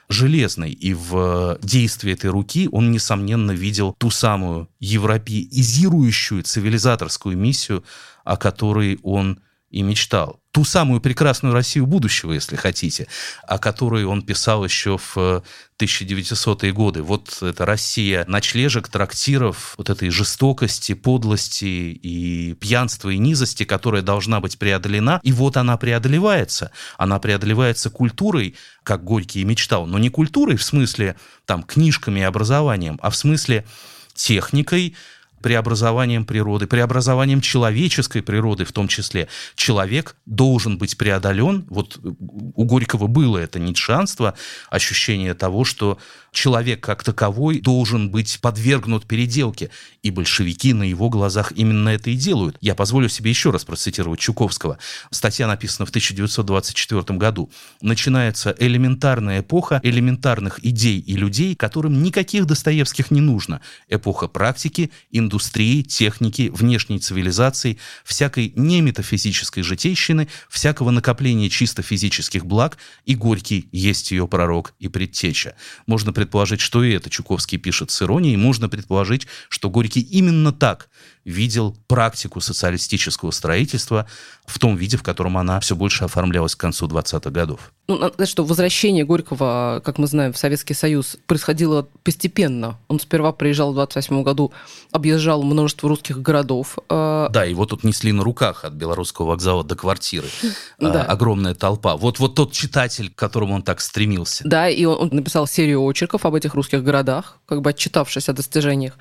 железной. 0.10 0.72
И 0.72 0.94
в 0.94 1.58
действии 1.62 2.14
этой 2.14 2.30
руки 2.30 2.70
он, 2.72 2.92
несомненно, 2.92 3.52
видел 3.52 3.96
ту 3.98 4.10
самую 4.10 4.70
европеизирующую 4.80 6.44
цивилизаторскую 6.44 7.38
миссию, 7.38 7.84
о 8.24 8.38
которой 8.38 9.00
он 9.04 9.40
и 9.70 9.82
мечтал. 9.82 10.40
Ту 10.56 10.64
самую 10.64 11.02
прекрасную 11.02 11.54
Россию 11.54 11.86
будущего, 11.86 12.32
если 12.32 12.56
хотите, 12.56 13.10
о 13.46 13.58
которой 13.58 14.06
он 14.06 14.22
писал 14.22 14.64
еще 14.64 14.98
в 14.98 15.44
1900-е 15.78 16.72
годы. 16.72 17.02
Вот 17.02 17.40
эта 17.42 17.66
Россия 17.66 18.24
ночлежек, 18.26 18.88
трактиров, 18.88 19.74
вот 19.78 19.90
этой 19.90 20.10
жестокости, 20.10 20.94
подлости 20.94 21.66
и 21.66 22.54
пьянства 22.54 23.10
и 23.10 23.18
низости, 23.18 23.66
которая 23.66 24.02
должна 24.02 24.40
быть 24.40 24.58
преодолена. 24.58 25.20
И 25.24 25.34
вот 25.34 25.58
она 25.58 25.76
преодолевается. 25.76 26.72
Она 26.98 27.20
преодолевается 27.20 27.90
культурой, 27.90 28.56
как 28.84 29.04
Горький 29.04 29.42
и 29.42 29.44
мечтал, 29.44 29.86
но 29.86 30.00
не 30.00 30.08
культурой 30.08 30.56
в 30.56 30.64
смысле 30.64 31.18
там 31.44 31.64
книжками 31.64 32.22
и 32.22 32.24
образованием, 32.24 32.98
а 33.02 33.10
в 33.10 33.18
смысле 33.18 33.66
техникой, 34.14 34.96
преобразованием 35.42 36.26
природы, 36.26 36.68
преобразованием 36.68 37.42
человеческой 37.42 38.22
природы 38.22 38.66
в 38.66 38.72
том 38.72 38.88
числе. 38.88 39.28
Человек 39.56 40.16
должен 40.26 40.78
быть 40.78 40.98
преодолен. 40.98 41.66
Вот 41.70 42.00
у 42.02 42.64
Горького 42.66 43.08
было 43.08 43.38
это 43.38 43.60
ницшанство, 43.60 44.36
ощущение 44.70 45.34
того, 45.34 45.64
что 45.64 45.98
человек 46.36 46.82
как 46.82 47.04
таковой 47.04 47.62
должен 47.62 48.12
быть 48.12 48.40
подвергнут 48.42 49.06
переделке. 49.06 49.72
И 50.04 50.12
большевики 50.12 50.74
на 50.74 50.84
его 50.84 51.10
глазах 51.10 51.52
именно 51.56 51.90
это 51.90 52.10
и 52.12 52.16
делают. 52.16 52.58
Я 52.62 52.76
позволю 52.76 53.10
себе 53.10 53.32
еще 53.32 53.50
раз 53.50 53.66
процитировать 53.66 54.20
Чуковского. 54.20 54.78
Статья 55.10 55.48
написана 55.48 55.86
в 55.86 55.90
1924 55.90 57.18
году. 57.18 57.50
Начинается 57.82 58.56
элементарная 58.60 59.40
эпоха 59.40 59.80
элементарных 59.84 60.64
идей 60.64 61.00
и 61.00 61.16
людей, 61.16 61.56
которым 61.56 62.04
никаких 62.04 62.46
Достоевских 62.46 63.12
не 63.12 63.22
нужно. 63.22 63.62
Эпоха 63.88 64.28
практики, 64.28 64.92
индустрии, 65.12 65.35
техники, 65.40 66.52
внешней 66.54 67.00
цивилизации, 67.00 67.78
всякой 68.04 68.54
неметафизической 68.56 69.64
житейщины, 69.64 70.28
всякого 70.50 70.92
накопления 70.92 71.50
чисто 71.50 71.82
физических 71.82 72.46
благ, 72.46 72.78
и 73.06 73.16
Горький 73.16 73.70
есть 73.72 74.12
ее 74.12 74.28
пророк 74.28 74.74
и 74.80 74.88
предтеча. 74.88 75.56
Можно 75.88 76.14
предположить, 76.14 76.62
что 76.62 76.84
и 76.84 76.92
это 76.92 77.10
Чуковский 77.10 77.58
пишет 77.58 77.92
с 77.92 78.02
иронией, 78.02 78.38
можно 78.38 78.70
предположить, 78.70 79.28
что 79.50 79.70
Горький 79.70 80.02
именно 80.02 80.52
так 80.52 80.90
видел 81.26 81.76
практику 81.88 82.40
социалистического 82.40 83.32
строительства 83.32 84.08
в 84.46 84.60
том 84.60 84.76
виде, 84.76 84.96
в 84.96 85.04
котором 85.04 85.38
она 85.38 85.60
все 85.60 85.76
больше 85.76 86.04
оформлялась 86.04 86.56
к 86.56 86.60
концу 86.60 86.88
20-х 86.88 87.32
годов. 87.32 87.74
Ну, 87.88 87.98
надо 87.98 88.26
что 88.28 88.46
возвращение 88.46 89.06
Горького, 89.06 89.82
как 89.84 89.98
мы 89.98 90.06
знаем, 90.06 90.34
в 90.34 90.38
Советский 90.38 90.76
Союз 90.76 91.18
происходило 91.26 91.88
постепенно. 92.04 92.80
Он 92.88 93.00
сперва 93.00 93.32
приезжал 93.32 93.72
в 93.72 93.76
28 93.76 94.24
году, 94.24 94.54
объезжал 94.92 95.15
множество 95.44 95.90
русских 95.90 96.22
городов. 96.22 96.78
Э, 96.90 97.28
да, 97.32 97.44
его 97.44 97.66
тут 97.66 97.84
несли 97.84 98.12
на 98.12 98.24
руках 98.24 98.66
от 98.66 98.74
белорусского 98.74 99.28
вокзала 99.28 99.64
до 99.64 99.76
квартиры. 99.76 100.28
Да. 100.80 101.04
Огромная 101.04 101.56
толпа. 101.56 101.96
Вот, 101.98 102.20
вот 102.20 102.36
тот 102.36 102.52
читатель, 102.52 103.10
к 103.10 103.16
которому 103.16 103.56
он 103.56 103.64
так 103.64 103.82
стремился. 103.82 104.44
Да, 104.48 104.70
и 104.70 104.86
он, 104.86 104.98
он 105.00 105.10
написал 105.12 105.48
серию 105.48 105.84
очерков 105.84 106.26
об 106.26 106.36
этих 106.36 106.54
русских 106.54 106.84
городах, 106.84 107.40
как 107.46 107.62
бы 107.62 107.72
отчитавшись 107.72 108.30
о 108.30 108.34
достижениях. 108.34 108.94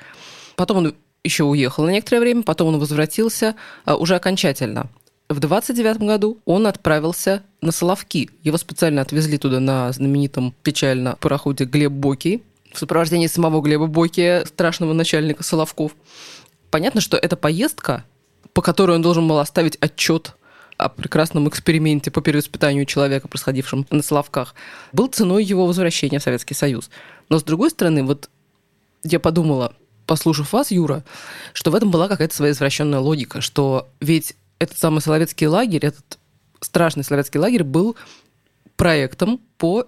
Потом 0.57 0.79
он 0.79 0.95
еще 1.25 1.45
уехал 1.45 1.85
на 1.85 1.91
некоторое 1.91 2.21
время, 2.21 2.43
потом 2.43 2.69
он 2.69 2.79
возвратился 2.79 3.55
а, 3.85 3.97
уже 3.97 4.15
окончательно. 4.15 4.89
В 5.29 5.41
29 5.41 5.99
году 5.99 6.39
он 6.45 6.67
отправился 6.67 7.43
на 7.63 7.73
Соловки. 7.73 8.31
Его 8.43 8.59
специально 8.59 9.01
отвезли 9.01 9.39
туда 9.39 9.59
на 9.59 9.91
знаменитом 9.91 10.55
печально 10.63 11.17
пароходе 11.19 11.65
Глеб 11.65 11.93
Боки 11.93 12.43
в 12.75 12.79
сопровождении 12.79 13.29
самого 13.29 13.63
Глеба 13.63 13.87
Боки, 13.87 14.45
страшного 14.47 14.93
начальника 14.93 15.43
Соловков. 15.43 15.93
Понятно, 16.71 17.01
что 17.01 17.17
эта 17.17 17.37
поездка, 17.37 18.05
по 18.53 18.63
которой 18.63 18.97
он 18.97 19.03
должен 19.03 19.27
был 19.29 19.39
оставить 19.39 19.77
отчет 19.77 20.35
о 20.77 20.89
прекрасном 20.89 21.49
эксперименте 21.49 22.11
по 22.11 22.21
перевоспитанию 22.21 22.85
человека, 22.85 23.29
происходившем 23.29 23.87
на 23.91 24.03
Соловках, 24.03 24.57
был 24.93 25.07
ценой 25.07 25.45
его 25.45 25.67
возвращения 25.67 26.19
в 26.19 26.23
Советский 26.23 26.55
Союз. 26.55 26.91
Но, 27.29 27.39
с 27.39 27.45
другой 27.45 27.71
стороны, 27.71 28.03
вот 28.03 28.29
я 29.05 29.21
подумала, 29.21 29.75
послушав 30.07 30.53
вас, 30.53 30.73
Юра, 30.73 31.05
что 31.53 31.71
в 31.71 31.77
этом 31.77 31.93
была 31.93 32.09
какая-то 32.09 32.35
своя 32.35 32.53
извращенная 32.53 32.99
логика, 32.99 33.41
что 33.41 33.89
ведь 34.01 34.35
этот 34.59 34.79
самый 34.79 35.01
Соловецкий 35.01 35.47
лагерь, 35.47 35.87
этот 35.87 36.19
страшный 36.61 37.05
Соловецкий 37.05 37.39
лагерь 37.39 37.63
был 37.63 37.97
проектом 38.77 39.41
по 39.59 39.87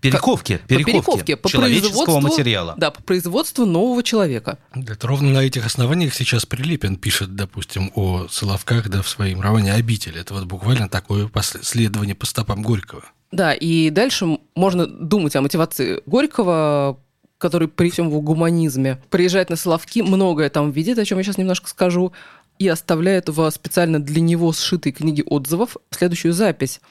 Перековки, 0.00 0.60
по 0.66 0.68
перековке, 0.68 1.36
по 1.36 1.48
человеческого 1.48 2.20
материала. 2.20 2.74
Да, 2.76 2.90
по 2.90 3.02
производству 3.02 3.66
нового 3.66 4.02
человека. 4.02 4.58
Это 4.74 5.06
ровно 5.06 5.30
на 5.30 5.38
этих 5.40 5.66
основаниях 5.66 6.14
сейчас 6.14 6.46
Прилепин 6.46 6.96
пишет, 6.96 7.36
допустим, 7.36 7.92
о 7.94 8.26
Соловках, 8.30 8.88
да, 8.88 9.02
в 9.02 9.08
своем 9.08 9.40
романе 9.40 9.74
«Обитель». 9.74 10.16
Это 10.16 10.34
вот 10.34 10.44
буквально 10.44 10.88
такое 10.88 11.30
следование 11.62 12.14
по 12.14 12.26
стопам 12.26 12.62
Горького. 12.62 13.04
Да, 13.30 13.52
и 13.52 13.90
дальше 13.90 14.38
можно 14.54 14.86
думать 14.86 15.36
о 15.36 15.42
мотивации 15.42 16.02
Горького 16.06 16.98
который 17.40 17.68
при 17.68 17.90
всем 17.90 18.08
его 18.08 18.20
гуманизме 18.20 19.02
приезжает 19.08 19.48
на 19.48 19.56
Соловки, 19.56 20.02
многое 20.02 20.50
там 20.50 20.70
видит, 20.70 20.98
о 20.98 21.06
чем 21.06 21.16
я 21.16 21.24
сейчас 21.24 21.38
немножко 21.38 21.70
скажу, 21.70 22.12
и 22.58 22.68
оставляет 22.68 23.30
в 23.30 23.50
специально 23.50 23.98
для 23.98 24.20
него 24.20 24.52
сшитой 24.52 24.92
книге 24.92 25.22
отзывов 25.22 25.78
следующую 25.90 26.34
запись. 26.34 26.82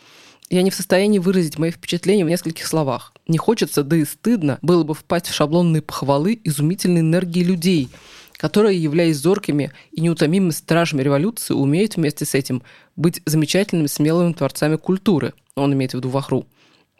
Я 0.50 0.64
не 0.64 0.72
в 0.72 0.76
состоянии 0.76 1.20
выразить 1.20 1.60
мои 1.60 1.70
впечатления 1.70 2.26
в 2.26 2.30
нескольких 2.30 2.66
словах. 2.66 3.14
Не 3.28 3.38
хочется, 3.38 3.84
да 3.84 3.98
и 3.98 4.06
стыдно 4.06 4.58
было 4.64 4.84
бы 4.84 4.96
впасть 4.96 5.28
в 5.28 5.34
шаблонные 5.34 5.84
похвалы 5.84 6.40
изумительной 6.44 7.02
энергии 7.02 7.44
людей, 7.44 7.90
которые, 8.36 8.82
являясь 8.82 9.18
зоркими 9.18 9.72
и 9.92 10.02
неутомимыми 10.02 10.50
стражами 10.50 11.04
революции, 11.04 11.54
умеют 11.54 11.98
вместе 11.98 12.26
с 12.26 12.34
этим 12.34 12.64
быть 12.96 13.22
замечательными, 13.26 13.86
смелыми 13.86 14.34
творцами 14.34 14.78
культуры. 14.78 15.34
Он 15.56 15.72
имеет 15.74 15.92
в 15.92 15.96
виду 15.96 16.10
Вахру. 16.10 16.48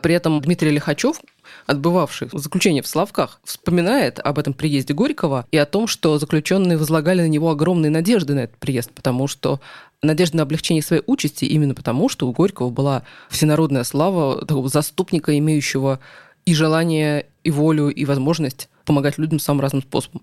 При 0.02 0.14
этом 0.14 0.40
Дмитрий 0.42 0.70
Лихачев, 0.70 1.20
отбывавший 1.66 2.30
заключение 2.32 2.82
в 2.82 2.88
Славках, 2.88 3.42
вспоминает 3.44 4.20
об 4.20 4.40
этом 4.40 4.54
приезде 4.54 4.94
Горького 4.94 5.46
и 5.52 5.58
о 5.58 5.66
том, 5.66 5.88
что 5.88 6.18
заключенные 6.20 6.78
возлагали 6.78 7.22
на 7.22 7.28
него 7.28 7.50
огромные 7.50 7.90
надежды 7.90 8.34
на 8.34 8.42
этот 8.42 8.58
приезд, 8.58 8.92
потому 8.92 9.28
что 9.28 9.60
надежда 10.02 10.38
на 10.38 10.44
облегчение 10.44 10.82
своей 10.82 11.04
участи 11.06 11.46
именно 11.46 11.76
потому, 11.76 12.10
что 12.10 12.28
у 12.28 12.32
Горького 12.32 12.70
была 12.70 13.04
всенародная 13.30 13.84
слава 13.84 14.46
такого 14.46 14.70
заступника, 14.70 15.38
имеющего 15.38 16.00
и 16.46 16.54
желание, 16.54 17.28
и 17.44 17.52
волю, 17.52 17.90
и 17.90 18.06
возможность 18.06 18.70
помогать 18.86 19.18
людям 19.18 19.40
самым 19.40 19.62
разным 19.62 19.82
способом. 19.82 20.22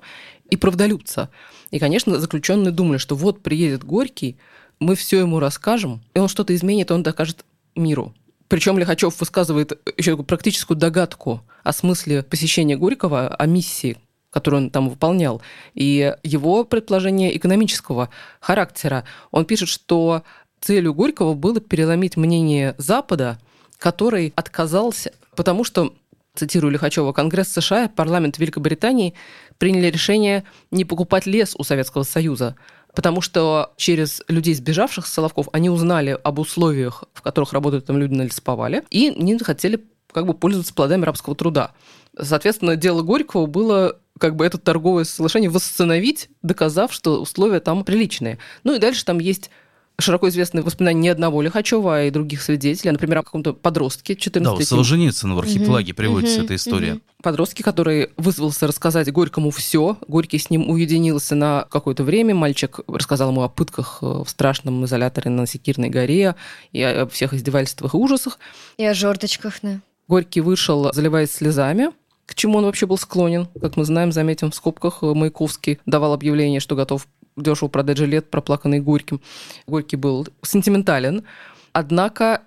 И 0.50 0.56
правдолюбца. 0.56 1.30
И, 1.70 1.78
конечно, 1.78 2.18
заключенные 2.18 2.72
думали, 2.72 2.98
что 2.98 3.14
вот 3.14 3.42
приедет 3.42 3.84
Горький, 3.84 4.36
мы 4.78 4.94
все 4.94 5.20
ему 5.20 5.38
расскажем, 5.38 6.02
и 6.14 6.18
он 6.18 6.28
что-то 6.28 6.54
изменит, 6.54 6.90
и 6.90 6.94
он 6.94 7.02
докажет 7.02 7.44
миру. 7.74 8.14
Причем 8.48 8.78
Лихачев 8.78 9.18
высказывает 9.18 9.78
еще 9.96 10.16
практическую 10.22 10.76
догадку 10.76 11.42
о 11.64 11.72
смысле 11.72 12.22
посещения 12.22 12.76
Горького, 12.76 13.28
о 13.28 13.46
миссии, 13.46 13.96
которую 14.36 14.64
он 14.64 14.70
там 14.70 14.90
выполнял, 14.90 15.40
и 15.72 16.14
его 16.22 16.64
предположение 16.64 17.34
экономического 17.34 18.10
характера. 18.38 19.04
Он 19.30 19.46
пишет, 19.46 19.70
что 19.70 20.24
целью 20.60 20.92
Горького 20.92 21.32
было 21.32 21.58
переломить 21.58 22.18
мнение 22.18 22.74
Запада, 22.76 23.38
который 23.78 24.34
отказался, 24.36 25.12
потому 25.34 25.64
что, 25.64 25.94
цитирую 26.34 26.70
Лихачева, 26.70 27.14
Конгресс 27.14 27.48
США, 27.48 27.88
парламент 27.88 28.36
Великобритании 28.36 29.14
приняли 29.56 29.86
решение 29.86 30.44
не 30.70 30.84
покупать 30.84 31.24
лес 31.24 31.54
у 31.56 31.64
Советского 31.64 32.02
Союза, 32.02 32.56
потому 32.94 33.22
что 33.22 33.72
через 33.78 34.20
людей, 34.28 34.52
сбежавших 34.52 35.06
с 35.06 35.12
Соловков, 35.14 35.48
они 35.52 35.70
узнали 35.70 36.18
об 36.22 36.40
условиях, 36.40 37.04
в 37.14 37.22
которых 37.22 37.54
работают 37.54 37.86
там 37.86 37.96
люди 37.96 38.12
на 38.12 38.22
лесоповале, 38.24 38.82
и 38.90 39.14
не 39.16 39.38
хотели 39.38 39.82
как 40.12 40.26
бы 40.26 40.34
пользоваться 40.34 40.74
плодами 40.74 41.06
рабского 41.06 41.34
труда. 41.34 41.72
Соответственно, 42.20 42.76
дело 42.76 43.00
Горького 43.00 43.46
было 43.46 43.98
как 44.18 44.36
бы 44.36 44.44
это 44.44 44.58
торговое 44.58 45.04
соглашение 45.04 45.50
восстановить, 45.50 46.28
доказав, 46.42 46.92
что 46.92 47.20
условия 47.20 47.60
там 47.60 47.84
приличные. 47.84 48.38
Ну 48.64 48.74
и 48.74 48.78
дальше 48.78 49.04
там 49.04 49.18
есть 49.18 49.50
широко 49.98 50.28
известные 50.28 50.62
воспоминания 50.62 51.00
не 51.00 51.08
одного 51.08 51.42
Лихачева, 51.42 51.96
а 51.96 52.02
и 52.02 52.10
других 52.10 52.42
свидетелей, 52.42 52.92
например, 52.92 53.18
о 53.18 53.22
каком-то 53.22 53.54
подростке 53.54 54.14
14 54.14 54.58
Да, 54.58 54.62
у 54.62 54.66
Солженицына 54.66 55.34
в 55.34 55.38
архипелаге 55.38 55.92
угу, 55.92 55.96
приводится 55.96 56.38
угу, 56.38 56.44
эта 56.44 56.54
история. 56.56 56.92
Угу. 56.94 57.00
Подростки, 57.22 57.62
который 57.62 58.10
вызвался 58.16 58.66
рассказать 58.66 59.10
Горькому 59.10 59.50
все. 59.50 59.96
Горький 60.06 60.38
с 60.38 60.50
ним 60.50 60.68
уединился 60.68 61.34
на 61.34 61.66
какое-то 61.70 62.04
время. 62.04 62.34
Мальчик 62.34 62.80
рассказал 62.86 63.30
ему 63.30 63.42
о 63.42 63.48
пытках 63.48 63.98
э, 64.02 64.06
в 64.06 64.28
страшном 64.28 64.84
изоляторе 64.84 65.30
на 65.30 65.46
Секирной 65.46 65.88
горе 65.88 66.34
и 66.72 66.82
о 66.82 67.06
всех 67.06 67.32
издевательствах 67.32 67.94
и 67.94 67.96
ужасах. 67.96 68.38
И 68.76 68.84
о 68.84 68.94
жорточках, 68.94 69.58
да. 69.62 69.80
Горький 70.08 70.40
вышел, 70.40 70.92
заливаясь 70.92 71.32
слезами, 71.32 71.90
к 72.26 72.34
чему 72.34 72.58
он 72.58 72.64
вообще 72.64 72.86
был 72.86 72.98
склонен. 72.98 73.48
Как 73.60 73.76
мы 73.76 73.84
знаем, 73.84 74.12
заметим 74.12 74.50
в 74.50 74.54
скобках, 74.54 74.98
э, 75.02 75.06
Маяковский 75.14 75.78
давал 75.86 76.12
объявление, 76.12 76.60
что 76.60 76.74
готов 76.74 77.06
дешево 77.36 77.68
продать 77.68 77.98
жилет, 77.98 78.30
проплаканный 78.30 78.80
Горьким. 78.80 79.20
Горький 79.66 79.96
был 79.96 80.26
сентиментален, 80.42 81.24
однако 81.72 82.42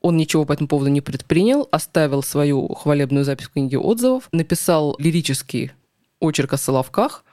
он 0.00 0.16
ничего 0.16 0.44
по 0.44 0.52
этому 0.52 0.68
поводу 0.68 0.90
не 0.90 1.00
предпринял, 1.00 1.68
оставил 1.70 2.22
свою 2.22 2.72
хвалебную 2.74 3.24
запись 3.24 3.46
в 3.46 3.52
книге 3.52 3.78
отзывов, 3.78 4.28
написал 4.32 4.96
лирический 4.98 5.72
очерк 6.20 6.54
о 6.54 6.56
Соловках, 6.56 7.24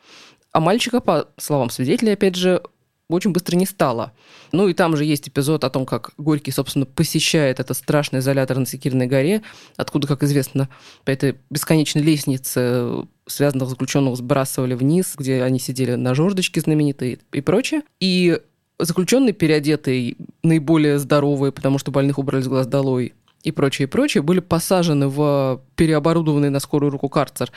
а 0.51 0.59
мальчика, 0.59 0.99
по 0.99 1.27
словам 1.37 1.69
свидетелей, 1.69 2.13
опять 2.13 2.35
же, 2.35 2.61
очень 3.10 3.32
быстро 3.32 3.56
не 3.56 3.66
стало. 3.66 4.14
Ну 4.51 4.68
и 4.68 4.74
там 4.74 4.97
же 4.97 5.06
есть 5.06 5.30
эпизод 5.30 5.64
о 5.64 5.70
том, 5.70 5.86
как 5.86 6.12
Горький, 6.18 6.51
собственно, 6.51 6.86
посещает 6.86 7.60
этот 7.60 7.78
страшный 7.78 8.20
изолятор 8.20 8.58
на 8.58 8.66
Секирной 8.66 9.08
горе, 9.08 9.43
откуда, 9.78 10.08
как 10.08 10.24
известно, 10.24 10.70
по 11.03 11.12
этой 11.12 11.36
бесконечной 11.49 12.01
лестнице 12.01 13.06
связанных 13.28 13.70
заключенных 13.70 14.18
сбрасывали 14.18 14.76
вниз, 14.76 15.16
где 15.18 15.41
они 15.41 15.60
сидели 15.60 15.95
на 15.95 16.14
жердочке 16.14 16.62
знаменитые 16.62 17.20
и 17.32 17.41
прочее. 17.41 17.82
И 17.99 18.39
заключенные, 18.80 19.34
переодетые, 19.34 20.16
наиболее 20.43 20.99
здоровые, 20.99 21.51
потому 21.51 21.80
что 21.80 21.91
больных 21.91 22.20
убрали 22.20 22.43
с 22.43 22.47
глаз 22.47 22.68
долой, 22.68 23.14
и 23.45 23.51
прочее, 23.51 23.85
и 23.85 23.89
прочее, 23.89 24.23
были 24.23 24.39
посажены 24.39 25.07
в 25.07 25.61
переоборудованный 25.75 26.49
на 26.49 26.59
скорую 26.59 26.91
руку 26.91 27.09
карцер 27.09 27.51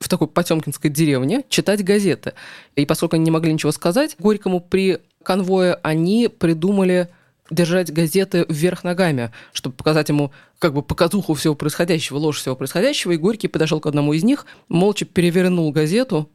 в 0.00 0.08
такой 0.08 0.26
потемкинской 0.26 0.90
деревне 0.90 1.44
читать 1.50 1.84
газеты. 1.84 2.32
И 2.76 2.86
поскольку 2.86 3.16
они 3.16 3.26
не 3.26 3.30
могли 3.30 3.52
ничего 3.52 3.70
сказать, 3.70 4.16
Горькому 4.18 4.60
при 4.60 5.00
конвое 5.22 5.74
они 5.82 6.28
придумали 6.28 7.10
держать 7.50 7.92
газеты 7.92 8.46
вверх 8.48 8.84
ногами, 8.84 9.32
чтобы 9.52 9.76
показать 9.76 10.08
ему 10.08 10.32
как 10.58 10.72
бы 10.72 10.82
показуху 10.82 11.34
всего 11.34 11.54
происходящего, 11.54 12.16
ложь 12.16 12.38
всего 12.38 12.56
происходящего. 12.56 13.12
И 13.12 13.18
Горький 13.18 13.48
подошел 13.48 13.80
к 13.80 13.86
одному 13.86 14.14
из 14.14 14.24
них, 14.24 14.46
молча 14.68 15.04
перевернул 15.04 15.70
газету 15.72 16.30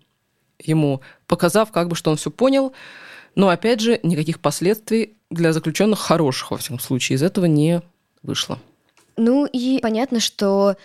ему, 0.64 1.02
показав 1.26 1.72
как 1.72 1.88
бы, 1.88 1.96
что 1.96 2.12
он 2.12 2.18
все 2.18 2.30
понял. 2.30 2.74
Но, 3.34 3.50
опять 3.50 3.80
же, 3.80 4.00
никаких 4.04 4.40
последствий 4.40 5.16
для 5.32 5.52
заключенных 5.52 5.98
хороших, 5.98 6.52
во 6.52 6.58
всяком 6.58 6.80
случае, 6.80 7.16
из 7.16 7.24
этого 7.24 7.46
не 7.46 7.82
вышло. 8.22 8.60
Ну 9.20 9.46
и 9.46 9.80
понятно, 9.82 10.20
что 10.20 10.76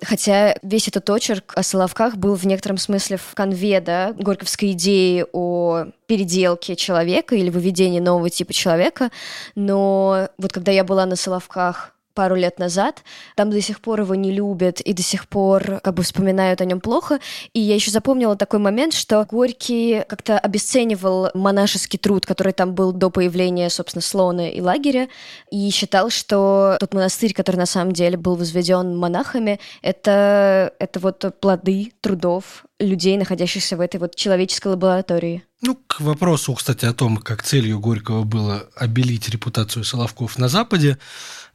Хотя 0.00 0.54
весь 0.62 0.86
этот 0.86 1.10
очерк 1.10 1.54
о 1.56 1.64
Соловках 1.64 2.16
был 2.16 2.36
в 2.36 2.44
некотором 2.44 2.78
смысле 2.78 3.16
в 3.16 3.34
конве, 3.34 3.80
да, 3.80 4.12
горьковской 4.12 4.70
идеи 4.70 5.26
о 5.32 5.86
переделке 6.06 6.76
человека 6.76 7.34
или 7.34 7.50
выведении 7.50 7.98
нового 7.98 8.30
типа 8.30 8.52
человека. 8.52 9.10
Но 9.56 10.28
вот 10.38 10.52
когда 10.52 10.70
я 10.70 10.84
была 10.84 11.04
на 11.04 11.16
Соловках 11.16 11.96
пару 12.18 12.34
лет 12.34 12.58
назад. 12.58 13.04
Там 13.36 13.48
до 13.48 13.60
сих 13.60 13.80
пор 13.80 14.00
его 14.00 14.16
не 14.16 14.32
любят 14.32 14.80
и 14.80 14.92
до 14.92 15.02
сих 15.02 15.28
пор 15.28 15.78
как 15.84 15.94
бы 15.94 16.02
вспоминают 16.02 16.60
о 16.60 16.64
нем 16.64 16.80
плохо. 16.80 17.20
И 17.52 17.60
я 17.60 17.76
еще 17.76 17.92
запомнила 17.92 18.34
такой 18.34 18.58
момент, 18.58 18.92
что 18.92 19.24
Горький 19.24 20.02
как-то 20.08 20.36
обесценивал 20.36 21.30
монашеский 21.34 21.96
труд, 21.96 22.26
который 22.26 22.52
там 22.52 22.74
был 22.74 22.90
до 22.90 23.10
появления, 23.10 23.70
собственно, 23.70 24.02
слона 24.02 24.48
и 24.48 24.60
лагеря, 24.60 25.06
и 25.52 25.70
считал, 25.70 26.10
что 26.10 26.76
тот 26.80 26.92
монастырь, 26.92 27.32
который 27.34 27.58
на 27.58 27.66
самом 27.66 27.92
деле 27.92 28.16
был 28.16 28.34
возведен 28.34 28.96
монахами, 28.96 29.60
это, 29.80 30.72
это 30.80 30.98
вот 30.98 31.24
плоды 31.40 31.92
трудов 32.00 32.64
людей, 32.80 33.16
находящихся 33.16 33.76
в 33.76 33.80
этой 33.80 33.98
вот 33.98 34.16
человеческой 34.16 34.68
лаборатории. 34.68 35.44
Ну, 35.60 35.76
к 35.86 36.00
вопросу, 36.00 36.54
кстати, 36.54 36.84
о 36.84 36.94
том, 36.94 37.16
как 37.16 37.42
целью 37.42 37.80
Горького 37.80 38.22
было 38.22 38.68
обелить 38.76 39.28
репутацию 39.28 39.84
Соловков 39.84 40.38
на 40.38 40.48
Западе, 40.48 40.98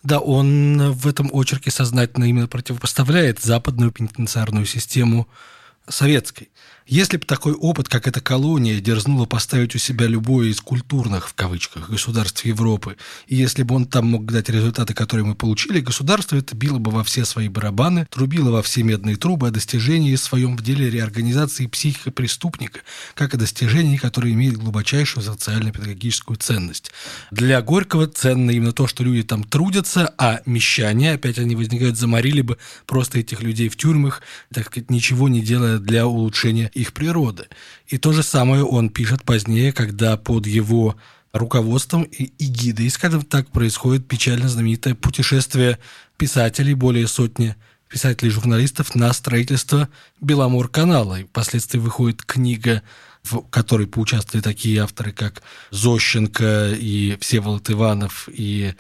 да, 0.03 0.19
он 0.19 0.91
в 0.91 1.07
этом 1.07 1.29
очерке 1.33 1.71
сознательно 1.71 2.25
именно 2.25 2.47
противопоставляет 2.47 3.39
западную 3.39 3.91
пенитенциарную 3.91 4.65
систему 4.65 5.27
советской. 5.87 6.49
Если 6.85 7.15
бы 7.15 7.25
такой 7.25 7.53
опыт, 7.53 7.87
как 7.87 8.07
эта 8.07 8.19
колония, 8.19 8.81
дерзнула 8.81 9.25
поставить 9.25 9.73
у 9.73 9.77
себя 9.77 10.05
любое 10.05 10.49
из 10.49 10.59
культурных, 10.59 11.29
в 11.29 11.33
кавычках, 11.33 11.89
государств 11.89 12.43
Европы, 12.43 12.97
и 13.27 13.37
если 13.37 13.63
бы 13.63 13.75
он 13.75 13.85
там 13.85 14.07
мог 14.07 14.25
дать 14.25 14.49
результаты, 14.49 14.93
которые 14.93 15.25
мы 15.25 15.35
получили, 15.35 15.79
государство 15.79 16.35
это 16.35 16.55
било 16.57 16.79
бы 16.79 16.91
во 16.91 17.05
все 17.05 17.23
свои 17.23 17.47
барабаны, 17.47 18.05
трубило 18.09 18.51
во 18.51 18.61
все 18.61 18.83
медные 18.83 19.15
трубы 19.15 19.47
о 19.47 19.51
достижении 19.51 20.15
своем 20.17 20.57
в 20.57 20.61
деле 20.61 20.89
реорганизации 20.89 21.67
психика 21.67 22.11
преступника, 22.11 22.81
как 23.15 23.33
о 23.33 23.37
достижении, 23.37 23.95
которое 23.95 24.33
имеет 24.33 24.57
глубочайшую 24.57 25.23
социально-педагогическую 25.23 26.35
ценность. 26.35 26.91
Для 27.31 27.61
Горького 27.61 28.07
ценно 28.07 28.51
именно 28.51 28.73
то, 28.73 28.87
что 28.87 29.05
люди 29.05 29.23
там 29.23 29.45
трудятся, 29.45 30.13
а 30.17 30.41
мещане, 30.45 31.13
опять 31.13 31.39
они 31.39 31.55
возникают, 31.55 31.97
заморили 31.97 32.41
бы 32.41 32.57
просто 32.85 33.19
этих 33.19 33.41
людей 33.41 33.69
в 33.69 33.77
тюрьмах, 33.77 34.21
так 34.53 34.67
сказать, 34.67 34.89
ничего 34.89 35.29
не 35.29 35.41
делая 35.41 35.77
для 35.77 36.05
улучшения 36.07 36.72
их 36.73 36.93
природы. 36.93 37.47
И 37.87 37.97
то 37.97 38.13
же 38.13 38.23
самое 38.23 38.63
он 38.63 38.89
пишет 38.89 39.23
позднее, 39.23 39.71
когда 39.73 40.17
под 40.17 40.47
его 40.47 40.95
руководством 41.33 42.03
и 42.03 42.45
гидой, 42.45 42.89
скажем 42.89 43.23
так, 43.23 43.49
происходит 43.49 44.07
печально 44.07 44.47
знаменитое 44.47 44.93
путешествие 44.95 45.79
писателей, 46.17 46.75
более 46.75 47.07
сотни 47.07 47.55
писателей 47.89 48.29
и 48.29 48.33
журналистов 48.33 48.95
на 48.95 49.11
строительство 49.13 49.89
Беломор-канала. 50.21 51.21
И 51.21 51.23
впоследствии 51.25 51.79
выходит 51.79 52.23
книга, 52.23 52.81
в 53.23 53.41
которой 53.49 53.87
поучаствовали 53.87 54.43
такие 54.43 54.81
авторы, 54.81 55.11
как 55.11 55.41
Зощенко 55.71 56.73
и 56.73 57.17
Всеволод 57.19 57.69
Иванов, 57.69 58.29
и 58.31 58.73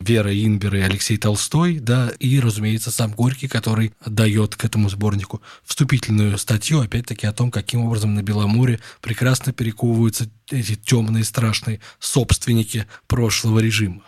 Вера 0.00 0.34
Инбер 0.34 0.74
и 0.74 0.80
Алексей 0.80 1.16
Толстой, 1.16 1.78
да, 1.78 2.10
и, 2.18 2.38
разумеется, 2.40 2.90
сам 2.90 3.12
Горький, 3.12 3.48
который 3.48 3.92
дает 4.04 4.54
к 4.56 4.64
этому 4.64 4.88
сборнику 4.88 5.40
вступительную 5.64 6.36
статью, 6.36 6.80
опять-таки, 6.80 7.26
о 7.26 7.32
том, 7.32 7.50
каким 7.50 7.80
образом 7.80 8.14
на 8.14 8.22
Беломоре 8.22 8.80
прекрасно 9.00 9.52
перековываются 9.52 10.28
эти 10.50 10.74
темные, 10.74 11.24
страшные 11.24 11.80
собственники 11.98 12.86
прошлого 13.06 13.60
режима. 13.60 14.02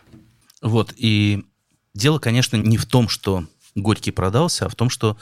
Вот, 0.61 0.93
и 0.97 1.45
дело, 1.95 2.18
конечно, 2.18 2.57
не 2.57 2.76
в 2.76 2.84
том, 2.87 3.09
что 3.09 3.47
Горький 3.74 4.11
продался, 4.11 4.66
а 4.66 4.68
в 4.68 4.74
том, 4.74 4.91
что 4.91 5.16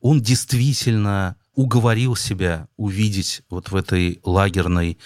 он 0.00 0.20
действительно 0.20 1.36
уговорил 1.54 2.16
себя 2.16 2.68
увидеть 2.76 3.42
вот 3.50 3.70
в 3.70 3.76
этой 3.76 4.20
лагерной 4.24 4.98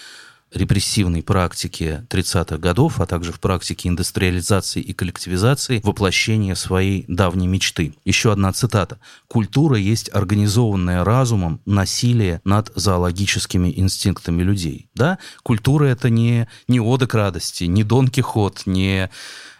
репрессивной 0.55 1.22
практике 1.22 2.07
30-х 2.11 2.59
годов, 2.59 3.00
а 3.00 3.07
также 3.07 3.32
в 3.32 3.40
практике 3.40 3.88
индустриализации 3.88 4.80
и 4.80 4.92
коллективизации 4.92 5.80
воплощение 5.82 6.55
своей 6.55 7.05
давней 7.09 7.46
мечты. 7.46 7.94
Еще 8.05 8.32
одна 8.32 8.52
цитата. 8.52 8.98
«Культура 9.28 9.76
есть 9.76 10.11
организованное 10.12 11.05
разумом 11.05 11.61
насилие 11.66 12.40
над 12.44 12.70
зоологическими 12.74 13.72
инстинктами 13.76 14.42
людей». 14.42 14.88
Да? 14.94 15.18
Культура— 15.42 15.84
это 15.86 16.11
не, 16.11 16.48
не 16.68 16.80
ода 16.80 17.09
радости, 17.14 17.64
не 17.64 17.84
Дон 17.84 18.09
Кихот, 18.09 18.62
не 18.66 19.11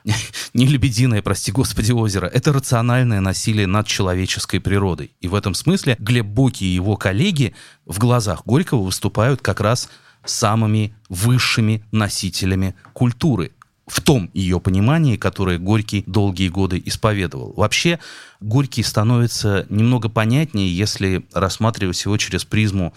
не 0.55 0.67
лебединое, 0.67 1.23
прости 1.23 1.51
господи, 1.51 1.93
озеро. 1.93 2.27
Это 2.27 2.53
рациональное 2.53 3.21
насилие 3.21 3.67
над 3.67 3.87
человеческой 3.87 4.61
природой. 4.61 5.13
И 5.21 5.29
в 5.29 5.35
этом 5.35 5.55
смысле 5.55 5.97
Глеб 5.99 6.27
Боки 6.27 6.65
и 6.65 6.75
его 6.75 6.97
коллеги 6.97 7.55
в 7.87 7.99
глазах 7.99 8.45
Горького 8.45 8.83
выступают 8.83 9.41
как 9.41 9.61
раз 9.61 9.89
самыми 10.25 10.95
высшими 11.09 11.85
носителями 11.93 12.75
культуры 12.93 13.53
в 13.87 14.01
том 14.01 14.31
ее 14.33 14.61
понимании, 14.61 15.17
которое 15.17 15.59
Горький 15.59 16.05
долгие 16.07 16.49
годы 16.49 16.83
исповедовал. 16.85 17.53
Вообще, 17.55 17.99
Горький 18.41 18.83
становится 18.83 19.67
немного 19.69 20.09
понятнее, 20.09 20.75
если 20.75 21.27
рассматривать 21.33 22.03
его 22.05 22.17
через 22.17 22.45
призму 22.45 22.95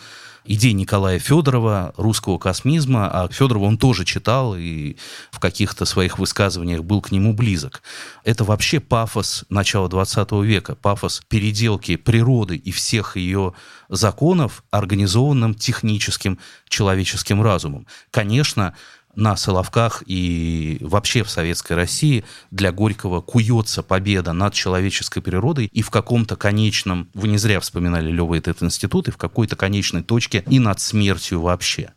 идей 0.48 0.74
Николая 0.74 1.20
Федорова, 1.20 1.94
русского 1.98 2.38
космизма, 2.38 3.10
а 3.10 3.28
Федорова 3.28 3.66
он 3.66 3.78
тоже 3.78 4.06
читал 4.06 4.56
и 4.56 4.96
в 5.32 5.40
каких-то 5.40 5.86
своих 5.86 6.18
высказываниях 6.18 6.84
был 6.84 7.02
к 7.02 7.12
нему 7.12 7.34
близок. 7.34 7.82
Это 8.24 8.44
вообще 8.44 8.80
пафос 8.80 9.46
начала 9.50 9.90
20 9.90 10.32
века, 10.44 10.76
пафос 10.76 11.22
переделки 11.28 11.96
природы 11.96 12.56
и 12.56 12.72
всех 12.72 13.18
ее 13.18 13.54
законов 13.90 14.64
организованным 14.72 15.54
техническим 15.54 16.40
человеческим 16.68 17.42
разумом. 17.42 17.88
Конечно, 18.12 18.76
на 19.18 19.36
Соловках 19.36 20.04
и 20.06 20.78
вообще 20.82 21.24
в 21.24 21.30
Советской 21.30 21.74
России 21.74 22.24
для 22.52 22.72
Горького 22.72 23.20
куется 23.20 23.84
победа 23.84 24.32
над 24.32 24.54
человеческой 24.54 25.22
природой 25.22 25.66
и 25.66 25.82
в 25.82 25.90
каком-то 25.90 26.36
конечном, 26.36 27.10
вы 27.14 27.28
не 27.28 27.38
зря 27.38 27.60
вспоминали 27.60 28.12
Лёва 28.12 28.36
этот 28.36 28.62
институт, 28.62 29.08
и 29.08 29.12
в 29.12 29.18
какой-то 29.18 29.56
конечной 29.56 30.04
точке 30.04 30.44
и 30.48 30.60
над 30.60 30.80
смертью 30.80 31.42
вообще. 31.42 31.92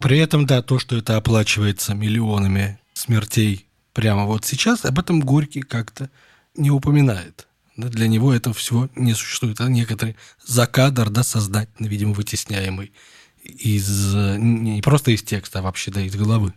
При 0.00 0.18
этом, 0.18 0.46
да, 0.46 0.62
то, 0.62 0.78
что 0.78 0.96
это 0.96 1.16
оплачивается 1.16 1.94
миллионами 1.94 2.78
смертей 2.94 3.66
прямо 3.92 4.24
вот 4.24 4.44
сейчас, 4.44 4.84
об 4.84 5.00
этом 5.00 5.20
Горький 5.20 5.62
как-то 5.62 6.10
не 6.56 6.70
упоминает. 6.70 7.48
Для 7.76 8.06
него 8.06 8.32
это 8.32 8.52
все 8.52 8.88
не 8.94 9.14
существует. 9.14 9.60
Это 9.60 9.68
некоторый 9.68 10.16
закадр, 10.44 11.10
да, 11.10 11.24
сознательно, 11.24 11.86
видимо, 11.88 12.12
вытесняемый 12.12 12.92
из, 13.42 14.14
не 14.14 14.80
просто 14.82 15.10
из 15.10 15.22
текста, 15.22 15.58
а 15.60 15.62
вообще 15.62 15.90
да, 15.90 16.00
из 16.00 16.14
головы. 16.14 16.52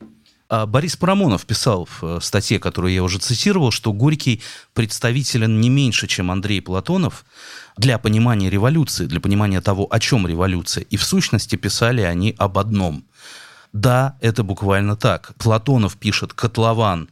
А 0.48 0.68
Борис 0.68 0.96
Парамонов 0.96 1.46
писал 1.46 1.86
в 1.86 2.04
э, 2.04 2.20
статье, 2.22 2.60
которую 2.60 2.94
я 2.94 3.02
уже 3.04 3.18
цитировал, 3.18 3.72
что 3.72 3.92
Горький 3.94 4.44
представителен 4.74 5.60
не 5.60 5.70
меньше, 5.70 6.06
чем 6.06 6.30
Андрей 6.30 6.62
Платонов 6.62 7.26
для 7.78 7.98
понимания 7.98 8.50
революции, 8.50 9.08
для 9.08 9.20
понимания 9.20 9.60
того, 9.62 9.88
о 9.90 10.00
чем 10.00 10.28
революция. 10.28 10.84
И 10.84 10.98
в 10.98 11.04
сущности 11.04 11.56
писали 11.56 12.02
они 12.02 12.36
об 12.38 12.60
одном. 12.60 13.06
Да, 13.74 14.18
это 14.22 14.44
буквально 14.44 14.96
так. 14.96 15.34
Платонов 15.40 15.98
пишет 15.98 16.34
«Котлован», 16.34 17.10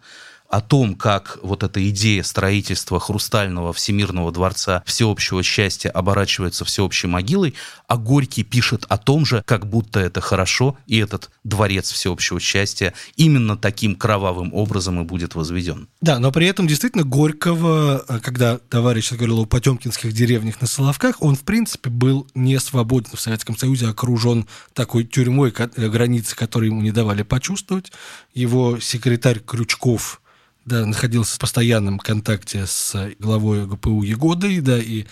о 0.49 0.61
том, 0.61 0.95
как 0.95 1.39
вот 1.41 1.63
эта 1.63 1.89
идея 1.89 2.23
строительства 2.23 2.99
хрустального 2.99 3.73
всемирного 3.73 4.31
дворца 4.31 4.83
всеобщего 4.85 5.41
счастья 5.41 5.89
оборачивается 5.89 6.63
всеобщей 6.63 7.07
могилой, 7.07 7.55
а 7.87 7.97
Горький 7.97 8.43
пишет 8.43 8.85
о 8.89 8.97
том 8.97 9.25
же, 9.25 9.43
как 9.45 9.67
будто 9.67 9.99
это 9.99 10.21
хорошо, 10.21 10.77
и 10.85 10.97
этот 10.97 11.31
дворец 11.43 11.91
всеобщего 11.91 12.39
счастья 12.39 12.93
именно 13.15 13.57
таким 13.57 13.95
кровавым 13.95 14.53
образом 14.53 15.01
и 15.01 15.03
будет 15.03 15.35
возведен. 15.35 15.87
Да, 16.01 16.19
но 16.19 16.31
при 16.31 16.47
этом 16.47 16.67
действительно 16.67 17.03
Горького, 17.03 18.03
э, 18.07 18.19
когда 18.19 18.57
товарищ 18.57 19.11
говорил 19.11 19.41
о 19.41 19.45
потемкинских 19.45 20.13
деревнях 20.13 20.61
на 20.61 20.67
Соловках, 20.67 21.21
он, 21.21 21.35
в 21.35 21.43
принципе, 21.43 21.89
был 21.89 22.27
не 22.35 22.59
свободен 22.59 23.11
в 23.15 23.21
Советском 23.21 23.57
Союзе, 23.57 23.87
окружен 23.87 24.47
такой 24.73 25.03
тюрьмой, 25.03 25.53
э, 25.55 25.89
границы, 25.89 26.35
которые 26.35 26.69
ему 26.69 26.81
не 26.81 26.91
давали 26.91 27.23
почувствовать. 27.23 27.91
Его 28.33 28.79
секретарь 28.79 29.39
Крючков 29.39 30.21
да, 30.65 30.85
находился 30.85 31.35
в 31.35 31.39
постоянном 31.39 31.99
контакте 31.99 32.65
с 32.65 33.11
главой 33.19 33.67
ГПУ 33.67 34.03
Егодой, 34.03 34.59
да, 34.61 34.77
и 34.79 35.05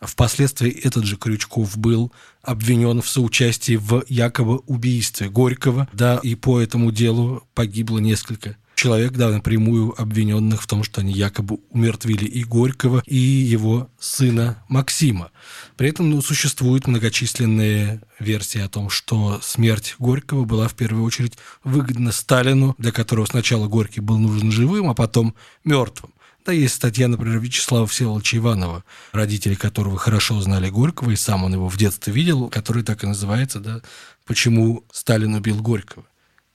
впоследствии 0.00 0.70
этот 0.70 1.04
же 1.04 1.16
Крючков 1.16 1.76
был 1.78 2.12
обвинен 2.42 3.02
в 3.02 3.08
соучастии 3.08 3.76
в 3.76 4.04
якобы 4.08 4.58
убийстве 4.58 5.28
Горького, 5.28 5.88
да, 5.92 6.18
и 6.22 6.34
по 6.34 6.60
этому 6.60 6.92
делу 6.92 7.42
погибло 7.54 7.98
несколько 7.98 8.56
человек, 8.78 9.12
да, 9.14 9.30
напрямую 9.30 10.00
обвиненных 10.00 10.62
в 10.62 10.66
том, 10.68 10.84
что 10.84 11.00
они 11.00 11.12
якобы 11.12 11.58
умертвили 11.70 12.24
и 12.24 12.44
Горького, 12.44 13.02
и 13.06 13.16
его 13.16 13.90
сына 13.98 14.62
Максима. 14.68 15.32
При 15.76 15.88
этом 15.88 16.08
ну, 16.08 16.22
существуют 16.22 16.86
многочисленные 16.86 18.00
версии 18.20 18.60
о 18.60 18.68
том, 18.68 18.88
что 18.88 19.40
смерть 19.42 19.96
Горького 19.98 20.44
была 20.44 20.68
в 20.68 20.74
первую 20.74 21.04
очередь 21.04 21.36
выгодна 21.64 22.12
Сталину, 22.12 22.76
для 22.78 22.92
которого 22.92 23.26
сначала 23.26 23.66
Горький 23.66 24.00
был 24.00 24.16
нужен 24.16 24.52
живым, 24.52 24.88
а 24.88 24.94
потом 24.94 25.34
мертвым. 25.64 26.14
Да, 26.46 26.52
есть 26.52 26.76
статья, 26.76 27.08
например, 27.08 27.40
Вячеслава 27.40 27.88
Всеволодовича 27.88 28.36
Иванова, 28.36 28.84
родители 29.10 29.56
которого 29.56 29.98
хорошо 29.98 30.40
знали 30.40 30.70
Горького, 30.70 31.10
и 31.10 31.16
сам 31.16 31.42
он 31.42 31.52
его 31.52 31.68
в 31.68 31.76
детстве 31.76 32.12
видел, 32.12 32.48
который 32.48 32.84
так 32.84 33.02
и 33.02 33.08
называется, 33.08 33.58
да, 33.58 33.80
«Почему 34.24 34.84
Сталин 34.92 35.34
убил 35.34 35.60
Горького». 35.60 36.06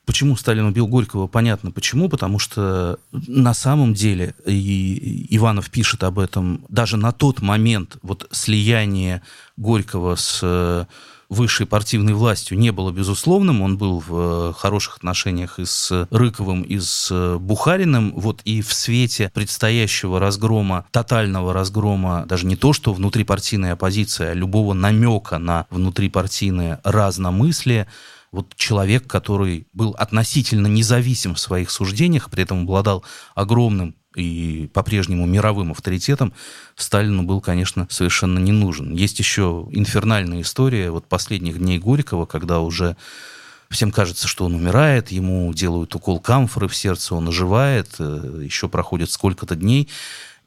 Почему 0.05 0.35
Сталин 0.35 0.65
убил 0.65 0.87
Горького, 0.87 1.27
понятно 1.27 1.71
почему, 1.71 2.09
потому 2.09 2.37
что 2.37 2.99
на 3.11 3.53
самом 3.53 3.93
деле, 3.93 4.35
и 4.45 5.27
Иванов 5.29 5.69
пишет 5.69 6.03
об 6.03 6.19
этом, 6.19 6.65
даже 6.67 6.97
на 6.97 7.13
тот 7.13 7.41
момент 7.41 7.97
вот 8.01 8.27
слияние 8.31 9.21
Горького 9.55 10.15
с 10.15 10.39
э, 10.41 10.85
высшей 11.33 11.65
партийной 11.65 12.13
властью 12.13 12.57
не 12.57 12.71
было 12.71 12.91
безусловным. 12.91 13.61
Он 13.61 13.77
был 13.77 14.03
в 14.05 14.49
э, 14.49 14.53
хороших 14.53 14.97
отношениях 14.97 15.59
и 15.59 15.65
с 15.65 16.07
Рыковым, 16.11 16.63
и 16.63 16.79
с 16.79 17.09
э, 17.11 17.37
Бухариным. 17.37 18.13
Вот 18.15 18.41
и 18.43 18.61
в 18.61 18.73
свете 18.73 19.31
предстоящего 19.33 20.19
разгрома, 20.19 20.85
тотального 20.91 21.53
разгрома, 21.53 22.25
даже 22.27 22.45
не 22.45 22.55
то, 22.55 22.73
что 22.73 22.93
внутрипартийная 22.93 23.73
оппозиция, 23.73 24.31
а 24.31 24.33
любого 24.33 24.73
намека 24.73 25.37
на 25.39 25.65
внутрипартийное 25.69 26.79
разномыслие, 26.83 27.87
вот 28.33 28.55
человек, 28.55 29.05
который 29.07 29.67
был 29.73 29.91
относительно 29.91 30.65
независим 30.65 31.35
в 31.35 31.39
своих 31.39 31.69
суждениях, 31.69 32.31
при 32.31 32.43
этом 32.43 32.63
обладал 32.63 33.05
огромным 33.35 33.95
и 34.15 34.69
по-прежнему 34.73 35.27
мировым 35.27 35.71
авторитетом, 35.71 36.33
Сталину 36.75 37.23
был, 37.23 37.41
конечно, 37.41 37.87
совершенно 37.91 38.39
не 38.39 38.51
нужен. 38.51 38.91
Есть 38.91 39.19
еще 39.19 39.67
инфернальная 39.71 40.41
история 40.41 40.89
вот 40.89 41.07
последних 41.07 41.59
дней 41.59 41.77
Горького, 41.77 42.25
когда 42.25 42.59
уже 42.59 42.97
всем 43.69 43.91
кажется, 43.91 44.27
что 44.27 44.45
он 44.45 44.55
умирает, 44.55 45.11
ему 45.11 45.53
делают 45.53 45.93
укол 45.93 46.19
камфоры 46.19 46.67
в 46.67 46.75
сердце, 46.75 47.13
он 47.13 47.27
оживает, 47.27 47.89
э, 47.99 48.41
еще 48.43 48.67
проходит 48.67 49.11
сколько-то 49.11 49.55
дней, 49.55 49.89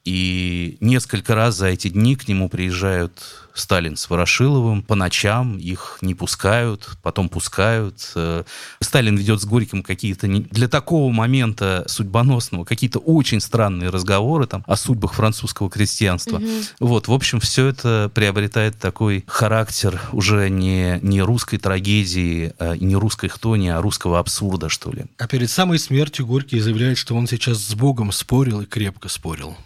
и 0.06 0.78
несколько 0.80 1.34
раз 1.34 1.56
за 1.56 1.66
эти 1.66 1.88
дни 1.88 2.14
к 2.14 2.28
нему 2.28 2.48
приезжают 2.48 3.12
Сталин 3.54 3.96
с 3.96 4.08
Ворошиловым 4.08 4.82
по 4.82 4.94
ночам, 4.94 5.58
их 5.58 5.98
не 6.00 6.14
пускают, 6.14 6.90
потом 7.02 7.28
пускают. 7.28 8.12
Э, 8.14 8.44
Сталин 8.80 9.16
ведет 9.16 9.40
с 9.40 9.44
Горьким 9.44 9.82
какие-то 9.82 10.28
для 10.28 10.68
такого 10.68 11.10
момента 11.10 11.84
судьбоносного, 11.88 12.64
какие-то 12.64 12.98
очень 13.00 13.40
странные 13.40 13.90
разговоры 13.90 14.46
там 14.46 14.62
о 14.66 14.76
судьбах 14.76 15.14
французского 15.14 15.70
крестьянства. 15.70 16.36
Угу. 16.36 16.50
Вот, 16.80 17.08
в 17.08 17.12
общем, 17.12 17.40
все 17.40 17.66
это 17.66 18.10
приобретает 18.14 18.78
такой 18.78 19.24
характер 19.26 20.00
уже 20.12 20.50
не, 20.50 21.00
не 21.02 21.20
русской 21.22 21.56
трагедии, 21.56 22.52
а, 22.58 22.76
не 22.76 22.94
русской 22.94 23.28
хтони, 23.28 23.70
а 23.70 23.80
русского 23.80 24.18
абсурда, 24.18 24.68
что 24.68 24.92
ли. 24.92 25.06
А 25.18 25.26
перед 25.26 25.50
самой 25.50 25.78
смертью 25.78 26.26
Горький 26.26 26.60
заявляет, 26.60 26.98
что 26.98 27.16
он 27.16 27.26
сейчас 27.26 27.58
с 27.58 27.74
Богом 27.74 28.12
спорил 28.12 28.60
и 28.60 28.66
крепко 28.66 29.08
спорил. 29.08 29.56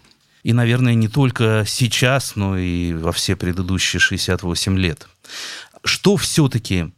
И, 0.43 0.53
наверное, 0.53 0.93
не 0.93 1.07
только 1.07 1.63
сейчас, 1.67 2.35
но 2.35 2.57
и 2.57 2.93
во 2.93 3.11
все 3.11 3.35
предыдущие 3.35 3.99
68 3.99 4.77
лет. 4.77 5.07
Что 5.83 6.17
все-таки 6.17 6.91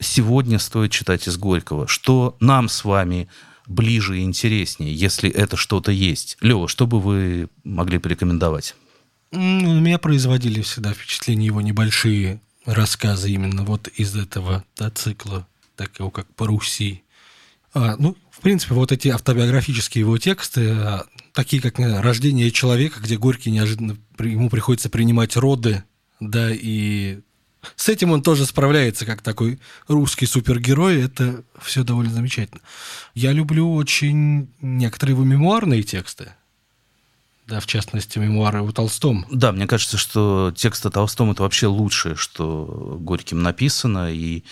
сегодня 0.00 0.58
стоит 0.58 0.92
читать 0.92 1.28
из 1.28 1.36
Горького? 1.36 1.86
Что 1.86 2.36
нам 2.40 2.68
с 2.68 2.84
вами 2.84 3.28
ближе 3.66 4.18
и 4.18 4.22
интереснее, 4.22 4.94
если 4.94 5.30
это 5.30 5.56
что-то 5.56 5.90
есть? 5.92 6.36
Лева, 6.40 6.68
что 6.68 6.86
бы 6.86 7.00
вы 7.00 7.48
могли 7.64 7.98
порекомендовать? 7.98 8.74
Ну, 9.32 9.74
на 9.74 9.80
меня 9.80 9.98
производили 9.98 10.62
всегда 10.62 10.94
впечатление 10.94 11.46
его 11.46 11.60
небольшие 11.60 12.40
рассказы 12.64 13.30
именно 13.30 13.64
вот 13.64 13.88
из 13.88 14.16
этого 14.16 14.64
да, 14.76 14.90
цикла, 14.90 15.46
такого 15.76 16.10
как 16.10 16.32
«По 16.34 16.46
Руси». 16.46 17.02
А, 17.74 17.96
ну, 17.98 18.16
в 18.30 18.40
принципе, 18.40 18.74
вот 18.74 18.92
эти 18.92 19.08
автобиографические 19.08 20.00
его 20.00 20.16
тексты, 20.18 20.70
а, 20.70 21.06
такие 21.36 21.62
как 21.62 21.78
«Рождение 21.78 22.50
человека», 22.50 22.98
где 23.00 23.18
Горький 23.18 23.50
неожиданно 23.50 23.96
ему 24.18 24.48
приходится 24.48 24.88
принимать 24.88 25.36
роды, 25.36 25.84
да, 26.18 26.48
и 26.50 27.20
с 27.74 27.88
этим 27.90 28.10
он 28.12 28.22
тоже 28.22 28.46
справляется, 28.46 29.04
как 29.04 29.20
такой 29.20 29.58
русский 29.86 30.24
супергерой. 30.24 31.02
Это 31.02 31.44
все 31.60 31.84
довольно 31.84 32.12
замечательно. 32.12 32.62
Я 33.14 33.32
люблю 33.32 33.74
очень 33.74 34.48
некоторые 34.60 35.14
его 35.14 35.24
мемуарные 35.24 35.82
тексты. 35.82 36.30
Да, 37.46 37.60
в 37.60 37.66
частности, 37.66 38.18
мемуары 38.18 38.60
у 38.60 38.72
Толстом. 38.72 39.24
Да, 39.30 39.52
мне 39.52 39.68
кажется, 39.68 39.96
что 39.96 40.52
текст 40.56 40.84
о 40.84 40.90
Толстом 40.90 41.30
это 41.30 41.44
вообще 41.44 41.68
лучшее, 41.68 42.16
что 42.16 42.96
Горьким 43.00 43.40
написано. 43.40 44.12
И 44.12 44.42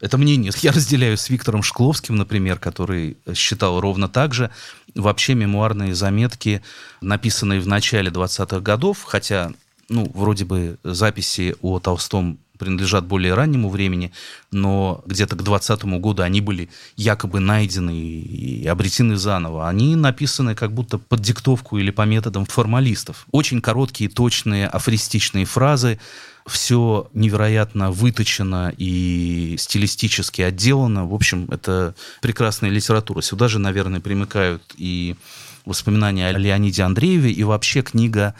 это 0.00 0.18
мнение 0.18 0.50
я 0.60 0.72
разделяю 0.72 1.16
с 1.16 1.30
Виктором 1.30 1.62
Шкловским, 1.62 2.16
например, 2.16 2.58
который 2.58 3.18
считал 3.34 3.80
ровно 3.80 4.08
так 4.08 4.34
же. 4.34 4.50
Вообще 4.96 5.34
мемуарные 5.34 5.94
заметки, 5.94 6.60
написанные 7.00 7.60
в 7.60 7.68
начале 7.68 8.10
20-х 8.10 8.58
годов, 8.58 9.04
хотя 9.04 9.52
ну, 9.88 10.10
вроде 10.12 10.44
бы 10.44 10.78
записи 10.82 11.54
о 11.62 11.78
Толстом 11.78 12.40
принадлежат 12.60 13.06
более 13.06 13.34
раннему 13.34 13.70
времени, 13.70 14.12
но 14.52 15.02
где-то 15.06 15.34
к 15.34 15.42
20 15.42 15.84
году 15.98 16.22
они 16.22 16.40
были 16.40 16.68
якобы 16.96 17.40
найдены 17.40 17.96
и 17.98 18.66
обретены 18.66 19.16
заново. 19.16 19.68
Они 19.68 19.96
написаны 19.96 20.54
как 20.54 20.72
будто 20.72 20.98
под 20.98 21.20
диктовку 21.20 21.78
или 21.78 21.90
по 21.90 22.02
методам 22.02 22.44
формалистов. 22.44 23.26
Очень 23.32 23.60
короткие, 23.60 24.10
точные, 24.10 24.68
афористичные 24.68 25.46
фразы, 25.46 25.98
все 26.46 27.08
невероятно 27.14 27.90
выточено 27.90 28.72
и 28.76 29.56
стилистически 29.58 30.42
отделано. 30.42 31.06
В 31.06 31.14
общем, 31.14 31.48
это 31.50 31.94
прекрасная 32.20 32.70
литература. 32.70 33.22
Сюда 33.22 33.48
же, 33.48 33.58
наверное, 33.58 34.00
примыкают 34.00 34.62
и 34.76 35.16
воспоминания 35.64 36.28
о 36.28 36.38
Леониде 36.38 36.82
Андрееве, 36.82 37.30
и 37.30 37.42
вообще 37.44 37.82
книга 37.82 38.34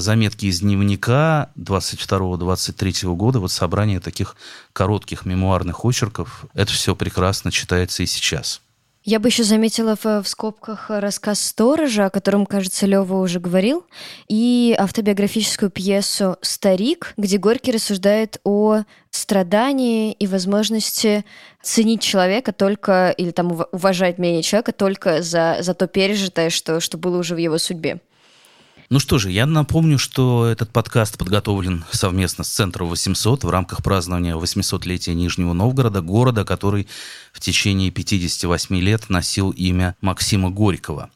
заметки 0.00 0.46
из 0.46 0.60
дневника 0.60 1.50
22-23 1.56 3.14
года, 3.14 3.40
вот 3.40 3.52
собрание 3.52 4.00
таких 4.00 4.36
коротких 4.72 5.24
мемуарных 5.24 5.84
очерков, 5.84 6.46
это 6.54 6.72
все 6.72 6.96
прекрасно 6.96 7.50
читается 7.50 8.02
и 8.02 8.06
сейчас. 8.06 8.60
Я 9.02 9.18
бы 9.18 9.28
еще 9.28 9.44
заметила 9.44 9.96
в, 9.96 10.04
в 10.22 10.28
скобках 10.28 10.90
рассказ 10.90 11.40
Сторожа, 11.40 12.06
о 12.06 12.10
котором, 12.10 12.44
кажется, 12.44 12.84
Лева 12.84 13.16
уже 13.16 13.40
говорил, 13.40 13.86
и 14.28 14.76
автобиографическую 14.78 15.70
пьесу 15.70 16.36
«Старик», 16.42 17.14
где 17.16 17.38
Горький 17.38 17.72
рассуждает 17.72 18.40
о 18.44 18.82
страдании 19.10 20.12
и 20.12 20.26
возможности 20.26 21.24
ценить 21.62 22.02
человека 22.02 22.52
только, 22.52 23.14
или 23.16 23.30
там 23.30 23.64
уважать 23.72 24.18
мнение 24.18 24.42
человека 24.42 24.72
только 24.72 25.22
за, 25.22 25.58
за 25.60 25.72
то 25.72 25.86
пережитое, 25.86 26.50
что, 26.50 26.80
что 26.80 26.98
было 26.98 27.16
уже 27.16 27.34
в 27.34 27.38
его 27.38 27.56
судьбе. 27.56 28.00
Ну 28.92 28.98
что 28.98 29.18
же, 29.18 29.30
я 29.30 29.46
напомню, 29.46 30.00
что 30.00 30.46
этот 30.46 30.72
подкаст 30.72 31.16
подготовлен 31.16 31.84
совместно 31.92 32.42
с 32.42 32.48
Центром 32.48 32.88
800 32.88 33.44
в 33.44 33.48
рамках 33.48 33.84
празднования 33.84 34.34
800-летия 34.34 35.14
Нижнего 35.14 35.52
Новгорода, 35.52 36.00
города, 36.00 36.44
который 36.44 36.88
в 37.32 37.38
течение 37.38 37.92
58 37.92 38.74
лет 38.80 39.08
носил 39.08 39.50
имя 39.50 39.94
Максима 40.00 40.50
Горького. 40.50 41.08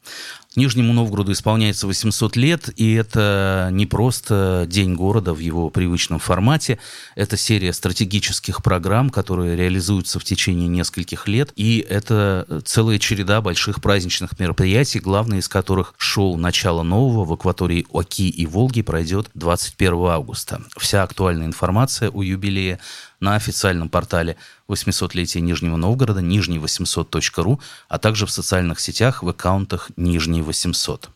Нижнему 0.57 0.93
Новгороду 0.93 1.33
исполняется 1.33 1.89
800 1.89 2.37
лет, 2.37 2.71
и 2.77 2.95
это 2.95 3.71
не 3.73 3.87
просто 3.87 4.67
День 4.69 4.95
города 4.95 5.35
в 5.35 5.41
его 5.41 5.69
привычном 5.69 6.21
формате, 6.21 6.79
это 7.17 7.37
серия 7.37 7.73
стратегических 7.73 8.63
программ, 8.63 9.11
которые 9.11 9.57
реализуются 9.57 10.21
в 10.21 10.25
течение 10.25 10.69
нескольких 10.69 11.27
лет, 11.27 11.53
и 11.57 11.85
это 11.89 12.63
целая 12.65 13.01
череда 13.01 13.41
больших 13.41 13.83
праздничных 13.83 14.39
мероприятий, 14.39 15.01
главное 15.01 15.39
из 15.39 15.49
которых 15.49 15.95
шоу 15.97 16.37
«Начало 16.37 16.85
нового» 16.85 17.25
в 17.25 17.33
акватории 17.33 17.87
Оки 17.93 18.29
и 18.29 18.47
Волги 18.47 18.83
пройдет 18.83 19.31
21 19.35 20.07
августа. 20.07 20.63
Вся 20.77 21.03
актуальная 21.03 21.47
информация 21.47 22.11
о 22.11 22.23
юбилее 22.23 22.79
на 23.19 23.35
официальном 23.35 23.89
портале 23.89 24.37
800-летия 24.69 25.41
Нижнего 25.41 25.77
Новгорода 25.77 26.21
нижний800.ру, 26.21 27.61
а 27.89 27.99
также 27.99 28.27
в 28.27 28.31
социальных 28.31 28.81
сетях 28.81 29.23
в 29.23 29.29
аккаунтах 29.29 29.91
Нижний 29.97 30.43
800. 30.43 31.11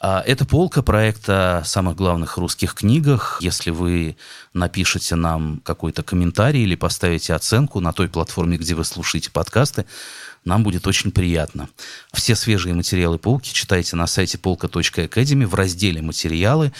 А, 0.00 0.22
это 0.24 0.44
полка 0.44 0.82
проекта 0.82 1.62
самых 1.64 1.96
главных 1.96 2.36
русских 2.36 2.74
книгах. 2.74 3.38
Если 3.40 3.70
вы 3.70 4.16
напишете 4.54 5.16
нам 5.16 5.60
какой-то 5.64 6.02
комментарий 6.02 6.62
или 6.62 6.76
поставите 6.76 7.34
оценку 7.34 7.80
на 7.80 7.92
той 7.92 8.08
платформе, 8.08 8.56
где 8.56 8.74
вы 8.74 8.84
слушаете 8.84 9.30
подкасты, 9.30 9.86
нам 10.44 10.62
будет 10.62 10.86
очень 10.86 11.10
приятно. 11.10 11.68
Все 12.12 12.36
свежие 12.36 12.74
материалы 12.74 13.18
полки 13.18 13.52
читайте 13.52 13.96
на 13.96 14.06
сайте 14.06 14.38
полка.academy 14.38 15.46
в 15.46 15.54
разделе 15.54 16.00
«Материалы». 16.00 16.72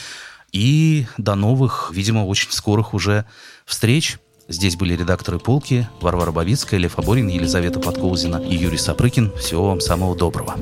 И 0.53 1.07
до 1.19 1.35
новых, 1.35 1.91
видимо, 1.93 2.25
очень 2.25 2.51
скорых 2.53 2.95
уже 2.95 3.27
встреч. 3.67 4.19
Здесь 4.51 4.77
были 4.77 4.97
редакторы 4.97 5.39
«Полки» 5.39 5.87
Варвара 6.01 6.33
Бабицкая, 6.33 6.81
Лев 6.81 6.99
Аборин, 6.99 7.29
Елизавета 7.29 7.81
Подколзина 7.81 8.37
и 8.37 8.57
Юрий 8.57 8.79
Сапрыкин. 8.79 9.31
Всего 9.37 9.69
вам 9.69 9.83
самого 9.83 10.17
доброго. 10.17 10.57